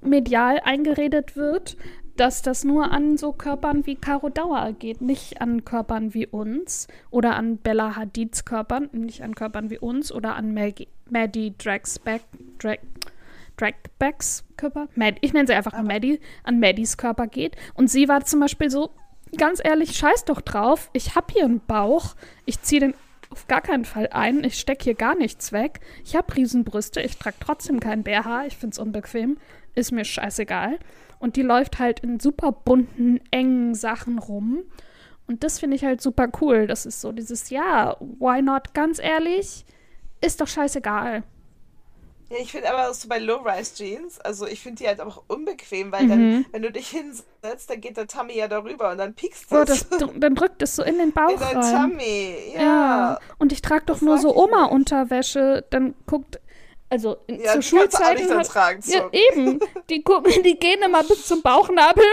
medial 0.00 0.60
eingeredet 0.64 1.36
wird, 1.36 1.76
dass 2.16 2.42
das 2.42 2.64
nur 2.64 2.92
an 2.92 3.16
so 3.16 3.32
Körpern 3.32 3.86
wie 3.86 3.96
Caro 3.96 4.28
Dauer 4.28 4.72
geht, 4.72 5.00
nicht 5.00 5.40
an 5.40 5.64
Körpern 5.64 6.14
wie 6.14 6.26
uns 6.26 6.86
oder 7.10 7.36
an 7.36 7.56
Bella 7.56 7.96
Hadids 7.96 8.44
Körpern, 8.44 8.88
nicht 8.92 9.22
an 9.22 9.34
Körpern 9.34 9.70
wie 9.70 9.78
uns 9.78 10.12
oder 10.12 10.36
an 10.36 10.54
Maggie, 10.54 10.88
Maddie 11.10 11.54
Dragsback, 11.58 12.22
Drag, 12.58 12.78
Dragbacks 13.56 14.44
Körper. 14.56 14.88
Mad, 14.94 15.18
ich 15.20 15.32
nenne 15.32 15.46
sie 15.46 15.54
einfach 15.54 15.72
nur 15.72 15.82
Maddie, 15.82 16.20
an 16.44 16.60
Maddies 16.60 16.96
Körper 16.96 17.26
geht. 17.26 17.56
Und 17.74 17.90
sie 17.90 18.08
war 18.08 18.24
zum 18.24 18.40
Beispiel 18.40 18.70
so, 18.70 18.90
ganz 19.36 19.60
ehrlich, 19.62 19.96
scheiß 19.96 20.24
doch 20.24 20.40
drauf, 20.40 20.90
ich 20.92 21.14
hab 21.14 21.32
hier 21.32 21.44
einen 21.44 21.60
Bauch, 21.60 22.14
ich 22.46 22.60
ziehe 22.62 22.80
den 22.80 22.94
auf 23.30 23.48
gar 23.48 23.62
keinen 23.62 23.84
Fall 23.84 24.08
ein, 24.12 24.44
ich 24.44 24.60
stecke 24.60 24.84
hier 24.84 24.94
gar 24.94 25.16
nichts 25.16 25.50
weg, 25.50 25.80
ich 26.04 26.14
habe 26.14 26.36
Riesenbrüste, 26.36 27.00
ich 27.00 27.16
trage 27.16 27.36
trotzdem 27.40 27.80
kein 27.80 28.04
BH, 28.04 28.46
ich 28.46 28.56
find's 28.56 28.78
unbequem, 28.78 29.38
ist 29.74 29.90
mir 29.90 30.04
scheißegal. 30.04 30.78
Und 31.24 31.36
die 31.36 31.42
läuft 31.42 31.78
halt 31.78 32.00
in 32.00 32.20
super 32.20 32.52
bunten, 32.52 33.18
engen 33.30 33.74
Sachen 33.74 34.18
rum. 34.18 34.58
Und 35.26 35.42
das 35.42 35.58
finde 35.58 35.74
ich 35.74 35.82
halt 35.82 36.02
super 36.02 36.28
cool. 36.42 36.66
Das 36.66 36.84
ist 36.84 37.00
so 37.00 37.12
dieses, 37.12 37.48
ja, 37.48 37.96
why 37.98 38.42
not? 38.42 38.74
Ganz 38.74 38.98
ehrlich, 38.98 39.64
ist 40.20 40.42
doch 40.42 40.46
scheißegal. 40.46 41.22
Ja, 42.28 42.36
ich 42.38 42.52
finde 42.52 42.70
aber 42.70 42.92
so 42.92 43.08
bei 43.08 43.18
Low-Rise-Jeans, 43.18 44.20
also 44.20 44.46
ich 44.46 44.60
finde 44.60 44.82
die 44.82 44.86
halt 44.86 45.00
auch 45.00 45.22
unbequem, 45.26 45.92
weil 45.92 46.08
dann, 46.08 46.44
wenn 46.52 46.60
du 46.60 46.70
dich 46.70 46.88
hinsetzt, 46.88 47.70
dann 47.70 47.80
geht 47.80 47.96
der 47.96 48.06
Tummy 48.06 48.36
ja 48.36 48.46
darüber 48.46 48.90
und 48.90 48.98
dann 48.98 49.14
piekst 49.14 49.46
Oh, 49.50 49.64
das, 49.64 49.86
dann 50.18 50.34
drückt 50.34 50.60
es 50.60 50.76
so 50.76 50.82
in 50.82 50.98
den 50.98 51.12
Bauch 51.12 51.30
in 51.30 51.58
rein. 51.58 51.90
Tummy. 51.90 52.36
Ja. 52.54 52.60
Ja. 52.60 53.18
Und 53.38 53.50
ich 53.52 53.62
trage 53.62 53.86
doch 53.86 53.94
Das 53.94 54.02
nur 54.02 54.18
so. 54.18 54.36
Oma-Unterwäsche. 54.36 55.64
Dann 55.70 55.94
guckt, 56.06 56.38
also 56.90 57.16
in, 57.26 57.40
Ja, 57.40 57.42
zu 57.42 57.46
du 57.46 57.50
auch 57.52 57.54
nicht 57.56 57.68
Schulzeiten. 57.68 58.42
tragen, 58.44 58.82
ja, 58.86 59.08
eben. 59.10 59.60
Die, 59.90 60.04
die 60.44 60.58
gehen 60.58 60.82
immer 60.84 61.02
bis 61.02 61.26
zum 61.26 61.42
Bauchnabel. 61.42 62.04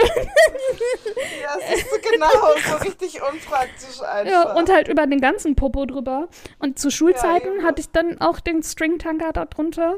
Ja, 1.42 1.56
siehst 1.74 1.86
du 1.92 2.10
genau, 2.10 2.26
so 2.70 2.76
richtig 2.84 3.20
unpraktisch 3.22 4.00
einfach. 4.00 4.32
Ja, 4.32 4.54
und 4.54 4.70
halt 4.70 4.88
über 4.88 5.06
den 5.06 5.20
ganzen 5.20 5.54
Popo 5.54 5.84
drüber. 5.86 6.28
Und 6.58 6.78
zu 6.78 6.90
Schulzeiten 6.90 7.54
eben. 7.58 7.64
hatte 7.64 7.80
ich 7.80 7.90
dann 7.90 8.20
auch 8.20 8.40
den 8.40 8.62
Stringtanker 8.62 9.32
da 9.32 9.44
drunter, 9.44 9.96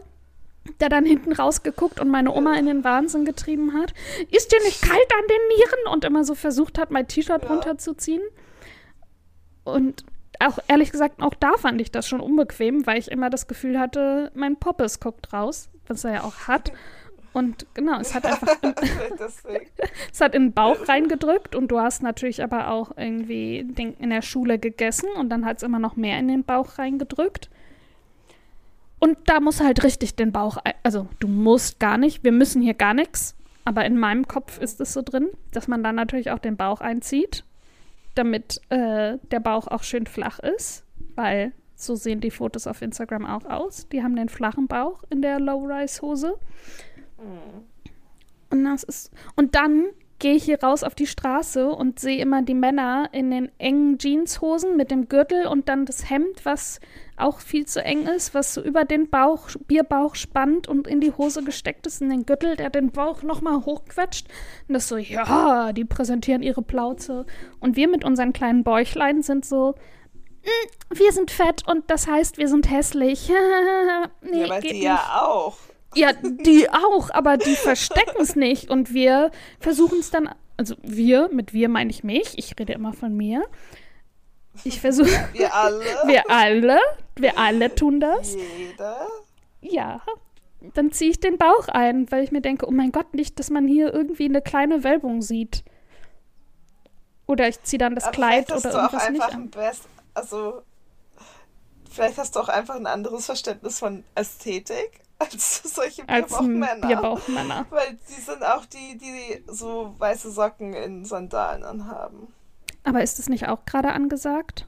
der 0.80 0.88
dann 0.88 1.04
hinten 1.04 1.32
rausgeguckt 1.32 2.00
und 2.00 2.08
meine 2.08 2.32
Oma 2.32 2.54
in 2.56 2.66
den 2.66 2.84
Wahnsinn 2.84 3.24
getrieben 3.24 3.74
hat. 3.74 3.92
Ist 4.30 4.52
dir 4.52 4.62
nicht 4.64 4.82
kalt 4.82 5.12
an 5.12 5.26
den 5.28 5.48
Nieren? 5.56 5.92
Und 5.92 6.04
immer 6.04 6.24
so 6.24 6.34
versucht 6.34 6.78
hat, 6.78 6.90
mein 6.90 7.06
T-Shirt 7.08 7.42
Ja. 7.42 7.48
runterzuziehen. 7.48 8.22
Und 9.64 10.04
auch 10.40 10.58
ehrlich 10.68 10.90
gesagt, 10.92 11.22
auch 11.22 11.34
da 11.34 11.52
fand 11.58 11.80
ich 11.80 11.90
das 11.90 12.08
schon 12.08 12.20
unbequem, 12.20 12.86
weil 12.86 12.98
ich 12.98 13.10
immer 13.10 13.30
das 13.30 13.46
Gefühl 13.46 13.78
hatte, 13.78 14.30
mein 14.34 14.56
Poppes 14.56 15.00
guckt 15.00 15.32
raus, 15.32 15.68
was 15.86 16.04
er 16.04 16.12
ja 16.14 16.22
auch 16.24 16.48
hat. 16.48 16.72
Und 17.32 17.66
genau, 17.74 17.98
es 17.98 18.14
hat 18.14 18.24
einfach 18.26 18.56
Deswegen. 19.18 19.66
es 20.12 20.20
hat 20.20 20.34
in 20.34 20.44
den 20.44 20.52
Bauch 20.52 20.88
reingedrückt 20.88 21.56
und 21.56 21.68
du 21.68 21.80
hast 21.80 22.02
natürlich 22.02 22.42
aber 22.44 22.68
auch 22.68 22.92
irgendwie 22.96 23.64
den, 23.68 23.94
in 23.94 24.10
der 24.10 24.22
Schule 24.22 24.58
gegessen 24.58 25.08
und 25.16 25.30
dann 25.30 25.44
hat 25.44 25.56
es 25.56 25.62
immer 25.64 25.78
noch 25.80 25.96
mehr 25.96 26.18
in 26.18 26.28
den 26.28 26.44
Bauch 26.44 26.78
reingedrückt. 26.78 27.50
Und 29.00 29.18
da 29.26 29.40
muss 29.40 29.60
halt 29.60 29.82
richtig 29.84 30.14
den 30.16 30.32
Bauch, 30.32 30.56
ein- 30.64 30.74
also 30.82 31.08
du 31.18 31.28
musst 31.28 31.78
gar 31.80 31.98
nicht, 31.98 32.24
wir 32.24 32.32
müssen 32.32 32.62
hier 32.62 32.74
gar 32.74 32.94
nichts, 32.94 33.34
aber 33.64 33.84
in 33.84 33.98
meinem 33.98 34.26
Kopf 34.28 34.58
ist 34.60 34.80
es 34.80 34.92
so 34.92 35.02
drin, 35.02 35.28
dass 35.52 35.68
man 35.68 35.82
dann 35.82 35.94
natürlich 35.96 36.30
auch 36.30 36.38
den 36.38 36.56
Bauch 36.56 36.80
einzieht, 36.80 37.44
damit 38.14 38.60
äh, 38.70 39.18
der 39.30 39.40
Bauch 39.40 39.66
auch 39.68 39.82
schön 39.82 40.06
flach 40.06 40.38
ist, 40.38 40.84
weil 41.14 41.52
So 41.76 41.96
sehen 41.96 42.20
die 42.20 42.30
Fotos 42.30 42.66
auf 42.66 42.82
Instagram 42.82 43.26
auch 43.26 43.44
aus. 43.44 43.88
Die 43.88 44.02
haben 44.02 44.16
den 44.16 44.28
flachen 44.28 44.68
Bauch 44.68 45.02
in 45.10 45.22
der 45.22 45.40
Low-Rise-Hose. 45.40 46.38
Mhm. 47.18 47.64
Und 48.50 48.64
das 48.64 48.84
ist. 48.84 49.10
Und 49.34 49.54
dann 49.54 49.86
gehe 50.24 50.36
ich 50.36 50.44
hier 50.44 50.62
raus 50.62 50.84
auf 50.84 50.94
die 50.94 51.06
Straße 51.06 51.68
und 51.68 52.00
sehe 52.00 52.16
immer 52.16 52.40
die 52.40 52.54
Männer 52.54 53.10
in 53.12 53.30
den 53.30 53.50
engen 53.58 53.98
Jeanshosen 53.98 54.74
mit 54.74 54.90
dem 54.90 55.06
Gürtel 55.10 55.46
und 55.46 55.68
dann 55.68 55.84
das 55.84 56.08
Hemd, 56.08 56.46
was 56.46 56.80
auch 57.18 57.40
viel 57.40 57.66
zu 57.66 57.84
eng 57.84 58.06
ist, 58.06 58.32
was 58.32 58.54
so 58.54 58.62
über 58.62 58.86
den 58.86 59.10
Bauch, 59.10 59.50
Bierbauch 59.66 60.14
spannt 60.14 60.66
und 60.66 60.86
in 60.88 61.02
die 61.02 61.12
Hose 61.12 61.44
gesteckt 61.44 61.86
ist, 61.86 62.00
in 62.00 62.08
den 62.08 62.24
Gürtel, 62.24 62.56
der 62.56 62.70
den 62.70 62.90
Bauch 62.90 63.22
nochmal 63.22 63.66
hochquetscht. 63.66 64.26
Und 64.66 64.72
das 64.72 64.88
so, 64.88 64.96
ja, 64.96 65.74
die 65.74 65.84
präsentieren 65.84 66.42
ihre 66.42 66.62
Plauze. 66.62 67.26
Und 67.60 67.76
wir 67.76 67.86
mit 67.86 68.02
unseren 68.02 68.32
kleinen 68.32 68.64
Bäuchlein 68.64 69.20
sind 69.20 69.44
so, 69.44 69.74
"Mm, 70.42 70.96
wir 70.96 71.12
sind 71.12 71.32
fett 71.32 71.68
und 71.68 71.90
das 71.90 72.06
heißt, 72.06 72.38
wir 72.38 72.48
sind 72.48 72.70
hässlich. 72.70 73.28
nee, 74.22 74.38
ja, 74.38 74.44
aber 74.46 74.60
nicht. 74.60 74.82
ja 74.82 75.20
auch. 75.20 75.58
Ja, 75.94 76.12
die 76.22 76.68
auch, 76.70 77.10
aber 77.10 77.36
die 77.36 77.56
verstecken 77.56 78.20
es 78.20 78.36
nicht. 78.36 78.70
Und 78.70 78.92
wir 78.92 79.30
versuchen 79.60 80.00
es 80.00 80.10
dann, 80.10 80.28
also 80.56 80.74
wir, 80.82 81.28
mit 81.32 81.52
wir 81.52 81.68
meine 81.68 81.90
ich 81.90 82.04
mich, 82.04 82.36
ich 82.38 82.58
rede 82.58 82.72
immer 82.72 82.92
von 82.92 83.16
mir. 83.16 83.44
Ich 84.62 84.80
versuche, 84.80 85.10
Wir 85.32 85.54
alle. 85.54 85.84
wir 86.06 86.30
alle, 86.30 86.78
wir 87.16 87.38
alle 87.38 87.74
tun 87.74 88.00
das. 88.00 88.34
Jeder. 88.34 89.06
Ja, 89.60 90.00
dann 90.74 90.92
ziehe 90.92 91.10
ich 91.10 91.20
den 91.20 91.38
Bauch 91.38 91.68
ein, 91.68 92.10
weil 92.10 92.22
ich 92.24 92.32
mir 92.32 92.40
denke, 92.40 92.66
oh 92.66 92.70
mein 92.70 92.92
Gott, 92.92 93.14
nicht, 93.14 93.38
dass 93.38 93.50
man 93.50 93.66
hier 93.66 93.92
irgendwie 93.92 94.26
eine 94.26 94.42
kleine 94.42 94.84
Wölbung 94.84 95.22
sieht. 95.22 95.64
Oder 97.26 97.48
ich 97.48 97.62
ziehe 97.62 97.78
dann 97.78 97.94
das 97.94 98.04
Aber 98.04 98.12
Kleid 98.12 98.52
oder 98.52 98.60
du 98.60 98.68
auch 98.68 98.74
irgendwas 98.74 99.10
nicht 99.10 99.22
einfach 99.22 99.34
an. 99.34 99.42
ein 99.42 99.50
best, 99.50 99.82
also 100.12 100.62
vielleicht 101.90 102.18
hast 102.18 102.36
du 102.36 102.40
auch 102.40 102.48
einfach 102.48 102.76
ein 102.76 102.86
anderes 102.86 103.26
Verständnis 103.26 103.78
von 103.78 104.04
Ästhetik 104.14 105.00
als 105.30 105.62
solche 105.74 106.04
Bierbauchmänner. 106.04 106.86
Bierbauchmänner. 106.86 107.66
Weil 107.70 107.98
die 108.08 108.20
sind 108.20 108.42
auch 108.44 108.64
die, 108.66 108.98
die 108.98 109.44
so 109.46 109.94
weiße 109.98 110.30
Socken 110.30 110.74
in 110.74 111.04
Sandalen 111.04 111.64
anhaben. 111.64 112.32
Aber 112.84 113.02
ist 113.02 113.18
das 113.18 113.28
nicht 113.28 113.48
auch 113.48 113.64
gerade 113.64 113.92
angesagt? 113.92 114.66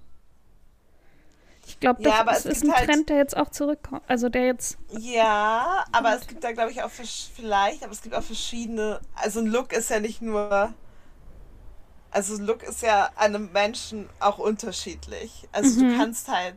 Ich 1.68 1.80
glaube, 1.80 2.00
Ja, 2.02 2.10
das 2.10 2.20
aber 2.20 2.36
ist, 2.36 2.46
ist 2.46 2.64
ein 2.64 2.72
halt- 2.74 2.86
Trend, 2.88 3.08
der 3.08 3.16
jetzt 3.16 3.36
auch 3.36 3.50
zurückkommt. 3.50 4.02
Also 4.06 4.28
der 4.28 4.46
jetzt 4.46 4.78
Ja, 4.90 5.84
aber 5.92 6.14
es 6.14 6.26
gibt 6.28 6.44
da, 6.44 6.52
glaube 6.52 6.70
ich, 6.70 6.82
auch 6.82 6.90
vielleicht, 6.90 7.82
aber 7.82 7.92
es 7.92 8.02
gibt 8.02 8.14
auch 8.14 8.22
verschiedene. 8.22 9.00
Also 9.16 9.40
ein 9.40 9.46
Look 9.46 9.72
ist 9.72 9.90
ja 9.90 9.98
nicht 10.00 10.22
nur. 10.22 10.72
Also 12.12 12.36
ein 12.36 12.46
Look 12.46 12.62
ist 12.62 12.82
ja 12.82 13.10
einem 13.16 13.50
Menschen 13.52 14.08
auch 14.20 14.38
unterschiedlich. 14.38 15.48
Also 15.52 15.80
Mhm. 15.82 15.88
du 15.90 15.96
kannst 15.98 16.28
halt, 16.28 16.56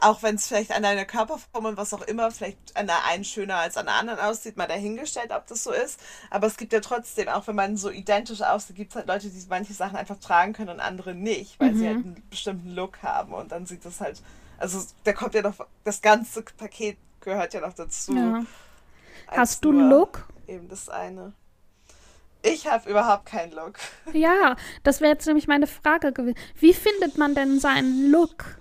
auch 0.00 0.22
wenn 0.22 0.36
es 0.36 0.46
vielleicht 0.46 0.72
an 0.72 0.82
deiner 0.82 1.04
Körperform 1.04 1.64
und 1.64 1.76
was 1.76 1.94
auch 1.94 2.02
immer, 2.02 2.30
vielleicht 2.30 2.76
an 2.76 2.86
der 2.86 3.04
einen 3.06 3.24
schöner 3.24 3.56
als 3.56 3.76
an 3.76 3.86
der 3.86 3.94
anderen 3.94 4.20
aussieht, 4.20 4.56
mal 4.56 4.66
dahingestellt, 4.66 5.30
ob 5.30 5.46
das 5.46 5.64
so 5.64 5.72
ist. 5.72 6.00
Aber 6.30 6.46
es 6.46 6.56
gibt 6.56 6.72
ja 6.72 6.80
trotzdem, 6.80 7.28
auch 7.28 7.46
wenn 7.46 7.56
man 7.56 7.76
so 7.76 7.90
identisch 7.90 8.42
aussieht, 8.42 8.76
gibt 8.76 8.92
es 8.92 8.96
halt 8.96 9.08
Leute, 9.08 9.28
die 9.28 9.46
manche 9.48 9.72
Sachen 9.72 9.96
einfach 9.96 10.18
tragen 10.18 10.52
können 10.52 10.70
und 10.70 10.80
andere 10.80 11.14
nicht, 11.14 11.58
weil 11.60 11.74
sie 11.74 11.86
halt 11.86 11.98
einen 11.98 12.22
bestimmten 12.30 12.70
Look 12.70 13.02
haben. 13.02 13.32
Und 13.32 13.52
dann 13.52 13.66
sieht 13.66 13.84
das 13.84 14.00
halt, 14.00 14.22
also 14.58 14.80
da 15.04 15.12
kommt 15.12 15.34
ja 15.34 15.42
noch, 15.42 15.54
das 15.84 16.02
ganze 16.02 16.42
Paket 16.42 16.98
gehört 17.20 17.54
ja 17.54 17.60
noch 17.60 17.72
dazu. 17.72 18.14
Ja. 18.14 18.44
Hast 19.28 19.64
du 19.64 19.70
einen 19.70 19.90
Look? 19.90 20.28
Eben 20.46 20.68
das 20.68 20.88
eine. 20.88 21.32
Ich 22.42 22.68
habe 22.68 22.88
überhaupt 22.88 23.26
keinen 23.26 23.52
Look. 23.52 23.74
Ja, 24.12 24.56
das 24.84 25.00
wäre 25.00 25.12
jetzt 25.12 25.26
nämlich 25.26 25.48
meine 25.48 25.66
Frage 25.66 26.12
gewesen. 26.12 26.38
Wie 26.54 26.74
findet 26.74 27.18
man 27.18 27.34
denn 27.34 27.58
seinen 27.58 28.10
Look? 28.10 28.58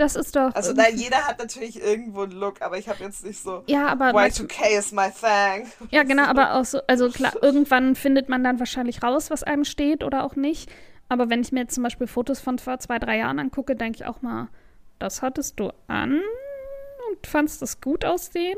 Das 0.00 0.16
ist 0.16 0.34
doch. 0.34 0.54
Also 0.54 0.72
nein, 0.72 0.96
jeder 0.96 1.18
hat 1.26 1.38
natürlich 1.40 1.78
irgendwo 1.78 2.22
einen 2.22 2.32
Look, 2.32 2.62
aber 2.62 2.78
ich 2.78 2.88
habe 2.88 3.04
jetzt 3.04 3.22
nicht 3.22 3.42
so 3.42 3.62
ja, 3.66 3.86
aber 3.88 4.14
manch- 4.14 4.40
Y2K 4.40 4.78
is 4.78 4.92
my 4.92 5.10
thing. 5.10 5.70
ja, 5.90 6.04
genau, 6.04 6.22
aber 6.24 6.54
auch 6.54 6.64
so, 6.64 6.80
also 6.86 7.10
klar, 7.10 7.34
irgendwann 7.42 7.94
findet 7.94 8.30
man 8.30 8.42
dann 8.42 8.58
wahrscheinlich 8.58 9.02
raus, 9.02 9.30
was 9.30 9.42
einem 9.42 9.64
steht 9.64 10.02
oder 10.02 10.24
auch 10.24 10.36
nicht. 10.36 10.70
Aber 11.10 11.28
wenn 11.28 11.42
ich 11.42 11.52
mir 11.52 11.60
jetzt 11.60 11.74
zum 11.74 11.84
Beispiel 11.84 12.06
Fotos 12.06 12.40
von 12.40 12.58
vor 12.58 12.78
zwei, 12.78 12.98
drei 12.98 13.18
Jahren 13.18 13.38
angucke, 13.38 13.76
denke 13.76 13.96
ich 13.96 14.06
auch 14.06 14.22
mal, 14.22 14.48
das 14.98 15.20
hattest 15.20 15.60
du 15.60 15.70
an 15.86 16.14
und 17.10 17.26
fandst 17.26 17.60
das 17.60 17.82
gut 17.82 18.06
aussehend. 18.06 18.56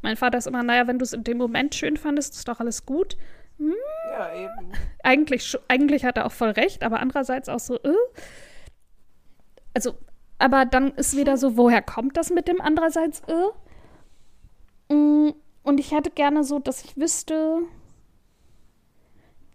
Mein 0.00 0.16
Vater 0.16 0.38
ist 0.38 0.46
immer, 0.46 0.62
naja, 0.62 0.86
wenn 0.86 1.00
du 1.00 1.02
es 1.02 1.12
in 1.12 1.24
dem 1.24 1.38
Moment 1.38 1.74
schön 1.74 1.96
fandest, 1.96 2.36
ist 2.36 2.46
doch 2.46 2.60
alles 2.60 2.86
gut. 2.86 3.16
Ja, 3.58 4.32
eben. 4.32 4.72
eigentlich, 5.02 5.58
eigentlich 5.66 6.04
hat 6.04 6.18
er 6.18 6.26
auch 6.26 6.32
voll 6.32 6.50
recht, 6.50 6.84
aber 6.84 7.00
andererseits 7.00 7.48
auch 7.48 7.58
so, 7.58 7.80
äh. 7.82 7.96
Also, 9.74 9.96
aber 10.44 10.66
dann 10.66 10.92
ist 10.92 11.16
wieder 11.16 11.36
so, 11.38 11.56
woher 11.56 11.80
kommt 11.82 12.16
das 12.16 12.30
mit 12.30 12.48
dem 12.48 12.60
andererseits, 12.60 13.22
äh? 14.88 14.92
Mm, 14.94 15.32
Und 15.62 15.80
ich 15.80 15.92
hätte 15.92 16.10
gerne 16.10 16.44
so, 16.44 16.58
dass 16.58 16.84
ich 16.84 16.96
wüsste, 16.98 17.62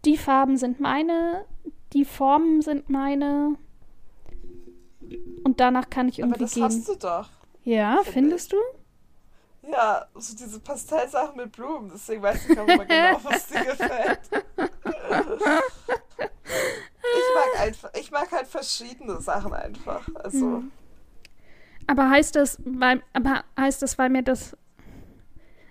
die 0.05 0.17
Farben 0.17 0.57
sind 0.57 0.79
meine, 0.79 1.45
die 1.93 2.05
Formen 2.05 2.61
sind 2.61 2.89
meine. 2.89 3.55
Und 5.43 5.59
danach 5.59 5.89
kann 5.89 6.07
ich 6.07 6.23
Aber 6.23 6.27
irgendwie 6.33 6.43
das 6.45 6.53
gehen. 6.53 6.63
hast 6.63 6.87
du 6.87 6.95
doch. 6.95 7.29
Ja, 7.63 7.97
finde 8.03 8.11
findest 8.11 8.53
du? 8.53 8.57
Ja, 9.71 10.07
so 10.15 10.35
diese 10.35 10.59
Pastellsachen 10.59 11.35
mit 11.37 11.51
Blumen. 11.51 11.89
Deswegen 11.93 12.21
weiß 12.23 12.49
ich 12.49 12.57
auch 12.59 12.67
immer 12.67 12.85
genau, 12.85 13.19
was 13.23 13.47
dir 13.47 13.63
gefällt. 13.65 14.19
Ich 17.01 17.33
mag 17.35 17.59
einfach, 17.59 17.89
ich 17.93 18.11
mag 18.11 18.31
halt 18.31 18.47
verschiedene 18.47 19.19
Sachen 19.21 19.53
einfach. 19.53 20.07
Also, 20.15 20.45
Mhm. 20.45 20.71
Aber 21.89 22.07
heißt 22.11 22.35
das, 22.35 22.59
weil, 22.65 23.01
aber 23.13 23.43
heißt 23.59 23.81
das, 23.81 23.97
weil 23.97 24.09
mir 24.11 24.21
das. 24.21 24.55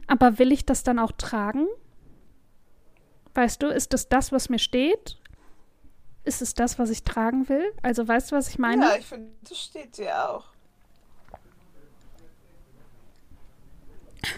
Aber 0.08 0.40
will 0.40 0.50
ich 0.50 0.66
das 0.66 0.82
dann 0.82 0.98
auch 0.98 1.12
tragen? 1.12 1.68
Weißt 3.34 3.62
du, 3.62 3.68
ist 3.68 3.92
das 3.92 4.08
das, 4.08 4.32
was 4.32 4.48
mir 4.48 4.58
steht? 4.58 5.16
Ist 6.24 6.42
es 6.42 6.54
das, 6.54 6.76
was 6.76 6.90
ich 6.90 7.04
tragen 7.04 7.48
will? 7.48 7.72
Also 7.82 8.08
weißt 8.08 8.32
du, 8.32 8.36
was 8.36 8.48
ich 8.48 8.58
meine? 8.58 8.84
ja, 8.84 8.96
ich 8.96 9.06
finde, 9.06 9.30
das 9.48 9.60
steht 9.60 9.96
dir 9.96 10.28
auch. 10.28 10.46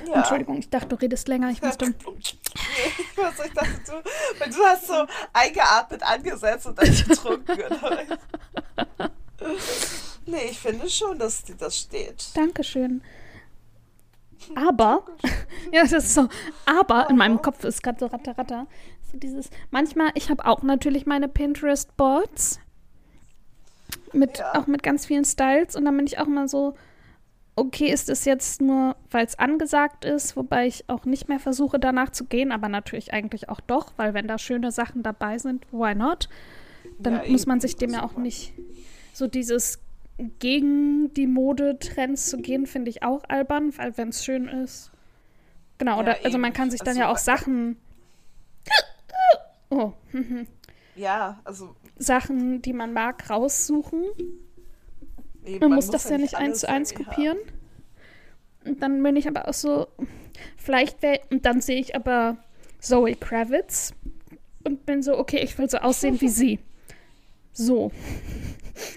Ja. 0.07 0.16
Entschuldigung, 0.16 0.59
ich 0.59 0.69
dachte, 0.69 0.88
du 0.88 0.97
redest 0.97 1.29
länger. 1.29 1.49
Ich 1.49 1.62
musste. 1.62 1.87
Nee, 1.95 2.93
ich 3.47 3.53
dachte, 3.55 3.81
du, 3.87 3.93
weil 4.38 4.51
du 4.51 4.64
hast 4.64 4.87
so 4.87 5.07
eingeatmet 5.33 6.03
angesetzt 6.03 6.66
und 6.66 6.79
dann 6.79 6.95
getrunken. 6.95 8.19
nee, 10.31 10.51
ich 10.51 10.59
finde 10.59 10.88
schon, 10.88 11.19
dass 11.19 11.43
das 11.59 11.79
steht. 11.79 12.31
Dankeschön. 12.35 13.03
Aber, 14.55 15.05
ja, 15.73 15.83
das 15.83 15.93
ist 15.93 16.14
so, 16.14 16.29
aber 16.66 17.09
in 17.11 17.16
meinem 17.16 17.43
Kopf 17.43 17.64
ist 17.64 17.83
gerade 17.83 17.99
so 18.01 18.07
ratter, 18.07 18.37
ratter. 18.38 18.66
So 19.12 19.19
dieses, 19.19 19.51
manchmal, 19.71 20.11
ich 20.14 20.31
habe 20.31 20.45
auch 20.47 20.62
natürlich 20.62 21.07
meine 21.07 21.29
Pinterest-Boards. 21.29 22.61
Mit, 24.12 24.38
Ja. 24.38 24.55
Auch 24.59 24.66
mit 24.66 24.83
ganz 24.83 25.07
vielen 25.07 25.25
Styles. 25.25 25.77
Und 25.77 25.85
dann 25.85 25.97
bin 25.97 26.07
ich 26.07 26.19
auch 26.19 26.27
immer 26.27 26.49
so, 26.49 26.75
okay, 27.57 27.93
ist 27.93 28.09
es 28.09 28.25
jetzt 28.25 28.61
nur, 28.61 28.97
weil 29.11 29.27
es 29.27 29.38
angesagt 29.38 30.05
ist, 30.05 30.37
wobei 30.37 30.66
ich 30.66 30.88
auch 30.88 31.05
nicht 31.05 31.29
mehr 31.29 31.38
versuche, 31.38 31.79
danach 31.79 32.11
zu 32.11 32.25
gehen, 32.25 32.53
aber 32.53 32.69
natürlich 32.69 33.12
eigentlich 33.12 33.49
auch 33.49 33.61
doch, 33.61 33.93
weil 33.97 34.14
wenn 34.14 34.27
da 34.27 34.38
schöne 34.38 34.73
Sachen 34.73 35.03
dabei 35.03 35.38
sind, 35.38 35.66
why 35.71 35.95
not? 35.95 36.29
Dann 36.99 37.14
Ja, 37.25 37.31
muss 37.31 37.47
man 37.47 37.61
sich 37.61 37.77
dem 37.77 37.90
ja 37.90 38.03
auch 38.03 38.16
nicht 38.16 38.53
so 39.12 39.27
dieses 39.27 39.79
gegen 40.39 41.13
die 41.15 41.27
Modetrends 41.27 42.27
zu 42.31 42.39
gehen, 42.39 42.67
finde 42.67 42.91
ich 42.91 43.03
auch 43.03 43.23
albern, 43.29 43.77
weil 43.79 43.97
wenn 43.97 44.09
es 44.11 44.25
schön 44.25 44.49
ist. 44.49 44.91
Genau, 45.79 45.97
Ja, 45.97 46.03
oder 46.03 46.17
also 46.25 46.39
man 46.39 46.53
kann 46.53 46.71
sich 46.71 46.81
dann 46.81 46.89
Also, 46.89 47.01
ja 47.01 47.09
auch 47.09 47.15
weil- 47.17 47.23
Sachen 47.23 47.77
Oh. 49.71 49.93
Ja, 50.97 51.41
also 51.45 51.77
Sachen, 51.97 52.61
die 52.61 52.73
man 52.73 52.93
mag, 52.93 53.31
raussuchen. 53.31 54.05
eben, 55.45 55.61
Man, 55.61 55.73
muss 55.75 55.89
das 55.91 56.09
ja 56.11 56.19
nicht 56.19 56.35
eins 56.35 56.61
zu 56.61 56.69
eins 56.69 56.95
kopieren. 56.95 57.39
Und 58.65 58.83
dann 58.83 59.03
bin 59.03 59.17
ich 59.17 59.27
aber 59.29 59.49
auch 59.49 59.55
so, 59.55 59.87
vielleicht 60.57 61.01
wäre, 61.03 61.21
und 61.31 61.47
dann 61.47 61.61
sehe 61.61 61.81
ich 61.81 61.95
aber 61.97 62.37
Zoe 62.81 63.15
Kravitz 63.15 63.95
und 64.65 64.85
bin 64.87 65.03
so, 65.03 65.17
okay, 65.19 65.39
ich 65.43 65.57
will 65.57 65.71
so 65.71 65.79
aussehen 65.79 66.21
wie 66.21 66.29
sie. 66.29 66.59
So. 67.53 67.91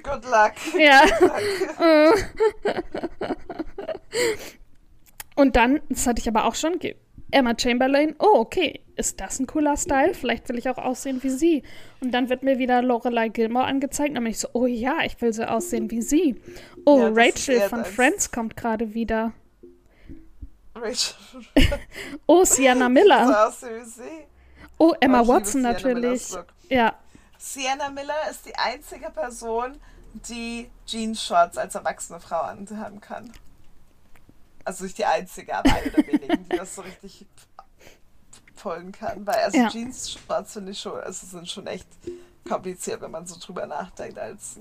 Good 0.04 0.24
luck. 0.26 0.54
Ja. 0.80 1.02
Und 5.36 5.56
dann, 5.56 5.82
das 5.90 6.06
hatte 6.08 6.22
ich 6.22 6.28
aber 6.28 6.46
auch 6.46 6.56
schon, 6.56 6.80
Emma 7.32 7.54
Chamberlain, 7.60 8.16
oh, 8.20 8.36
okay, 8.36 8.82
ist 8.96 9.20
das 9.20 9.40
ein 9.40 9.48
cooler 9.48 9.76
Style? 9.76 10.14
Vielleicht 10.14 10.48
will 10.50 10.60
ich 10.60 10.70
auch 10.70 10.78
aussehen 10.78 11.24
wie 11.24 11.32
sie. 11.32 11.64
Und 12.00 12.12
dann 12.12 12.30
wird 12.30 12.44
mir 12.44 12.60
wieder 12.60 12.84
Lorelei 12.84 13.30
Gilmore 13.30 13.66
angezeigt. 13.66 14.16
Dann 14.16 14.24
bin 14.24 14.32
ich 14.32 14.40
so, 14.40 14.50
oh 14.54 14.68
ja, 14.68 15.00
ich 15.04 15.20
will 15.20 15.34
so 15.34 15.44
aussehen 15.44 15.90
wie 15.90 16.04
sie. 16.04 16.36
Oh, 16.86 17.00
Ja, 17.00 17.10
Rachel 17.12 17.62
von. 17.62 17.84
Friends 17.86 18.32
kommt 18.32 18.56
gerade 18.56 18.94
wieder. 18.94 19.34
Rachel. 20.76 21.16
Oh, 22.28 22.44
Sienna 22.44 22.86
So 22.86 22.90
Miller. 22.90 23.48
aussehen 23.48 23.82
wie 23.82 23.86
sie. 23.90 24.02
Oh, 24.78 24.90
Oh, 24.90 24.94
Emma 25.00 25.22
liebe 25.22 25.34
Watson 25.34 25.62
natürlich. 25.62 26.36
Ja, 26.70 26.94
Sienna 27.46 27.90
Miller 27.90 28.30
ist 28.32 28.46
die 28.46 28.56
einzige 28.56 29.10
Person, 29.10 29.78
die 30.30 30.70
Jeans-Shorts 30.86 31.58
als 31.58 31.76
erwachsene 31.76 32.22
Frau 32.22 32.40
anhaben 32.40 33.02
kann. 33.02 33.34
Also 34.64 34.86
nicht 34.86 34.98
die 34.98 35.04
einzige, 35.06 35.54
aber 35.58 35.74
eine 35.74 35.92
der 35.92 36.08
wenigen, 36.08 36.46
die 36.50 36.56
das 36.56 36.76
so 36.76 36.84
richtig 36.84 37.26
pullen 38.56 38.94
kann. 38.94 39.28
Weil 39.28 39.36
also 39.44 39.58
Ja. 39.58 39.68
Jeans-Shorts 39.68 40.54
finde 40.54 40.72
ich 40.72 40.80
schon, 40.80 40.98
also 41.02 41.26
sind 41.28 41.50
schon 41.50 41.68
echt 41.68 41.88
kompliziert, 42.48 43.02
wenn 43.02 43.12
man 43.12 43.28
so 43.28 43.36
drüber 43.38 43.66
nachdenkt 43.66 44.18
als 44.18 44.60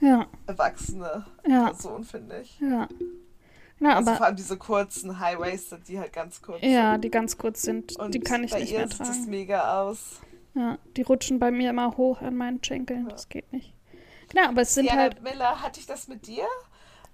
Ja, 0.00 0.26
erwachsene 0.46 1.24
Ja. 1.46 1.66
Person, 1.70 2.04
finde 2.04 2.40
ich. 2.42 2.60
ja. 2.60 2.86
Ja, 3.78 3.96
Also 3.96 4.06
vor 4.06 4.16
aber 4.16 4.24
allem 4.26 4.36
diese 4.36 4.56
kurzen 4.56 5.18
High-Waisted, 5.20 5.86
die 5.88 5.98
halt 5.98 6.12
ganz 6.12 6.40
kurz 6.40 6.62
ja, 6.62 6.92
sind. 6.92 7.04
die 7.04 7.10
ganz 7.10 7.36
kurz 7.38 7.60
sind, 7.62 7.94
Und 7.98 8.14
die 8.14 8.20
kann 8.20 8.42
ich 8.44 8.50
bei 8.50 8.60
nicht 8.60 8.72
ihr 8.72 8.78
mehr 8.78 8.88
sieht 8.88 9.00
das 9.00 9.08
tragen. 9.08 9.30
mega 9.30 9.82
aus. 9.82 9.98
Ja, 10.56 10.78
die 10.96 11.02
rutschen 11.02 11.38
bei 11.38 11.50
mir 11.50 11.70
immer 11.70 11.96
hoch 11.98 12.22
an 12.22 12.34
meinen 12.36 12.64
Schenkeln. 12.64 13.08
Das 13.08 13.28
geht 13.28 13.52
nicht. 13.52 13.74
Genau, 14.30 14.48
aber 14.48 14.62
es 14.62 14.74
sind 14.74 14.88
Sienna 14.88 15.00
halt. 15.02 15.22
Miller, 15.22 15.60
hatte 15.62 15.78
ich 15.78 15.86
das 15.86 16.08
mit 16.08 16.26
dir? 16.26 16.46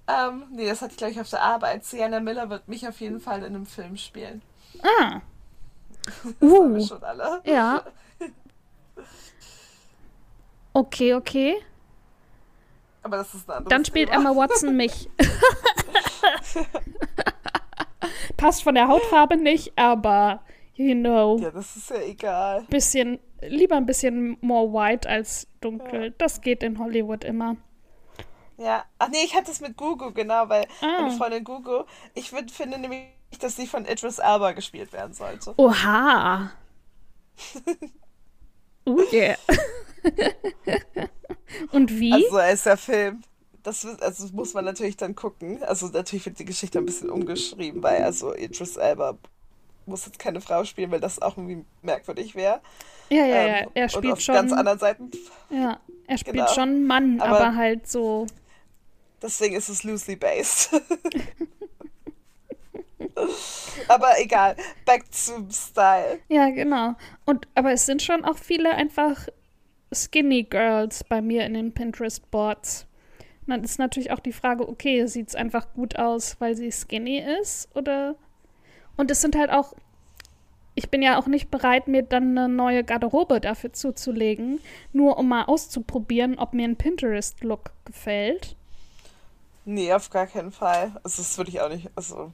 Ähm, 0.09 0.45
nee, 0.53 0.67
das 0.67 0.81
hatte 0.81 0.93
ich 0.93 0.97
gleich 0.99 1.21
auf 1.21 1.29
der 1.29 1.43
Arbeit. 1.43 1.85
Sienna 1.85 2.21
Miller 2.21 2.49
wird 2.51 2.69
mich 2.69 2.87
auf 2.89 3.01
jeden 3.01 3.21
Fall 3.21 3.41
in 3.41 3.47
einem 3.55 3.67
Film 3.67 3.97
spielen. 3.97 4.43
Ah, 4.83 5.21
Das 6.05 6.25
haben 6.51 6.75
wir 6.75 6.81
uh, 6.81 6.87
schon 6.87 7.03
alle. 7.03 7.41
ja. 7.45 7.83
Okay, 10.75 11.13
okay. 11.15 11.57
Aber 13.03 13.19
das 13.19 13.35
ist 13.35 13.47
ein 13.49 13.57
anderes 13.59 13.69
Dann 13.71 13.85
spielt 13.85 14.11
Thema. 14.11 14.31
Emma 14.31 14.37
Watson 14.41 14.75
mich. 14.79 15.11
Passt 18.37 18.63
von 18.63 18.75
der 18.75 18.89
Hautfarbe 18.89 19.37
nicht, 19.37 19.77
aber 19.77 20.41
you 20.75 20.95
know, 20.95 21.39
Ja, 21.41 21.51
das 21.51 21.77
ist 21.77 21.91
ja 21.91 21.97
egal. 22.01 22.63
bisschen 22.71 23.21
lieber 23.49 23.77
ein 23.77 23.87
bisschen 23.87 24.37
more 24.41 24.73
white 24.73 25.09
als 25.09 25.47
dunkel. 25.61 26.15
Das 26.19 26.41
geht 26.41 26.63
in 26.63 26.79
Hollywood 26.79 27.25
immer. 27.25 27.57
Ja. 28.59 28.85
Ach 28.99 29.09
nee, 29.09 29.25
ich 29.25 29.35
hatte 29.35 29.51
es 29.51 29.61
mit 29.61 29.77
Gugu, 29.77 30.13
genau, 30.13 30.49
weil 30.49 30.67
Ah. 30.81 31.03
meine 31.03 31.17
Freundin 31.17 31.45
Gugu, 31.45 31.85
ich 32.15 32.33
würd, 32.33 32.51
finde 32.51 32.79
nämlich, 32.79 33.07
dass 33.41 33.57
sie 33.57 33.67
von 33.67 33.85
Idris 33.87 34.19
Elba 34.19 34.53
gespielt 34.53 34.93
werden 34.93 35.15
sollte. 35.15 35.55
Oha. 35.57 36.53
Oh 38.85 39.01
yeah. 39.13 39.37
Und 41.73 41.91
wie? 41.99 42.13
Also 42.13 42.37
er 42.37 42.53
ist 42.53 42.67
der 42.67 42.77
Film. 42.77 43.23
Das 43.63 43.85
also 43.85 44.27
muss 44.35 44.55
man 44.55 44.65
natürlich 44.65 44.97
dann 44.97 45.15
gucken. 45.15 45.63
Also 45.63 45.87
natürlich 45.87 46.27
wird 46.27 46.39
die 46.39 46.45
Geschichte 46.45 46.79
ein 46.79 46.87
bisschen 46.87 47.11
umgeschrieben, 47.11 47.83
weil 47.83 48.03
also 48.03 48.35
Idris 48.35 48.77
Elba 48.77 49.19
muss 49.87 50.07
jetzt 50.07 50.19
keine 50.19 50.41
Frau 50.41 50.65
spielen, 50.65 50.91
weil 50.91 51.01
das 51.01 51.21
auch 51.21 51.37
irgendwie 51.37 51.65
merkwürdig 51.83 52.35
wäre. 52.35 52.61
ja, 53.11 53.25
ja, 53.27 53.47
ja. 53.47 53.57
Ähm, 53.59 53.69
Er 53.75 53.85
und 53.85 53.93
spielt 53.93 54.13
auf 54.15 54.21
schon. 54.21 54.35
ganz 54.35 54.53
anderen 54.53 54.79
Seiten. 54.79 55.11
Ja, 55.51 55.81
er 56.07 56.19
spielt 56.19 56.37
Genau. 56.37 56.49
schon 56.49 56.63
einen 56.69 56.87
Mann, 56.87 57.21
aber, 57.21 57.41
Aber- 57.47 57.57
halt 57.57 57.89
so. 57.89 58.27
Deswegen 59.21 59.55
ist 59.55 59.69
es 59.69 59.85
loosely 59.85 60.17
based. 60.17 60.71
Aber 63.89 64.19
egal. 64.21 64.57
Back 64.85 65.05
to 65.11 65.47
Style. 65.51 66.21
Ja, 66.29 66.51
genau. 66.51 66.95
Und 67.25 67.47
aber 67.55 67.73
es 67.73 67.87
sind 67.87 68.03
schon 68.03 68.25
auch 68.25 68.37
viele 68.39 68.71
einfach 68.75 69.29
Skinny 69.93 70.45
Girls 70.45 71.05
bei 71.05 71.21
mir 71.21 71.45
in 71.45 71.55
den 71.55 71.73
Pinterest 71.75 72.31
Boards. 72.31 72.87
Und 73.43 73.51
dann 73.51 73.65
ist 73.65 73.79
natürlich 73.79 74.11
auch 74.13 74.21
die 74.21 74.33
Frage, 74.33 74.69
okay, 74.69 75.07
sieht 75.07 75.29
es 75.29 75.35
einfach 75.35 75.73
gut 75.75 75.99
aus, 75.99 76.37
weil 76.41 76.55
sie 76.57 76.71
skinny 76.73 77.19
ist 77.41 77.69
oder 77.77 78.15
und 78.97 79.11
es 79.11 79.21
sind 79.21 79.37
halt 79.37 79.51
auch 79.51 79.75
ich 80.75 80.91
bin 80.91 81.03
ja 81.03 81.19
auch 81.19 81.27
nicht 81.27 81.51
bereit, 81.51 81.87
mir 81.89 82.03
dann 82.03 82.37
eine 82.37 82.49
neue 82.49 82.85
Garderobe 82.85 83.41
dafür 83.41 83.73
zuzulegen, 83.73 84.61
nur 84.93 85.19
um 85.19 85.29
mal 85.29 85.45
auszuprobieren, 85.45 86.39
ob 86.39 86.55
mir 86.55 86.65
ein 86.65 86.77
Pinterest-Look 86.77 87.73
gefällt. 87.85 88.57
Nee, 89.65 89.93
auf 89.93 90.11
gar 90.11 90.27
keinen 90.27 90.51
Fall. 90.51 90.93
Also 91.05 91.23
das 91.23 91.37
würde 91.37 91.51
ich 91.51 91.61
auch 91.61 91.69
nicht. 91.69 91.91
Also, 91.95 92.33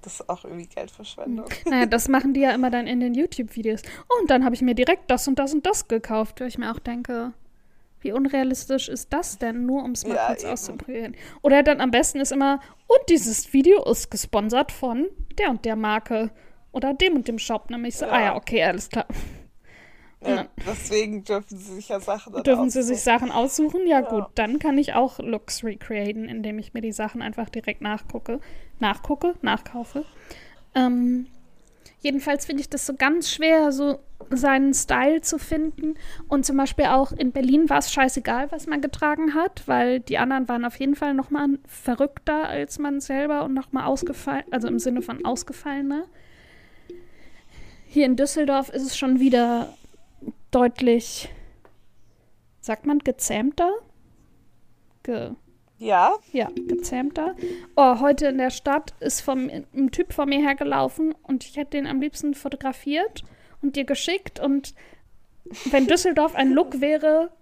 das 0.00 0.20
ist 0.20 0.28
auch 0.28 0.44
irgendwie 0.44 0.66
Geldverschwendung. 0.66 1.46
Naja, 1.66 1.86
das 1.86 2.08
machen 2.08 2.34
die 2.34 2.40
ja 2.40 2.52
immer 2.52 2.70
dann 2.70 2.86
in 2.86 3.00
den 3.00 3.14
YouTube-Videos. 3.14 3.82
Und 4.20 4.30
dann 4.30 4.44
habe 4.44 4.54
ich 4.54 4.62
mir 4.62 4.74
direkt 4.74 5.10
das 5.10 5.26
und 5.28 5.38
das 5.38 5.52
und 5.52 5.66
das 5.66 5.88
gekauft, 5.88 6.40
weil 6.40 6.48
ich 6.48 6.58
mir 6.58 6.72
auch 6.72 6.78
denke, 6.78 7.32
wie 8.02 8.12
unrealistisch 8.12 8.88
ist 8.88 9.12
das 9.12 9.38
denn, 9.38 9.66
nur 9.66 9.82
um 9.84 9.92
es 9.92 10.06
mal 10.06 10.14
Ja, 10.16 10.26
kurz 10.26 10.42
eben. 10.42 10.52
auszuprobieren. 10.52 11.16
Oder 11.42 11.62
dann 11.62 11.80
am 11.80 11.90
besten 11.90 12.20
ist 12.20 12.32
immer, 12.32 12.60
und 12.86 13.00
dieses 13.08 13.52
Video 13.52 13.82
ist 13.84 14.10
gesponsert 14.10 14.72
von 14.72 15.06
der 15.38 15.50
und 15.50 15.64
der 15.64 15.76
Marke 15.76 16.30
oder 16.72 16.94
dem 16.94 17.14
und 17.16 17.28
dem 17.28 17.38
Shop. 17.38 17.70
Nämlich 17.70 17.96
so, 17.96 18.06
Ja. 18.06 18.12
ah 18.12 18.20
ja, 18.22 18.36
okay, 18.36 18.62
alles 18.64 18.88
klar. 18.88 19.06
Ja, 20.24 20.46
deswegen 20.68 21.24
dürfen 21.24 21.58
sie 21.58 21.74
sich 21.74 21.88
ja 21.88 21.98
Sachen 21.98 22.32
Dürfen 22.44 22.70
sie 22.70 22.82
sich 22.84 22.98
aussuchen. 22.98 23.18
Sachen 23.18 23.32
aussuchen? 23.32 23.86
Ja, 23.88 24.00
Ja. 24.02 24.08
gut, 24.08 24.26
dann 24.36 24.60
kann 24.60 24.78
ich 24.78 24.94
auch 24.94 25.18
Looks 25.18 25.64
recreaten, 25.64 26.28
indem 26.28 26.60
ich 26.60 26.74
mir 26.74 26.80
die 26.80 26.92
Sachen 26.92 27.22
einfach 27.22 27.48
direkt 27.48 27.80
nachgucke, 27.80 28.38
nachgucke, 28.78 29.34
nachkaufe. 29.42 30.04
Ähm, 30.76 31.26
jedenfalls 32.02 32.46
finde 32.46 32.60
ich 32.60 32.68
das 32.68 32.84
so 32.84 32.94
ganz 32.94 33.30
schwer, 33.30 33.72
so 33.72 34.00
seinen 34.30 34.74
Style 34.74 35.20
zu 35.20 35.38
finden. 35.38 35.94
Und 36.28 36.44
zum 36.44 36.56
Beispiel 36.56 36.86
auch 36.86 37.12
in 37.12 37.32
Berlin 37.32 37.70
war 37.70 37.78
es 37.78 37.92
scheißegal, 37.92 38.52
was 38.52 38.66
man 38.66 38.80
getragen 38.80 39.34
hat, 39.34 39.62
weil 39.66 40.00
die 40.00 40.18
anderen 40.18 40.48
waren 40.48 40.64
auf 40.64 40.78
jeden 40.78 40.96
Fall 40.96 41.14
noch 41.14 41.30
mal 41.30 41.58
verrückter 41.66 42.48
als 42.48 42.78
man 42.78 43.00
selber 43.00 43.44
und 43.44 43.54
noch 43.54 43.72
mal 43.72 43.86
ausgefallen, 43.86 44.44
also 44.50 44.68
im 44.68 44.78
Sinne 44.78 45.02
von 45.02 45.24
ausgefallener. 45.24 46.04
Hier 47.86 48.06
in 48.06 48.16
Düsseldorf 48.16 48.68
ist 48.68 48.82
es 48.82 48.96
schon 48.96 49.20
wieder 49.20 49.72
deutlich, 50.50 51.28
sagt 52.60 52.86
man, 52.86 52.98
gezähmter? 52.98 53.70
Ge 55.02 55.32
Ja, 55.82 56.14
ja, 56.30 56.48
gezähmter. 56.68 57.34
Oh, 57.74 57.98
heute 57.98 58.26
in 58.26 58.38
der 58.38 58.50
Stadt 58.50 58.94
ist 59.00 59.20
vom, 59.20 59.50
ein 59.74 59.90
Typ 59.90 60.12
vor 60.12 60.26
mir 60.26 60.40
hergelaufen 60.40 61.12
und 61.24 61.44
ich 61.44 61.56
hätte 61.56 61.70
den 61.72 61.88
am 61.88 62.00
liebsten 62.00 62.34
fotografiert 62.34 63.24
und 63.62 63.74
dir 63.74 63.84
geschickt. 63.84 64.38
Und 64.38 64.74
wenn 65.72 65.88
Düsseldorf 65.88 66.36
ein 66.36 66.52
Look 66.52 66.80
wäre, 66.80 67.32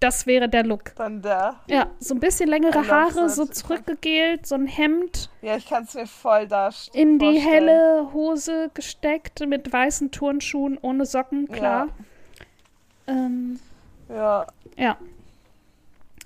das 0.00 0.26
wäre 0.26 0.48
der 0.48 0.64
Look. 0.64 0.96
dann 0.96 1.22
da. 1.22 1.60
Ja, 1.68 1.86
so 2.00 2.14
ein 2.14 2.18
bisschen 2.20 2.48
längere 2.48 2.88
Haare, 2.88 3.28
so 3.28 3.44
zurückgegelt, 3.46 4.46
so 4.46 4.56
ein 4.56 4.66
Hemd 4.66 5.30
Ja, 5.40 5.56
ich 5.56 5.68
kann 5.68 5.84
es 5.84 5.94
mir 5.94 6.06
voll 6.06 6.48
darstellen. 6.48 7.10
in 7.12 7.18
die 7.20 7.26
vorstellen. 7.40 7.68
helle 7.68 8.12
Hose 8.12 8.70
gesteckt 8.74 9.46
mit 9.46 9.72
weißen 9.72 10.10
Turnschuhen 10.10 10.76
ohne 10.82 11.06
Socken, 11.06 11.46
klar. 11.48 11.86
Ähm, 13.06 13.60
Ja, 14.08 14.46
ja. 14.76 14.96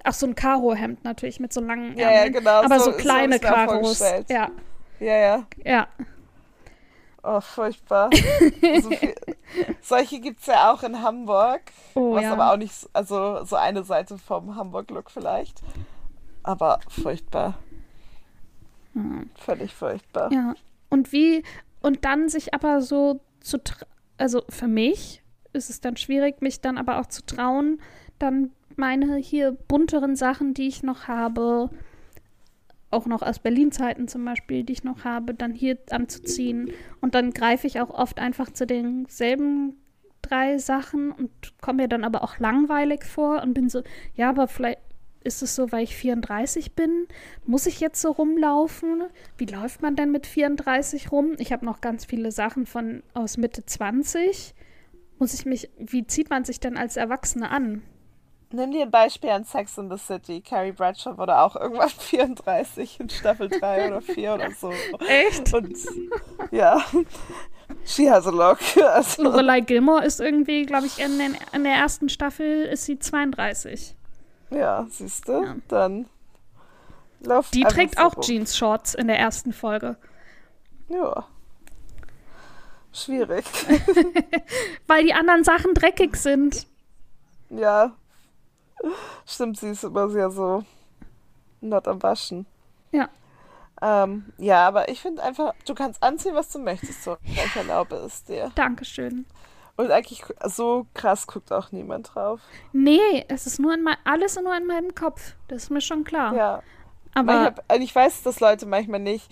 Ach, 0.05 0.13
so 0.13 0.27
ein 0.27 0.35
Karo-Hemd 0.35 1.03
natürlich 1.03 1.41
mit 1.41 1.53
so 1.53 1.61
langen 1.61 1.97
Ja, 1.97 2.05
ja, 2.11 2.11
Ärmeln. 2.19 2.33
genau, 2.35 2.63
Aber 2.63 2.79
so- 2.79 2.87
so, 2.87 2.91
so 2.93 2.97
kleine 2.99 3.37
auch 3.37 3.41
Karos. 3.41 3.99
Ja, 4.29 4.51
ja, 5.01 5.17
ja. 5.17 5.47
ja. 5.65 5.89
Oh, 7.23 7.41
furchtbar. 7.41 8.11
so 8.83 8.91
viel, 8.91 9.15
solche 9.81 10.21
gibt 10.21 10.41
es 10.41 10.47
ja 10.47 10.71
auch 10.73 10.83
in 10.83 11.01
Hamburg. 11.01 11.63
Oh 11.95 12.15
was 12.15 12.23
ja. 12.23 12.33
aber 12.35 12.53
auch 12.53 12.59
nicht, 12.59 12.75
also 12.93 13.43
so 13.45 13.57
eine 13.57 13.83
Seite 13.83 14.19
vom 14.19 14.55
Hamburg-Look 14.57 15.11
vielleicht. 15.11 15.63
Aber 16.43 16.81
furchtbar. 16.89 17.55
Hm. 18.93 19.31
Völlig 19.37 19.75
furchtbar. 19.75 20.31
Ja. 20.33 20.55
Und 20.91 21.13
wie, 21.13 21.43
und 21.81 22.05
dann 22.05 22.29
sich 22.29 22.53
aber 22.53 22.83
so 22.83 23.21
zu, 23.41 23.59
also 24.19 24.43
für 24.51 24.69
mich 24.69 25.23
ist 25.55 25.71
es 25.71 25.81
dann 25.81 25.97
schwierig, 25.97 26.43
mich 26.43 26.61
dann 26.61 26.77
aber 26.77 26.99
auch 27.01 27.07
zu 27.07 27.25
trauen, 27.25 27.81
dann 28.19 28.51
meine 28.79 29.17
hier 29.17 29.53
bunteren 29.53 30.17
Sachen, 30.17 30.55
die 30.55 30.69
ich 30.69 30.83
noch 30.83 31.09
habe, 31.09 31.71
auch 32.91 33.07
noch 33.07 33.23
aus 33.23 33.39
Berlin-Zeiten 33.39 34.09
zum 34.09 34.25
Beispiel, 34.25 34.65
die 34.65 34.73
ich 34.73 34.85
noch 34.85 35.05
habe, 35.05 35.35
dann 35.35 35.53
hier 35.53 35.79
anzuziehen. 35.91 36.71
Und 37.01 37.15
dann 37.15 37.33
greife 37.33 37.67
ich 37.67 37.81
auch 37.81 37.91
oft 37.91 38.19
einfach 38.19 38.51
zu 38.51 38.67
denselben 38.67 39.77
drei 40.23 40.59
Sachen 40.59 41.13
und 41.13 41.31
komme 41.61 41.83
mir 41.83 41.89
dann 41.89 42.05
aber 42.05 42.23
auch 42.23 42.39
langweilig 42.39 43.05
vor 43.05 43.43
und 43.43 43.53
bin 43.53 43.69
so, 43.69 43.83
ja, 44.15 44.31
aber 44.31 44.49
vielleicht 44.49 44.81
ist 45.25 45.43
es 45.43 45.57
so, 45.57 45.73
weil 45.73 45.85
ich 45.85 45.97
34 45.97 46.75
bin? 46.75 47.09
Muss 47.47 47.67
ich 47.67 47.81
jetzt 47.81 48.01
so 48.01 48.11
rumlaufen? 48.11 49.05
Wie 49.39 49.47
läuft 49.47 49.83
man 49.83 49.97
denn 49.97 50.13
mit 50.13 50.27
34 50.27 51.11
rum? 51.11 51.33
Ich 51.39 51.53
habe 51.53 51.65
noch 51.65 51.81
ganz 51.81 52.05
viele 52.05 52.31
Sachen 52.31 52.67
von 52.67 53.03
aus 53.15 53.39
Mitte 53.39 53.65
20. 53.65 54.55
Muss 55.19 55.35
ich 55.35 55.47
mich, 55.47 55.71
wie 55.79 56.07
zieht 56.07 56.31
man 56.31 56.45
sich 56.45 56.61
denn 56.61 56.77
als 56.77 56.97
Erwachsene 56.97 57.51
an? 57.51 57.83
Nimm 58.55 58.71
dir 58.71 58.83
ein 58.83 58.91
Beispiel 58.91 59.31
an 59.31 59.45
Sex 59.45 59.77
in 59.79 59.91
the 59.91 59.99
City. 59.99 60.41
Carrie 60.41 60.73
Bradshaw 60.73 61.19
wurde 61.19 61.37
auch 61.39 61.57
irgendwann 61.57 61.89
34 61.99 63.01
in 63.01 63.11
Staffel 63.11 63.49
3 63.49 63.89
oder 63.89 64.01
4 64.01 64.35
oder 64.35 64.51
so. 64.53 64.73
Echt? 65.09 65.53
Und 65.53 65.77
ja, 66.53 66.81
she 67.85 68.09
has 68.11 68.27
a 68.27 68.31
look. 68.31 68.59
Also, 68.83 69.23
Lorelei 69.25 69.61
Gilmore 69.61 70.05
ist 70.05 70.21
irgendwie, 70.21 70.65
glaube 70.67 70.87
ich, 70.87 70.99
in, 71.01 71.19
den, 71.19 71.37
in 71.53 71.65
der 71.65 71.75
ersten 71.75 72.09
Staffel 72.09 72.63
ist 72.67 72.85
sie 72.85 72.99
32. 72.99 73.95
ja, 74.51 74.87
siehst 74.89 75.27
du, 75.29 75.43
Ja. 75.43 75.57
dann 75.69 76.07
lauf 77.21 77.51
Die 77.51 77.63
trägt 77.65 77.99
auch. 77.99 78.21
Jeans-Shorts 78.21 78.95
in 78.95 79.09
der 79.09 79.19
ersten 79.19 79.53
Folge. 79.53 79.97
Ja. 80.89 81.27
Schwierig. 82.93 83.45
Weil 84.87 85.05
die 85.05 85.15
anderen 85.15 85.43
Sachen 85.43 85.75
dreckig 85.75 86.17
sind. 86.17 86.67
ja. 87.51 87.93
Stimmt, 89.27 89.59
sie 89.59 89.71
ist 89.71 89.85
immer 89.85 90.09
sehr 90.09 90.31
so 90.31 90.65
not 91.61 91.89
am 91.89 92.03
Waschen. 92.03 92.47
Ja. 92.93 93.09
Ähm, 93.83 94.33
ja, 94.39 94.67
aber 94.67 94.89
ich 94.89 95.01
finde 95.01 95.23
einfach, 95.23 95.55
du 95.67 95.75
kannst 95.75 96.03
anziehen, 96.03 96.35
was 96.35 96.51
du 96.51 96.59
möchtest. 96.59 97.03
So. 97.03 97.17
Ich 97.25 97.57
erlaube 97.57 97.97
es 97.97 98.25
dir. 98.25 98.51
Dankeschön. 98.55 99.27
Und 99.77 99.91
eigentlich 99.91 100.23
so 100.45 100.87
krass 100.95 101.27
guckt 101.27 101.53
auch 101.53 101.73
niemand 101.73 102.15
drauf. 102.15 102.41
Nee, 102.73 103.25
es 103.29 103.47
ist 103.47 103.59
nur 103.59 103.75
in 103.75 103.83
mein, 103.83 103.97
alles 104.05 104.41
nur 104.41 104.57
in 104.57 104.67
meinem 104.67 104.95
Kopf. 104.95 105.35
Das 105.49 105.65
ist 105.65 105.71
mir 105.71 105.81
schon 105.81 106.05
klar. 106.05 106.35
Ja. 106.35 106.63
Aber 107.15 107.33
Manchmal, 107.33 107.65
und 107.77 107.83
ich 107.83 107.95
weiß, 107.95 108.23
dass 108.23 108.41
Leute 108.41 108.67
manchmal 108.67 109.01
nicht 109.01 109.29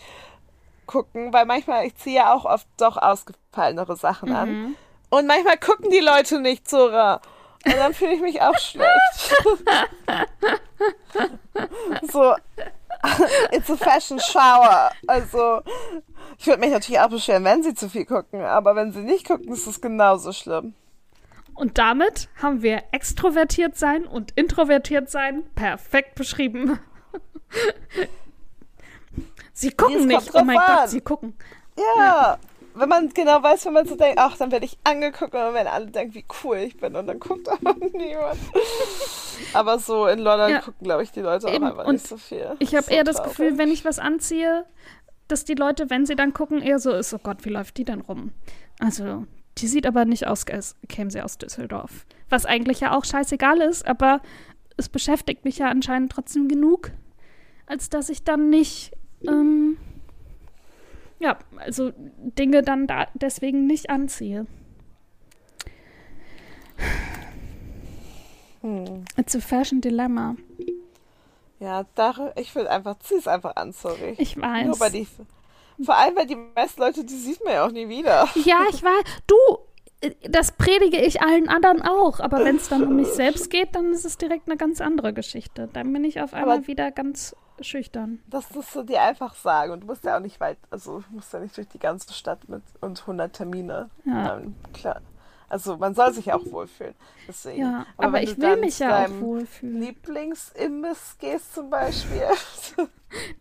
gucken, 0.87 1.33
weil 1.33 1.47
manchmal, 1.47 1.87
ich 1.87 1.97
ziehe 1.97 2.17
ja 2.17 2.35
auch 2.35 2.45
oft 2.45 2.67
doch 2.77 2.97
ausgefallenere 2.97 3.97
Sachen 3.97 4.33
an. 4.33 4.51
Mhm. 4.51 4.77
Und 5.11 5.27
manchmal 5.27 5.59
gucken 5.59 5.91
die 5.91 6.01
Leute 6.01 6.41
nicht, 6.41 6.69
Zora. 6.69 7.21
Und 7.65 7.77
dann 7.77 7.95
fühle 7.95 8.15
ich 8.15 8.21
mich 8.21 8.41
auch 8.41 8.59
schlecht. 8.59 9.35
so, 12.11 12.35
it's 13.53 13.71
a 13.71 13.77
fashion 13.77 14.19
shower. 14.21 14.91
Also, 15.07 15.63
ich 16.39 16.47
würde 16.47 16.61
mich 16.61 16.71
natürlich 16.71 17.01
auch 17.01 17.09
beschweren, 17.09 17.45
wenn 17.45 17.63
sie 17.63 17.75
zu 17.75 17.89
viel 17.89 18.05
gucken. 18.05 18.43
Aber 18.43 18.75
wenn 18.75 18.93
sie 18.93 19.03
nicht 19.03 19.27
gucken, 19.27 19.53
ist 19.53 19.67
es 19.67 19.81
genauso 19.81 20.33
schlimm. 20.33 20.75
Und 21.55 21.79
damit 21.79 22.29
haben 22.41 22.63
wir 22.63 22.83
extrovertiert 22.93 23.77
sein 23.77 24.07
und 24.07 24.33
introvertiert 24.33 25.11
sein 25.11 25.45
perfekt 25.55 26.15
beschrieben. 26.15 26.79
sie 29.53 29.71
gucken 29.71 30.07
nicht. 30.07 30.35
Oh 30.35 30.45
mein 30.45 30.59
an. 30.59 30.67
Gott, 30.67 30.89
sie 30.89 31.01
gucken. 31.01 31.37
Ja, 31.77 32.39
wenn 32.75 32.89
man 32.89 33.09
genau 33.11 33.43
weiß, 33.43 33.67
wenn 33.67 33.73
man 33.75 33.87
so 33.87 33.97
denkt, 33.97 34.19
ach, 34.19 34.37
dann 34.37 34.51
werde 34.51 34.65
ich 34.67 34.79
angeguckt 34.85 35.35
und 35.35 35.41
dann 35.41 35.55
werden 35.55 35.69
alle 35.69 35.87
denken, 35.87 36.15
wie 36.15 36.25
cool 36.43 36.57
ich 36.59 36.77
bin 36.77 36.95
und 36.97 37.07
dann 37.07 37.19
guckt 37.21 37.49
aber 37.49 37.75
niemand. 37.93 38.39
Aber 39.55 39.79
so 39.79 40.07
in 40.07 40.19
London 40.19 40.51
Ja. 40.51 40.61
gucken, 40.61 40.85
glaube 40.85 41.03
ich, 41.03 41.13
die 41.13 41.21
Leute 41.21 41.49
Eben, 41.49 41.65
auch 41.65 41.71
einfach 41.71 41.87
und 41.87 41.95
nicht 41.95 42.07
so 42.09 42.17
viel. 42.17 42.57
Ich 42.59 42.75
habe 42.75 42.85
So 42.87 42.91
eher 42.93 43.05
das 43.05 43.17
traurig. 43.17 43.31
Gefühl, 43.37 43.59
wenn 43.59 43.71
ich 43.71 43.85
was 43.85 43.99
anziehe, 43.99 44.65
dass 45.29 45.45
die 45.45 45.55
Leute, 45.55 45.91
wenn 45.91 46.07
sie 46.07 46.17
dann 46.17 46.33
gucken, 46.35 46.61
eher 46.63 46.79
so 46.79 46.93
ist, 46.93 47.13
oh 47.15 47.21
Gott, 47.23 47.45
wie 47.45 47.51
läuft 47.51 47.77
die 47.79 47.85
denn 47.85 48.01
rum? 48.01 48.33
Also, 48.79 49.27
die 49.59 49.67
sieht 49.67 49.87
aber 49.87 50.05
nicht 50.05 50.27
aus, 50.27 50.47
als 50.49 50.77
käme 50.89 51.11
sie 51.11 51.23
aus 51.23 51.39
Düsseldorf. 51.39 52.07
Was 52.29 52.47
eigentlich 52.47 52.81
ja 52.81 52.97
auch 52.97 53.05
scheißegal 53.05 53.61
ist, 53.61 53.87
aber 53.87 54.21
es 54.77 54.89
beschäftigt 54.89 55.45
mich 55.45 55.59
ja 55.59 55.69
anscheinend 55.69 56.13
trotzdem 56.13 56.49
genug, 56.49 56.91
als 57.67 57.89
dass 57.91 58.09
ich 58.09 58.25
dann 58.25 58.51
nicht, 58.51 58.93
ähm, 59.27 59.77
ja, 61.23 61.39
also 61.57 61.93
Dinge 62.19 62.63
dann 62.63 62.87
da 62.87 63.07
deswegen 63.15 63.67
nicht 63.67 63.91
anziehe. 63.91 64.47
Hm. 68.63 69.05
It's 69.17 69.35
a 69.35 69.41
fashion 69.41 69.81
dilemma. 69.81 70.37
Ja, 71.59 71.85
da, 71.95 72.33
ich 72.37 72.55
will 72.55 72.67
einfach, 72.67 72.99
zieh 73.01 73.15
es 73.17 73.29
einfach 73.29 73.57
an, 73.57 73.73
sorry. 73.73 74.15
Ich 74.19 74.41
weiß. 74.41 74.67
Nur 74.67 74.79
bei 74.79 74.91
die, 74.91 75.07
vor 75.83 75.97
allem, 75.97 76.17
weil 76.17 76.27
die 76.27 76.37
meisten 76.37 76.81
Leute, 76.81 77.05
die 77.05 77.15
sieht 77.17 77.43
man 77.45 77.53
ja 77.55 77.67
auch 77.67 77.71
nie 77.73 77.89
wieder. 77.89 78.29
Ja, 78.45 78.65
ich 78.71 78.83
weiß. 78.83 79.05
Du, 79.27 79.37
äh, 80.01 80.11
das 80.29 80.53
predige 80.53 81.01
ich 81.01 81.23
allen 81.23 81.49
anderen 81.49 81.83
auch. 81.83 82.19
Aber 82.21 82.45
wenn 82.45 82.57
es 82.57 82.69
dann 82.69 82.83
um 82.85 82.97
mich 82.97 83.09
selbst 83.09 83.49
geht, 83.51 83.75
dann 83.77 83.93
ist 83.93 84.05
es 84.05 84.19
direkt 84.19 84.49
eine 84.49 84.57
ganz 84.57 84.81
andere 84.81 85.13
Geschichte. 85.13 85.69
Dann 85.73 85.93
bin 85.93 86.05
ich 86.05 86.21
auf 86.21 86.35
einmal 86.35 86.59
Aber- 86.59 86.67
wieder 86.67 86.91
ganz 86.91 87.37
schüchtern. 87.61 88.21
Das 88.29 88.53
musst 88.55 88.75
du 88.75 88.83
dir 88.83 89.03
einfach 89.03 89.35
sagen. 89.35 89.73
Und 89.73 89.81
du 89.81 89.87
musst 89.87 90.05
ja 90.05 90.17
auch 90.17 90.21
nicht 90.21 90.41
weit, 90.41 90.59
also 90.71 91.01
du 91.01 91.15
musst 91.17 91.33
ja 91.33 91.39
nicht 91.41 91.57
durch 91.57 91.69
die 91.69 91.79
ganze 91.79 92.13
Stadt 92.13 92.49
mit 92.49 92.63
und 92.81 93.01
100 93.01 93.33
Termine. 93.33 93.91
Ja. 94.05 94.37
Ähm, 94.39 94.55
klar. 94.73 95.01
Also 95.49 95.77
man 95.77 95.95
soll 95.95 96.15
sich 96.15 96.33
auch 96.33 96.45
wohlfühlen. 96.51 96.95
Deswegen. 97.29 97.61
Ja, 97.61 97.85
aber, 97.99 98.15
wenn 98.15 98.23
ich 98.25 98.39
will 98.41 98.57
mich 98.57 98.79
ja 98.79 99.05
auch 99.05 99.11
wohlfühlen. 99.21 99.81
Lieblingsimbiss 99.83 101.17
gehst 101.19 101.55
zum 101.55 101.71
Beispiel. 101.71 102.23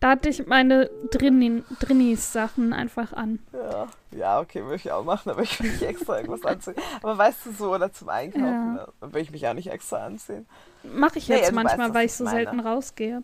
Da 0.00 0.10
hatte 0.10 0.28
ich 0.28 0.46
meine 0.46 0.90
Drini- 1.10 1.62
Drinnis-Sachen 1.80 2.74
einfach 2.74 3.14
an. 3.14 3.38
ja. 3.54 3.86
ja, 4.10 4.40
okay, 4.40 4.62
würde 4.64 4.76
ich 4.76 4.92
auch 4.92 5.02
machen, 5.02 5.30
aber 5.30 5.40
ich 5.40 5.58
will 5.62 5.70
nicht 5.70 5.80
extra 5.82 6.18
irgendwas 6.18 6.44
anziehen. 6.44 6.74
Aber 7.02 7.16
weißt 7.16 7.46
du 7.46 7.52
so, 7.52 7.74
oder 7.74 7.90
zum 7.90 8.10
Einkaufen, 8.10 8.44
Ja. 8.44 8.64
ne, 8.74 8.86
will 9.00 9.22
ich 9.22 9.30
mich 9.30 9.48
auch 9.48 9.54
nicht 9.54 9.70
extra 9.70 10.04
anziehen. 10.04 10.44
Mache 10.82 11.16
ich 11.18 11.26
Nee, 11.30 11.36
jetzt 11.36 11.52
manchmal, 11.52 11.94
weil 11.94 12.04
ich 12.04 12.12
ich 12.12 12.18
so 12.18 12.24
meine. 12.24 12.36
selten 12.36 12.60
rausgehe. 12.60 13.22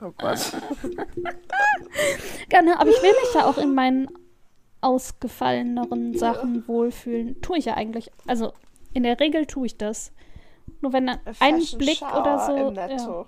Oh 0.00 0.12
Gott. 0.18 0.52
Gerne, 2.48 2.78
aber 2.78 2.90
ich 2.90 3.02
will 3.02 3.10
mich 3.22 3.34
ja 3.34 3.46
auch 3.46 3.58
in 3.58 3.74
meinen 3.74 4.08
ausgefalleneren 4.82 6.16
Sachen 6.18 6.66
wohlfühlen. 6.68 7.40
Tue 7.40 7.58
ich 7.58 7.64
ja 7.64 7.74
eigentlich. 7.74 8.10
Also 8.26 8.52
in 8.92 9.02
der 9.04 9.18
Regel 9.18 9.46
tue 9.46 9.66
ich 9.66 9.76
das. 9.76 10.12
Nur 10.80 10.92
wenn 10.92 11.08
ein 11.08 11.18
Fashion 11.34 11.78
Blick 11.78 11.96
Shower 11.98 12.20
oder 12.20 12.38
so. 12.46 12.52
Im 12.68 12.74
Ja, 12.74 12.86
Netto. 12.86 13.26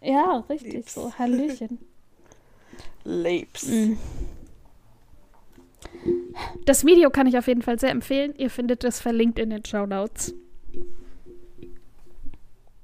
ja, 0.00 0.44
richtig 0.48 0.72
Lieb's. 0.72 0.94
so. 0.94 1.12
Hallöchen. 1.18 1.78
Lebs. 3.04 3.66
Mhm. 3.68 3.98
Das 6.64 6.84
Video 6.84 7.10
kann 7.10 7.26
ich 7.26 7.38
auf 7.38 7.46
jeden 7.46 7.62
Fall 7.62 7.78
sehr 7.78 7.90
empfehlen. 7.90 8.34
Ihr 8.36 8.50
findet 8.50 8.82
es 8.84 9.00
verlinkt 9.00 9.38
in 9.38 9.50
den 9.50 9.64
Show 9.64 9.86
Notes. 9.86 10.34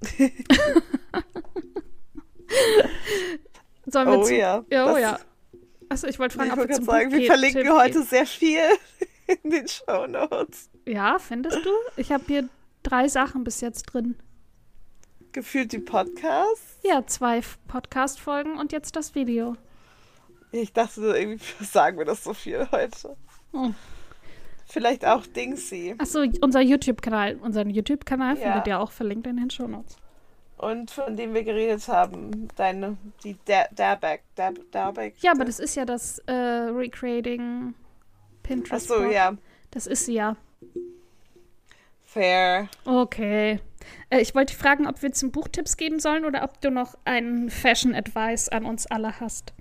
Sollen 3.86 4.08
wir 4.08 4.18
Oh 4.18 4.24
zu, 4.24 4.36
ja. 4.36 4.64
Ja, 4.70 4.92
oh 4.92 4.96
ja. 4.98 5.18
Achso, 5.88 6.06
ich 6.06 6.18
wollte 6.18 6.36
fragen, 6.36 6.50
Ich 6.50 6.58
ob 6.58 6.68
wir 6.68 6.74
zum 6.74 6.84
sagen, 6.84 7.10
wir 7.10 7.18
Buchtipp 7.18 7.26
verlinken 7.26 7.62
gehen. 7.62 7.72
heute 7.76 8.02
sehr 8.02 8.26
viel 8.26 8.60
in 9.42 9.50
den 9.50 9.66
Show 9.68 10.06
Notes. 10.06 10.68
Ja, 10.86 11.18
findest 11.18 11.64
du? 11.64 11.70
Ich 11.96 12.12
habe 12.12 12.24
hier 12.26 12.48
drei 12.82 13.08
Sachen 13.08 13.44
bis 13.44 13.60
jetzt 13.60 13.84
drin. 13.84 14.16
Gefühlt 15.32 15.72
die 15.72 15.78
Podcasts. 15.78 16.78
Ja, 16.82 17.06
zwei 17.06 17.40
Podcast-Folgen 17.68 18.58
und 18.58 18.72
jetzt 18.72 18.96
das 18.96 19.14
Video. 19.14 19.56
Ich 20.52 20.72
dachte, 20.72 21.00
irgendwie 21.16 21.44
sagen 21.64 21.98
wir 21.98 22.04
das 22.04 22.24
so 22.24 22.34
viel 22.34 22.66
heute. 22.70 23.16
Oh. 23.52 23.70
Vielleicht 24.66 25.06
auch 25.06 25.26
Dingsy. 25.26 25.94
Achso, 25.98 26.22
unser 26.42 26.60
YouTube-Kanal. 26.60 27.36
Unseren 27.36 27.70
YouTube-Kanal 27.70 28.36
Ja. 28.38 28.42
findet 28.52 28.66
ihr 28.66 28.80
auch 28.80 28.92
verlinkt 28.92 29.26
in 29.26 29.36
den 29.38 29.48
Show 29.50 29.66
Notes. 29.66 29.96
Und 30.58 30.90
von 30.90 31.16
dem 31.16 31.34
wir 31.34 31.44
geredet 31.44 31.86
haben, 31.88 32.48
deine, 32.56 32.96
die. 33.22 33.34
Der- 33.46 33.68
Derbeck. 33.72 34.22
Ja, 35.20 35.30
aber 35.32 35.44
das 35.44 35.58
ist 35.60 35.76
ja 35.76 35.84
das 35.84 36.18
äh, 36.26 36.32
Recreating 36.32 37.74
Pinterest. 38.42 38.90
Achso, 38.90 39.02
Board. 39.02 39.12
ja. 39.14 39.36
Das 39.70 39.86
ist 39.86 40.06
sie 40.06 40.14
ja. 40.14 40.36
Fair. 42.04 42.68
Okay. 42.84 43.60
Äh, 44.10 44.20
ich 44.20 44.34
wollte 44.34 44.54
fragen, 44.54 44.86
ob 44.86 45.02
wir 45.02 45.12
zum 45.12 45.30
Buchtipps 45.30 45.76
geben 45.76 46.00
sollen 46.00 46.24
oder 46.24 46.42
ob 46.42 46.60
du 46.60 46.70
noch 46.70 46.94
einen 47.04 47.50
Fashion 47.50 47.94
Advice 47.94 48.48
an 48.48 48.64
uns 48.64 48.86
alle 48.86 49.20
hast. 49.20 49.52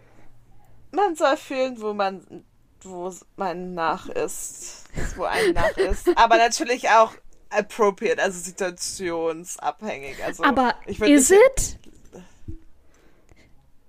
Man 0.92 1.16
soll 1.16 1.36
fühlen, 1.38 1.80
wo 1.82 1.94
man, 1.94 2.44
wo 2.82 3.14
man 3.36 3.74
nach 3.74 4.08
ist. 4.10 4.86
Wo 5.18 5.24
einem 5.26 5.54
nach 5.54 5.76
ist. 5.78 6.08
Aber 6.18 6.38
natürlich 6.40 6.90
auch 6.90 7.12
appropriate, 7.50 8.22
also 8.22 8.40
situationsabhängig. 8.40 10.24
Also 10.24 10.44
Aber 10.44 10.76
ich 10.86 11.00
is 11.02 11.30
nicht- 11.30 11.42
it? 11.58 11.80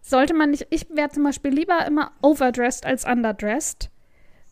Sollte 0.03 0.33
man 0.35 0.51
nicht. 0.51 0.67
Ich 0.71 0.87
wäre 0.91 1.11
zum 1.11 1.25
Beispiel 1.25 1.51
lieber 1.53 1.85
immer 1.87 2.13
overdressed 2.23 2.87
als 2.87 3.05
underdressed. 3.05 3.91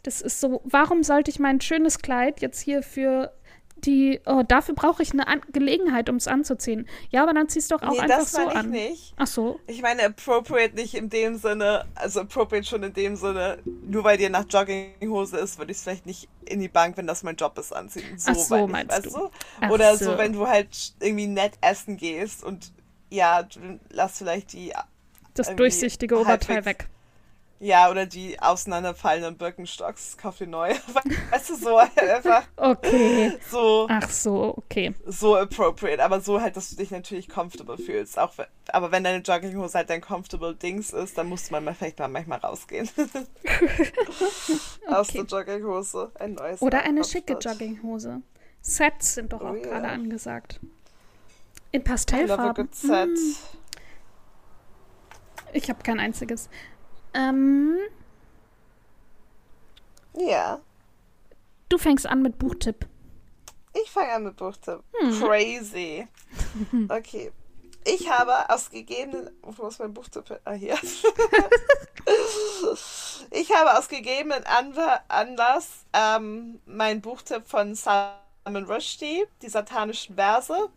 Das 0.03 0.21
ist 0.21 0.41
so. 0.41 0.61
Warum 0.65 1.03
sollte 1.03 1.31
ich 1.31 1.39
mein 1.39 1.61
schönes 1.61 1.99
Kleid 1.99 2.41
jetzt 2.43 2.61
hier 2.61 2.83
für 2.83 3.33
die. 3.87 4.21
Oh, 4.27 4.43
dafür 4.47 4.75
brauche 4.75 5.03
ich 5.03 5.13
eine 5.13 5.27
an 5.29 5.41
Gelegenheit, 5.53 6.11
um 6.11 6.17
es 6.17 6.29
anzuziehen. 6.29 6.87
Ja, 7.11 7.23
aber 7.23 7.33
dann 7.33 7.49
ziehst 7.49 7.71
du 7.71 7.77
doch 7.77 7.83
auch 7.85 7.93
Nee, 7.93 8.01
einfach 8.01 8.19
das 8.19 8.33
so 8.33 8.39
meine 8.39 8.51
ich 8.51 8.57
an. 8.59 8.71
nicht. 8.71 9.15
Ach 9.17 9.27
so. 9.27 9.61
Ich 9.67 9.81
meine 9.83 10.05
appropriate 10.05 10.75
nicht 10.75 10.95
in 10.95 11.09
dem 11.09 11.37
Sinne, 11.37 11.87
also 11.95 12.21
appropriate 12.21 12.67
schon 12.67 12.83
in 12.83 12.93
dem 12.93 13.17
Sinne, 13.17 13.59
nur 13.65 14.05
weil 14.05 14.19
dir 14.19 14.31
nach 14.31 14.45
Jogginghose 14.49 15.39
ist, 15.39 15.59
würde 15.59 15.73
ich 15.73 15.79
es 15.79 15.85
vielleicht 15.85 16.07
nicht 16.07 16.29
in 16.45 16.61
die 16.61 16.69
Bank, 16.69 16.97
wenn 16.97 17.07
das 17.07 17.23
mein 17.23 17.37
Job 17.37 17.59
ist, 17.59 17.73
anziehen. 17.73 18.19
So, 18.19 18.31
Ach 18.33 18.35
so, 18.37 18.67
ich, 18.67 18.73
meinst 18.73 18.95
weißt 18.97 19.07
du. 19.07 19.31
du? 19.61 19.73
Oder 19.73 19.97
so. 19.97 20.13
so, 20.13 20.19
wenn 20.19 20.33
du 20.33 20.47
halt 20.47 20.95
irgendwie 21.01 21.27
nett 21.29 21.53
essen 21.61 21.97
gehst 21.97 22.45
und 22.45 22.73
ja, 23.11 23.43
du 23.45 23.79
lass 23.91 24.19
vielleicht 24.19 24.53
die, 24.53 24.73
Das 25.35 25.55
durchsichtige 25.55 26.19
Oberteil 26.19 26.65
weg. 26.65 26.89
Ja, 27.59 27.91
oder 27.91 28.05
die 28.07 28.39
auseinanderfallenden 28.41 29.37
Birkenstocks, 29.39 30.17
kauf 30.19 30.37
dir 30.39 30.47
neu. 30.47 30.75
Weißt 31.31 31.51
du, 31.51 31.57
so 31.57 31.77
einfach 31.79 32.45
Okay. 32.57 33.33
so, 33.51 33.87
Ach 33.91 34.11
so, 34.11 34.57
okay. 34.59 34.95
so 35.07 35.37
appropriate, 35.37 36.03
aber 36.05 36.21
so 36.21 36.41
halt, 36.41 36.57
dass 36.57 36.69
du 36.71 36.77
dich 36.77 36.91
natürlich 36.91 37.29
comfortable 37.29 37.79
fühlst. 37.79 38.19
Auch, 38.19 38.33
aber 38.69 38.93
wenn 38.93 39.05
deine 39.05 39.19
Jogginghose 39.23 39.79
halt 39.79 39.89
dein 39.91 40.01
comfortable 40.03 40.55
Dings 40.55 40.91
ist, 40.93 41.17
dann 41.17 41.29
muss 41.29 41.51
man 41.51 41.65
mal 41.65 41.75
vielleicht 41.75 41.99
mal 41.99 42.09
manchmal 42.09 42.39
rausgehen. 42.41 42.89
Aus 44.89 45.09
Okay. 45.09 45.25
der 45.25 45.39
Jogginghose. 45.41 46.11
Ein 46.19 46.35
neues 46.35 46.61
Oder 46.63 46.83
eine 46.83 47.05
schicke 47.05 47.35
Jogginghose. 47.35 48.21
Sets 48.61 49.15
sind 49.15 49.33
doch 49.33 49.41
Oh 49.43 49.47
auch 49.49 49.55
ja. 49.55 49.63
gerade 49.63 49.89
angesagt. 49.89 50.61
In 51.73 51.81
I 51.81 51.85
love 51.85 51.89
a 51.89 51.91
Pastellfarben. 51.93 52.65
good 52.67 52.75
set. 52.75 53.09
Hm, 53.09 53.35
ich 55.53 55.69
habe 55.71 55.83
kein 55.83 56.01
einziges. 56.01 56.49
Ähm, 57.17 57.79
Ja. 60.15 60.61
du 61.71 61.79
fängst 61.79 62.07
an 62.07 62.23
mit 62.23 62.39
Buchtipp. 62.39 62.87
Ich 63.83 63.91
fange 63.91 64.13
an 64.13 64.25
mit 64.25 64.37
Buchtipp. 64.37 64.83
Hm. 65.01 65.21
Crazy. 65.21 66.07
Okay. 66.89 67.33
Ich 67.85 68.11
habe 68.11 68.51
aus 68.51 68.71
gegebenen. 68.71 69.31
Wo 69.43 69.69
ist 69.69 69.79
mein 69.79 69.95
Buchtipp? 69.95 70.41
Ah, 70.45 70.53
hier. 70.53 70.75
ich 73.31 73.55
habe 73.55 73.79
aus 73.79 73.89
gegebenen 73.89 74.43
Anlass 75.09 75.85
ähm, 75.93 76.61
mein 76.67 77.01
Buchtipp 77.01 77.47
von 77.47 77.77
Salman 77.77 78.65
Rushdie, 78.65 79.25
die 79.41 79.49
satanischen 79.49 80.17
Verse. 80.17 80.69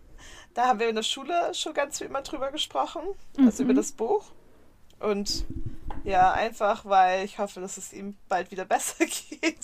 Da 0.54 0.68
haben 0.68 0.80
wir 0.80 0.90
in 0.90 0.96
der 0.96 1.04
Schule 1.04 1.52
schon 1.56 1.74
ganz 1.74 1.98
viel 1.98 2.08
immer 2.08 2.22
drüber 2.22 2.52
gesprochen, 2.52 3.02
mhm. 3.38 3.48
also 3.48 3.64
über 3.64 3.74
das 3.74 3.92
Buch. 3.92 4.26
Und 5.00 5.46
ja, 6.04 6.32
einfach 6.32 6.86
weil 6.86 7.26
ich 7.26 7.38
hoffe, 7.40 7.60
dass 7.62 7.78
es 7.78 7.94
ihm 7.94 8.18
bald 8.28 8.52
wieder 8.52 8.66
besser 8.66 9.06
geht, 9.06 9.60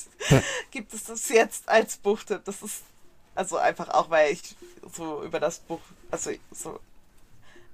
gibt 0.72 0.94
es 0.94 1.06
das 1.06 1.30
jetzt 1.30 1.70
als 1.70 1.98
Buchtipp. 1.98 2.44
Das 2.46 2.62
ist 2.62 2.84
also 3.36 3.58
einfach 3.58 3.90
auch, 3.90 4.10
weil 4.10 4.34
ich 4.34 4.56
so 4.94 5.24
über 5.24 5.40
das 5.40 5.60
Buch, 5.60 5.82
also 6.12 6.32
so 6.52 6.80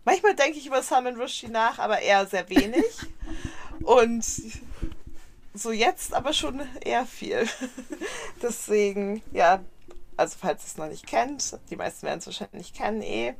manchmal 0.06 0.36
denke 0.36 0.58
ich 0.58 0.66
über 0.66 0.82
Salman 0.82 1.20
Rushdie 1.20 1.50
nach, 1.50 1.80
aber 1.80 2.00
eher 2.02 2.26
sehr 2.26 2.50
wenig. 2.50 2.86
Und 3.84 4.26
so 5.54 5.72
jetzt 5.72 6.14
aber 6.14 6.34
schon 6.34 6.62
eher 6.82 7.06
viel. 7.06 7.48
Deswegen, 8.42 9.22
ja, 9.32 9.64
also 10.18 10.38
falls 10.40 10.64
ihr 10.64 10.68
es 10.68 10.78
noch 10.78 10.88
nicht 10.88 11.08
kennt, 11.08 11.58
die 11.70 11.76
meisten 11.76 12.04
werden 12.04 12.20
es 12.20 12.26
wahrscheinlich 12.26 12.74
nicht 12.74 12.76
kennen 12.76 13.02
eh, 13.02 13.34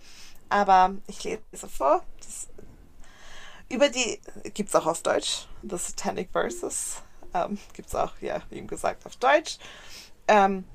aber 0.50 0.96
ich 1.08 1.24
lese 1.24 1.70
vor. 1.70 2.04
Das, 2.20 2.48
über 3.72 3.90
die 3.90 4.20
gibt 4.54 4.70
es 4.70 4.76
auch 4.76 4.86
auf 4.86 5.02
Deutsch, 5.02 5.48
The 5.64 5.78
Satanic 5.78 6.30
Verses. 6.32 7.02
Ähm, 7.34 7.58
gibt 7.74 7.88
es 7.88 7.96
auch, 7.96 8.14
ja, 8.22 8.42
wie 8.50 8.58
ihm 8.58 8.68
gesagt, 8.68 9.06
auf 9.06 9.16
Deutsch. 9.16 9.58
Ähm, 10.28 10.66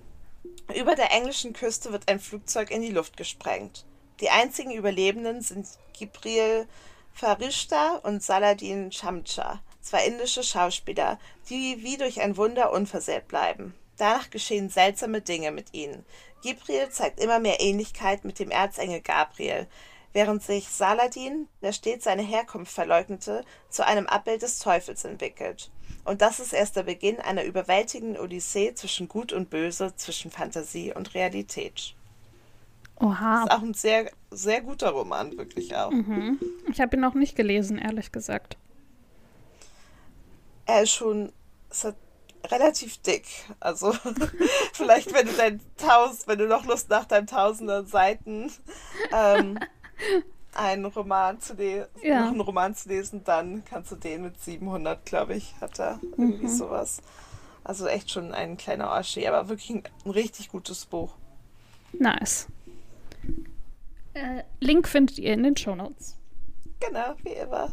über 0.74 0.94
der 0.94 1.12
englischen 1.12 1.52
Küste 1.52 1.92
wird 1.92 2.08
ein 2.10 2.20
Flugzeug 2.20 2.70
in 2.70 2.82
die 2.82 2.90
Luft 2.90 3.16
gesprengt. 3.16 3.84
Die 4.20 4.30
einzigen 4.30 4.72
Überlebenden 4.72 5.42
sind 5.42 5.66
Gibril 5.92 6.66
Farishta 7.12 7.96
und 8.02 8.22
Saladin 8.22 8.92
Shamcha, 8.92 9.60
zwei 9.80 10.06
indische 10.06 10.42
Schauspieler, 10.42 11.18
die 11.48 11.82
wie 11.82 11.96
durch 11.96 12.20
ein 12.20 12.36
Wunder 12.36 12.72
unversehrt 12.72 13.28
bleiben. 13.28 13.74
Danach 13.96 14.30
geschehen 14.30 14.68
seltsame 14.68 15.22
Dinge 15.22 15.50
mit 15.50 15.72
ihnen. 15.72 16.04
Gibril 16.42 16.90
zeigt 16.90 17.20
immer 17.20 17.38
mehr 17.38 17.60
Ähnlichkeit 17.60 18.24
mit 18.24 18.38
dem 18.38 18.50
Erzengel 18.50 19.00
Gabriel, 19.00 19.66
während 20.16 20.42
sich 20.42 20.70
Saladin, 20.70 21.46
der 21.60 21.72
stets 21.72 22.04
seine 22.04 22.22
Herkunft 22.22 22.72
verleugnete, 22.72 23.44
zu 23.68 23.86
einem 23.86 24.06
Abbild 24.06 24.40
des 24.40 24.58
Teufels 24.60 25.04
entwickelt. 25.04 25.70
Und 26.06 26.22
das 26.22 26.40
ist 26.40 26.54
erst 26.54 26.74
der 26.74 26.84
Beginn 26.84 27.20
einer 27.20 27.44
überwältigenden 27.44 28.18
Odyssee 28.18 28.72
zwischen 28.72 29.08
Gut 29.08 29.34
und 29.34 29.50
Böse, 29.50 29.94
zwischen 29.94 30.30
Fantasie 30.30 30.94
und 30.94 31.12
Realität. 31.12 31.94
Oha. 32.98 33.44
Das 33.44 33.54
ist 33.54 33.58
auch 33.58 33.62
ein 33.62 33.74
sehr, 33.74 34.10
sehr 34.30 34.62
guter 34.62 34.88
Roman, 34.88 35.36
wirklich 35.36 35.76
auch. 35.76 35.90
Mhm. 35.90 36.40
Ich 36.72 36.80
habe 36.80 36.96
ihn 36.96 37.02
noch 37.02 37.12
nicht 37.12 37.36
gelesen, 37.36 37.76
ehrlich 37.76 38.10
gesagt. 38.10 38.56
Er 40.64 40.82
ist 40.84 40.92
schon, 40.92 41.30
ist 41.70 41.84
relativ 42.50 42.98
dick. 43.02 43.26
Also 43.60 43.92
vielleicht, 44.72 45.12
wenn 45.12 45.26
du 45.26 45.32
dein 45.34 45.60
Tausend, 45.76 46.26
wenn 46.26 46.38
du 46.38 46.46
noch 46.46 46.64
Lust 46.64 46.88
nach 46.88 47.04
deinem 47.04 47.26
Tausender 47.26 47.84
Seiten 47.84 48.50
ähm, 49.12 49.58
einen 50.54 50.86
Roman 50.86 51.40
zu 51.40 51.54
lesen, 51.54 51.86
ja. 52.02 52.20
noch 52.20 52.30
einen 52.30 52.40
Roman 52.40 52.74
zu 52.74 52.88
lesen, 52.88 53.22
dann 53.24 53.64
kannst 53.64 53.92
du 53.92 53.96
den 53.96 54.22
mit 54.22 54.40
700, 54.40 55.04
glaube 55.04 55.34
ich, 55.34 55.54
hat 55.60 55.78
er 55.78 56.00
irgendwie 56.16 56.46
mhm. 56.46 56.48
sowas. 56.48 57.02
Also 57.64 57.86
echt 57.86 58.10
schon 58.10 58.32
ein 58.32 58.56
kleiner 58.56 58.92
Oschi, 58.92 59.26
aber 59.26 59.48
wirklich 59.48 59.70
ein, 59.70 59.82
ein 60.04 60.10
richtig 60.10 60.50
gutes 60.50 60.86
Buch. 60.86 61.14
Nice. 61.92 62.46
Äh, 64.14 64.44
Link 64.60 64.88
findet 64.88 65.18
ihr 65.18 65.34
in 65.34 65.42
den 65.42 65.56
Show 65.56 65.74
Notes. 65.74 66.16
Genau, 66.80 67.14
wie 67.22 67.32
immer. 67.32 67.72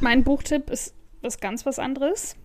Mein 0.00 0.24
Buchtipp 0.24 0.70
ist 0.70 0.94
was 1.22 1.38
ganz 1.38 1.66
was 1.66 1.78
anderes. 1.78 2.36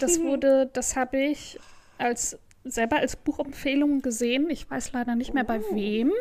Das 0.00 0.20
wurde, 0.22 0.70
das 0.72 0.96
habe 0.96 1.18
ich 1.18 1.58
als 1.98 2.38
selber 2.64 2.96
als 2.96 3.16
Buchempfehlung 3.16 4.00
gesehen. 4.00 4.50
Ich 4.50 4.70
weiß 4.70 4.92
leider 4.92 5.16
nicht 5.16 5.34
mehr 5.34 5.44
bei 5.44 5.60
oh. 5.60 5.74
wem. 5.74 6.12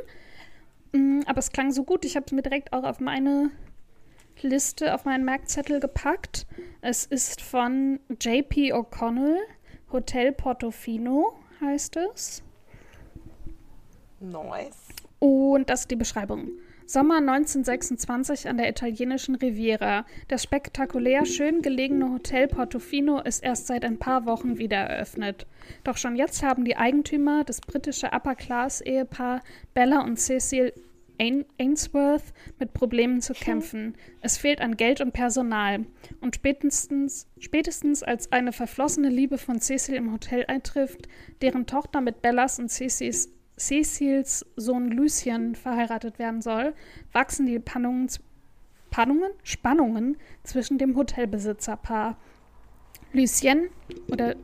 Mm, 0.98 1.22
aber 1.26 1.40
es 1.40 1.52
klang 1.52 1.72
so 1.72 1.84
gut. 1.84 2.06
Ich 2.06 2.16
habe 2.16 2.26
es 2.26 2.32
mir 2.32 2.42
direkt 2.42 2.74
auch 2.74 2.84
auf 2.84 3.00
meine 3.00 3.52
Liste, 4.42 4.94
auf 4.94 5.06
meinen 5.06 5.26
Merkzettel 5.26 5.80
gepackt. 5.80 6.48
Es 6.82 7.06
ist 7.06 7.42
von 7.42 8.00
JP 8.22 8.74
O'Connell, 8.74 9.38
Hotel 9.92 10.32
Portofino 10.32 11.34
heißt 11.62 11.98
es. 11.98 12.44
Nice. 14.20 14.88
Und 15.20 15.70
das 15.70 15.82
ist 15.82 15.92
die 15.92 15.96
Beschreibung. 15.96 16.50
Sommer 16.86 17.18
1926 17.18 18.48
an 18.48 18.56
der 18.58 18.70
italienischen 18.70 19.36
Riviera. 19.36 20.06
Das 20.30 20.44
spektakulär 20.44 21.26
schön 21.26 21.62
gelegene 21.62 22.14
Hotel 22.14 22.48
Portofino 22.48 23.20
ist 23.20 23.44
erst 23.44 23.68
seit 23.68 23.84
ein 23.84 24.00
paar 24.00 24.26
Wochen 24.26 24.58
wieder 24.58 24.78
eröffnet. 24.78 25.48
Doch 25.84 25.98
schon 25.98 26.16
jetzt 26.16 26.44
haben 26.44 26.64
die 26.64 26.78
Eigentümer, 26.78 27.44
das 27.44 27.60
britische 27.60 28.14
Upper-Class-Ehepaar 28.14 29.42
Bella 29.74 30.02
und 30.02 30.18
Cecil 30.18 30.72
Ainsworth, 31.20 32.34
mit 32.60 32.74
Problemen 32.74 33.22
zu 33.22 33.34
kämpfen. 33.34 33.96
Es 34.22 34.38
fehlt 34.38 34.62
an 34.62 34.78
Geld 34.78 35.02
und 35.02 35.14
Personal. 35.14 35.86
Und 36.22 36.36
spätestens, 36.36 37.28
spätestens 37.40 38.04
als 38.04 38.32
eine 38.32 38.52
verflossene 38.52 39.10
Liebe 39.10 39.38
von 39.38 39.60
Cecil 39.60 39.96
im 39.96 40.12
Hotel 40.12 40.46
eintrifft, 40.48 41.08
deren 41.42 41.66
Tochter 41.66 42.02
mit 42.02 42.22
Bellas 42.22 42.60
und 42.60 42.70
Cecils 42.70 43.30
Cecils 43.58 44.46
Sohn 44.56 44.92
Lucien 44.92 45.56
verheiratet 45.56 46.20
werden 46.20 46.42
soll, 46.42 46.74
wachsen 47.12 47.48
die 47.48 47.60
Pannungen, 47.60 48.08
Pannungen? 48.92 49.32
Spannungen 49.44 50.18
zwischen 50.44 50.78
dem 50.78 50.96
Hotelbesitzerpaar. 50.96 52.18
Lucien 53.14 53.70
oder 54.12 54.32
äh, 54.32 54.36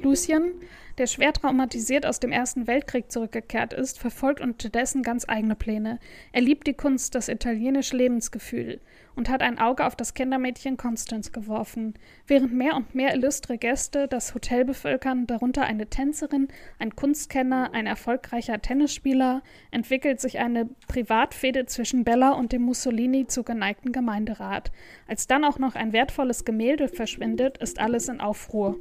Lucien 0.00 0.52
der 0.98 1.06
schwer 1.06 1.32
traumatisiert 1.32 2.06
aus 2.06 2.20
dem 2.20 2.32
Ersten 2.32 2.66
Weltkrieg 2.66 3.10
zurückgekehrt 3.10 3.72
ist, 3.72 3.98
verfolgt 3.98 4.40
unterdessen 4.40 5.02
ganz 5.02 5.28
eigene 5.28 5.54
Pläne. 5.54 5.98
Er 6.32 6.42
liebt 6.42 6.66
die 6.66 6.74
Kunst, 6.74 7.14
das 7.14 7.28
italienische 7.28 7.96
Lebensgefühl 7.96 8.80
und 9.14 9.28
hat 9.28 9.42
ein 9.42 9.58
Auge 9.58 9.86
auf 9.86 9.96
das 9.96 10.14
Kindermädchen 10.14 10.76
Constance 10.76 11.32
geworfen. 11.32 11.94
Während 12.26 12.52
mehr 12.52 12.76
und 12.76 12.94
mehr 12.94 13.14
illustre 13.14 13.58
Gäste 13.58 14.08
das 14.08 14.34
Hotel 14.34 14.64
bevölkern, 14.64 15.26
darunter 15.26 15.62
eine 15.62 15.86
Tänzerin, 15.86 16.48
ein 16.78 16.96
Kunstkenner, 16.96 17.70
ein 17.72 17.86
erfolgreicher 17.86 18.60
Tennisspieler, 18.60 19.42
entwickelt 19.70 20.20
sich 20.20 20.38
eine 20.38 20.68
Privatfehde 20.88 21.66
zwischen 21.66 22.04
Bella 22.04 22.32
und 22.32 22.52
dem 22.52 22.62
Mussolini 22.62 23.26
zugeneigten 23.26 23.92
Gemeinderat. 23.92 24.72
Als 25.06 25.26
dann 25.26 25.44
auch 25.44 25.58
noch 25.58 25.74
ein 25.74 25.92
wertvolles 25.92 26.44
Gemälde 26.44 26.88
verschwindet, 26.88 27.58
ist 27.58 27.78
alles 27.78 28.08
in 28.08 28.20
Aufruhr. 28.20 28.76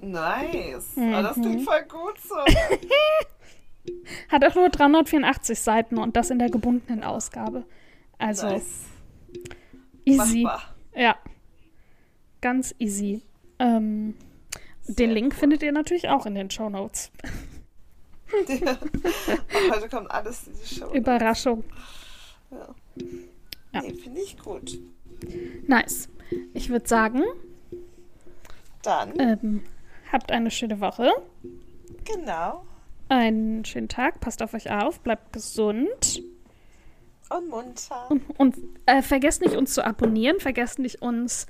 Nice. 0.00 0.96
Mhm. 0.96 1.14
Oh, 1.14 1.22
das 1.22 1.34
klingt 1.34 1.64
voll 1.64 1.82
gut 1.88 2.18
so. 2.20 2.36
Hat 4.28 4.44
auch 4.44 4.54
nur 4.54 4.68
384 4.68 5.58
Seiten 5.58 5.98
und 5.98 6.16
das 6.16 6.30
in 6.30 6.38
der 6.38 6.50
gebundenen 6.50 7.02
Ausgabe. 7.02 7.64
Also 8.18 8.48
nice. 8.48 8.84
easy. 10.04 10.42
Machbar. 10.42 10.74
Ja. 10.94 11.16
Ganz 12.40 12.74
easy. 12.78 13.22
Ähm, 13.58 14.14
den 14.86 15.10
Link 15.10 15.32
cool. 15.32 15.38
findet 15.38 15.62
ihr 15.62 15.72
natürlich 15.72 16.08
auch 16.08 16.26
in 16.26 16.34
den 16.34 16.50
Show 16.50 16.68
Notes. 16.68 17.10
Heute 19.70 19.88
kommt 19.88 20.10
alles 20.10 20.46
in 20.46 20.54
die 20.54 20.74
Show. 20.74 20.92
Überraschung. 20.92 21.64
Ja. 22.50 22.74
ja. 23.72 23.82
Nee, 23.82 23.94
finde 23.94 24.20
ich 24.20 24.38
gut. 24.38 24.78
Nice. 25.66 26.08
Ich 26.52 26.68
würde 26.68 26.86
sagen. 26.86 27.24
Dann. 28.82 29.18
Ähm, 29.18 29.62
Habt 30.10 30.32
eine 30.32 30.50
schöne 30.50 30.80
Woche. 30.80 31.10
Genau. 32.04 32.64
Einen 33.08 33.64
schönen 33.64 33.88
Tag. 33.88 34.20
Passt 34.20 34.42
auf 34.42 34.54
euch 34.54 34.70
auf. 34.70 35.00
Bleibt 35.00 35.32
gesund. 35.32 36.22
Und 37.30 37.48
munter. 37.48 38.10
Und, 38.10 38.22
und 38.38 38.56
äh, 38.86 39.02
vergesst 39.02 39.42
nicht, 39.42 39.56
uns 39.56 39.74
zu 39.74 39.84
abonnieren. 39.84 40.40
Vergesst 40.40 40.78
nicht, 40.78 41.02
uns 41.02 41.46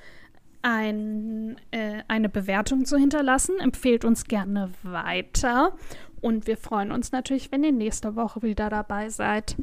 ein, 0.63 1.57
äh, 1.71 2.03
eine 2.09 2.29
Bewertung 2.29 2.85
zu 2.85 2.97
hinterlassen. 2.97 3.61
Empfehlt 3.61 4.05
uns 4.05 4.25
gerne 4.25 4.73
weiter. 4.83 5.77
Und 6.21 6.47
wir 6.47 6.57
freuen 6.57 6.91
uns 6.91 7.13
natürlich, 7.13 7.53
wenn 7.53 7.63
ihr 7.63 7.73
nächste 7.73 8.17
Woche 8.17 8.43
wieder 8.43 8.71
dabei 8.71 9.09
seid. 9.09 9.57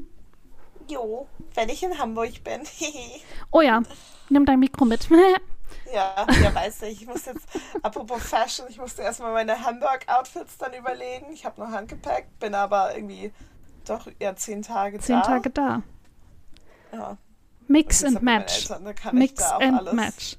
Jo, 0.88 1.28
wenn 1.56 1.70
ich 1.70 1.84
in 1.84 1.98
Hamburg 1.98 2.44
bin. 2.44 2.62
oh 3.52 3.62
ja, 3.62 3.82
nimm 4.30 4.46
dein 4.46 4.60
Mikro 4.60 4.86
mit. 4.86 5.10
Ja, 5.94 6.26
ja, 6.42 6.54
weißt 6.54 6.82
du, 6.84 6.88
ich 6.88 7.06
muss 7.06 7.26
jetzt, 7.26 7.46
apropos 7.82 8.24
Fashion, 8.24 8.66
ich 8.70 8.78
musste 8.78 9.02
erstmal 9.02 9.34
meine 9.34 9.64
Hamburg-Outfits 9.64 10.58
dann 10.58 10.74
überlegen. 10.74 11.32
Ich 11.32 11.46
habe 11.46 11.62
noch 11.62 11.72
Handgepäck, 11.72 12.40
bin 12.40 12.56
aber 12.56 12.96
irgendwie 12.96 13.32
doch 13.86 14.08
ja 14.20 14.36
zehn 14.36 14.62
Tage 14.62 15.00
zehn 15.00 15.18
da. 15.18 15.24
Zehn 15.24 15.32
Tage 15.32 15.50
da. 15.52 15.84
Ja. 16.92 17.18
Mix 17.68 18.04
and 18.04 18.22
Match. 18.22 18.70
Eltern, 18.70 18.94
Mix 19.12 19.44
and 19.44 19.80
alles. 19.80 19.94
Match. 19.94 20.38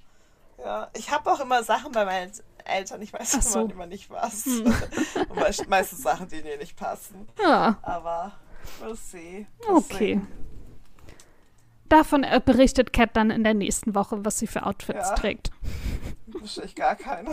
Ja, 0.59 0.89
ich 0.95 1.11
habe 1.11 1.31
auch 1.31 1.41
immer 1.41 1.63
Sachen 1.63 1.93
bei 1.93 2.05
meinen 2.05 2.33
Eltern, 2.65 3.03
ich 3.03 3.13
weiß 3.13 3.33
so. 3.53 3.61
immer, 3.61 3.73
immer 3.73 3.87
nicht 3.87 4.11
was. 4.11 4.47
Hm. 4.47 4.75
meistens 5.69 6.03
Sachen, 6.03 6.29
die 6.29 6.43
mir 6.43 6.57
nicht 6.57 6.77
passen. 6.77 7.29
Ja. 7.39 7.77
Aber 7.83 8.33
We'll 8.81 8.97
see. 8.97 9.47
Okay. 9.69 10.21
Davon 11.89 12.25
äh, 12.25 12.41
berichtet 12.45 12.93
Cat 12.93 13.11
dann 13.15 13.31
in 13.31 13.45
der 13.45 13.55
nächsten 13.55 13.95
Woche, 13.95 14.25
was 14.25 14.39
sie 14.39 14.47
für 14.47 14.65
Outfits 14.67 15.09
Ja. 15.11 15.15
trägt. 15.15 15.51
Wahrscheinlich 16.27 16.75
gar 16.75 16.95
keine. 16.97 17.31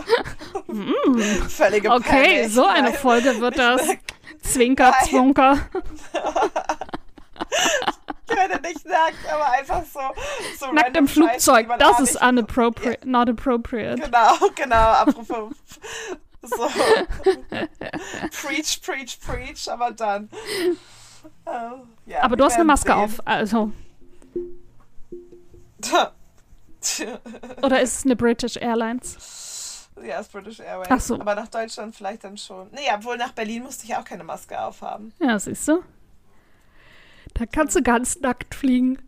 Völlige 1.48 1.88
Mm. 1.88 1.92
Okay, 1.92 2.36
Panik. 2.42 2.50
so 2.50 2.64
eine 2.66 2.90
Nein. 2.90 2.94
Folge 2.98 3.40
wird 3.40 3.58
das. 3.58 3.82
Zwinker, 4.42 4.90
Nein. 4.90 5.08
Zwunker. 5.08 5.58
Ich 8.26 8.36
werde 8.36 8.60
nicht 8.62 8.84
nackt, 8.86 9.32
aber 9.32 9.50
einfach 9.52 9.82
so. 9.84 10.00
so 10.58 10.72
Nackt 10.72 10.96
im 10.96 11.06
Flugzeug. 11.06 11.68
man 11.68 11.78
Das 11.78 12.00
ist 12.00 12.20
unappropriate, 12.20 13.06
not 13.08 13.28
appropriate. 13.28 14.00
Genau, 14.00 14.32
genau. 14.54 14.74
Apropos. 14.76 15.52
So. 16.42 16.56
preach, 18.42 18.80
preach, 18.82 19.18
preach, 19.20 19.68
aber 19.70 19.92
dann. 19.92 20.28
äh, 21.46 21.50
ja, 22.10 22.22
Aber 22.22 22.36
du 22.36 22.44
hast 22.44 22.54
eine 22.54 22.64
Maske 22.64 22.88
sehen. 22.92 22.98
auf, 22.98 23.20
also. 23.26 23.70
Oder 27.62 27.80
ist 27.80 27.98
es 27.98 28.04
eine 28.04 28.16
British 28.16 28.56
Airlines? 28.56 29.44
ja, 30.02 30.20
ist 30.20 30.32
British 30.32 30.60
Airways. 30.60 30.88
Ach 30.90 31.00
so. 31.00 31.14
Aber 31.20 31.34
nach 31.34 31.48
Deutschland 31.48 31.94
vielleicht 31.94 32.24
dann 32.24 32.36
schon. 32.36 32.68
Nee, 32.72 32.80
obwohl 32.94 33.16
nach 33.16 33.32
Berlin 33.32 33.62
musste 33.62 33.86
ich 33.86 33.94
auch 33.94 34.04
keine 34.04 34.24
Maske 34.24 34.60
aufhaben. 34.60 35.12
Ja, 35.20 35.38
siehst 35.38 35.68
du? 35.68 35.82
Da 37.34 37.46
kannst 37.46 37.76
du 37.76 37.82
ganz 37.82 38.20
nackt 38.20 38.54
fliegen. 38.54 38.98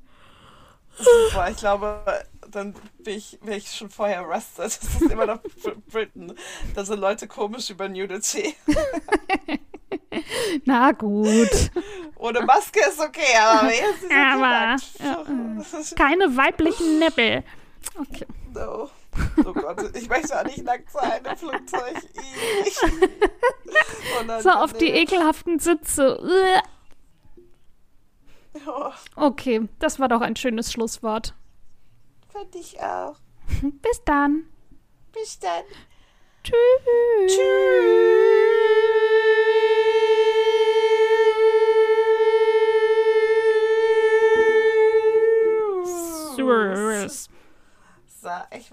Boah, 1.33 1.49
ich 1.51 1.57
glaube, 1.57 2.03
dann 2.51 2.75
bin 2.99 3.17
ich, 3.19 3.39
bin 3.41 3.55
ich 3.55 3.71
schon 3.73 3.91
vorher 3.91 4.21
arrested. 4.21 4.65
Das 4.65 4.79
ist 4.79 5.01
immer 5.03 5.27
noch 5.27 5.41
Br- 5.43 5.77
Britain. 5.91 6.35
Da 6.75 6.85
sind 6.85 7.01
Leute 7.01 7.27
komisch 7.29 7.71
über 7.71 7.89
Nudity. 7.89 8.55
Na 10.65 10.93
gut. 10.93 11.71
Ohne 12.17 12.41
Maske 12.43 12.81
ist 12.89 13.01
okay, 13.01 13.37
aber 13.41 13.71
jetzt 13.73 14.03
ist 14.03 14.11
Aber, 14.13 14.77
nackt. 15.59 15.97
Keine 15.97 16.37
weiblichen 16.37 16.99
Nippel. 16.99 17.45
Okay. 17.99 18.27
No. 18.55 18.91
Oh 19.45 19.53
Gott, 19.53 19.97
ich 19.97 20.09
möchte 20.09 20.39
auch 20.39 20.45
nicht 20.45 20.63
nackt 20.65 20.91
sein 20.91 21.25
im 21.25 21.37
Flugzeug. 21.37 21.95
Ih. 22.15 22.71
So 24.41 24.51
auf 24.51 24.73
die 24.75 24.89
ekelhaften 24.91 25.59
Sitze. 25.59 26.21
Oh, 28.67 28.91
Okay, 29.17 29.69
das 29.79 30.01
war 30.01 30.09
doch 30.09 30.21
ein 30.23 30.37
schönes 30.37 30.73
Schlusswort. 30.73 31.35
Fand 32.37 32.55
ich 32.55 32.81
auch. 32.81 33.17
Bis 33.83 34.05
dann. 34.05 34.45
Bis 35.13 35.39
dann. 35.39 35.65
Tschüss. 36.43 37.37
Tschüss. 46.37 47.31
So, 48.07 48.29
ich 48.57 48.71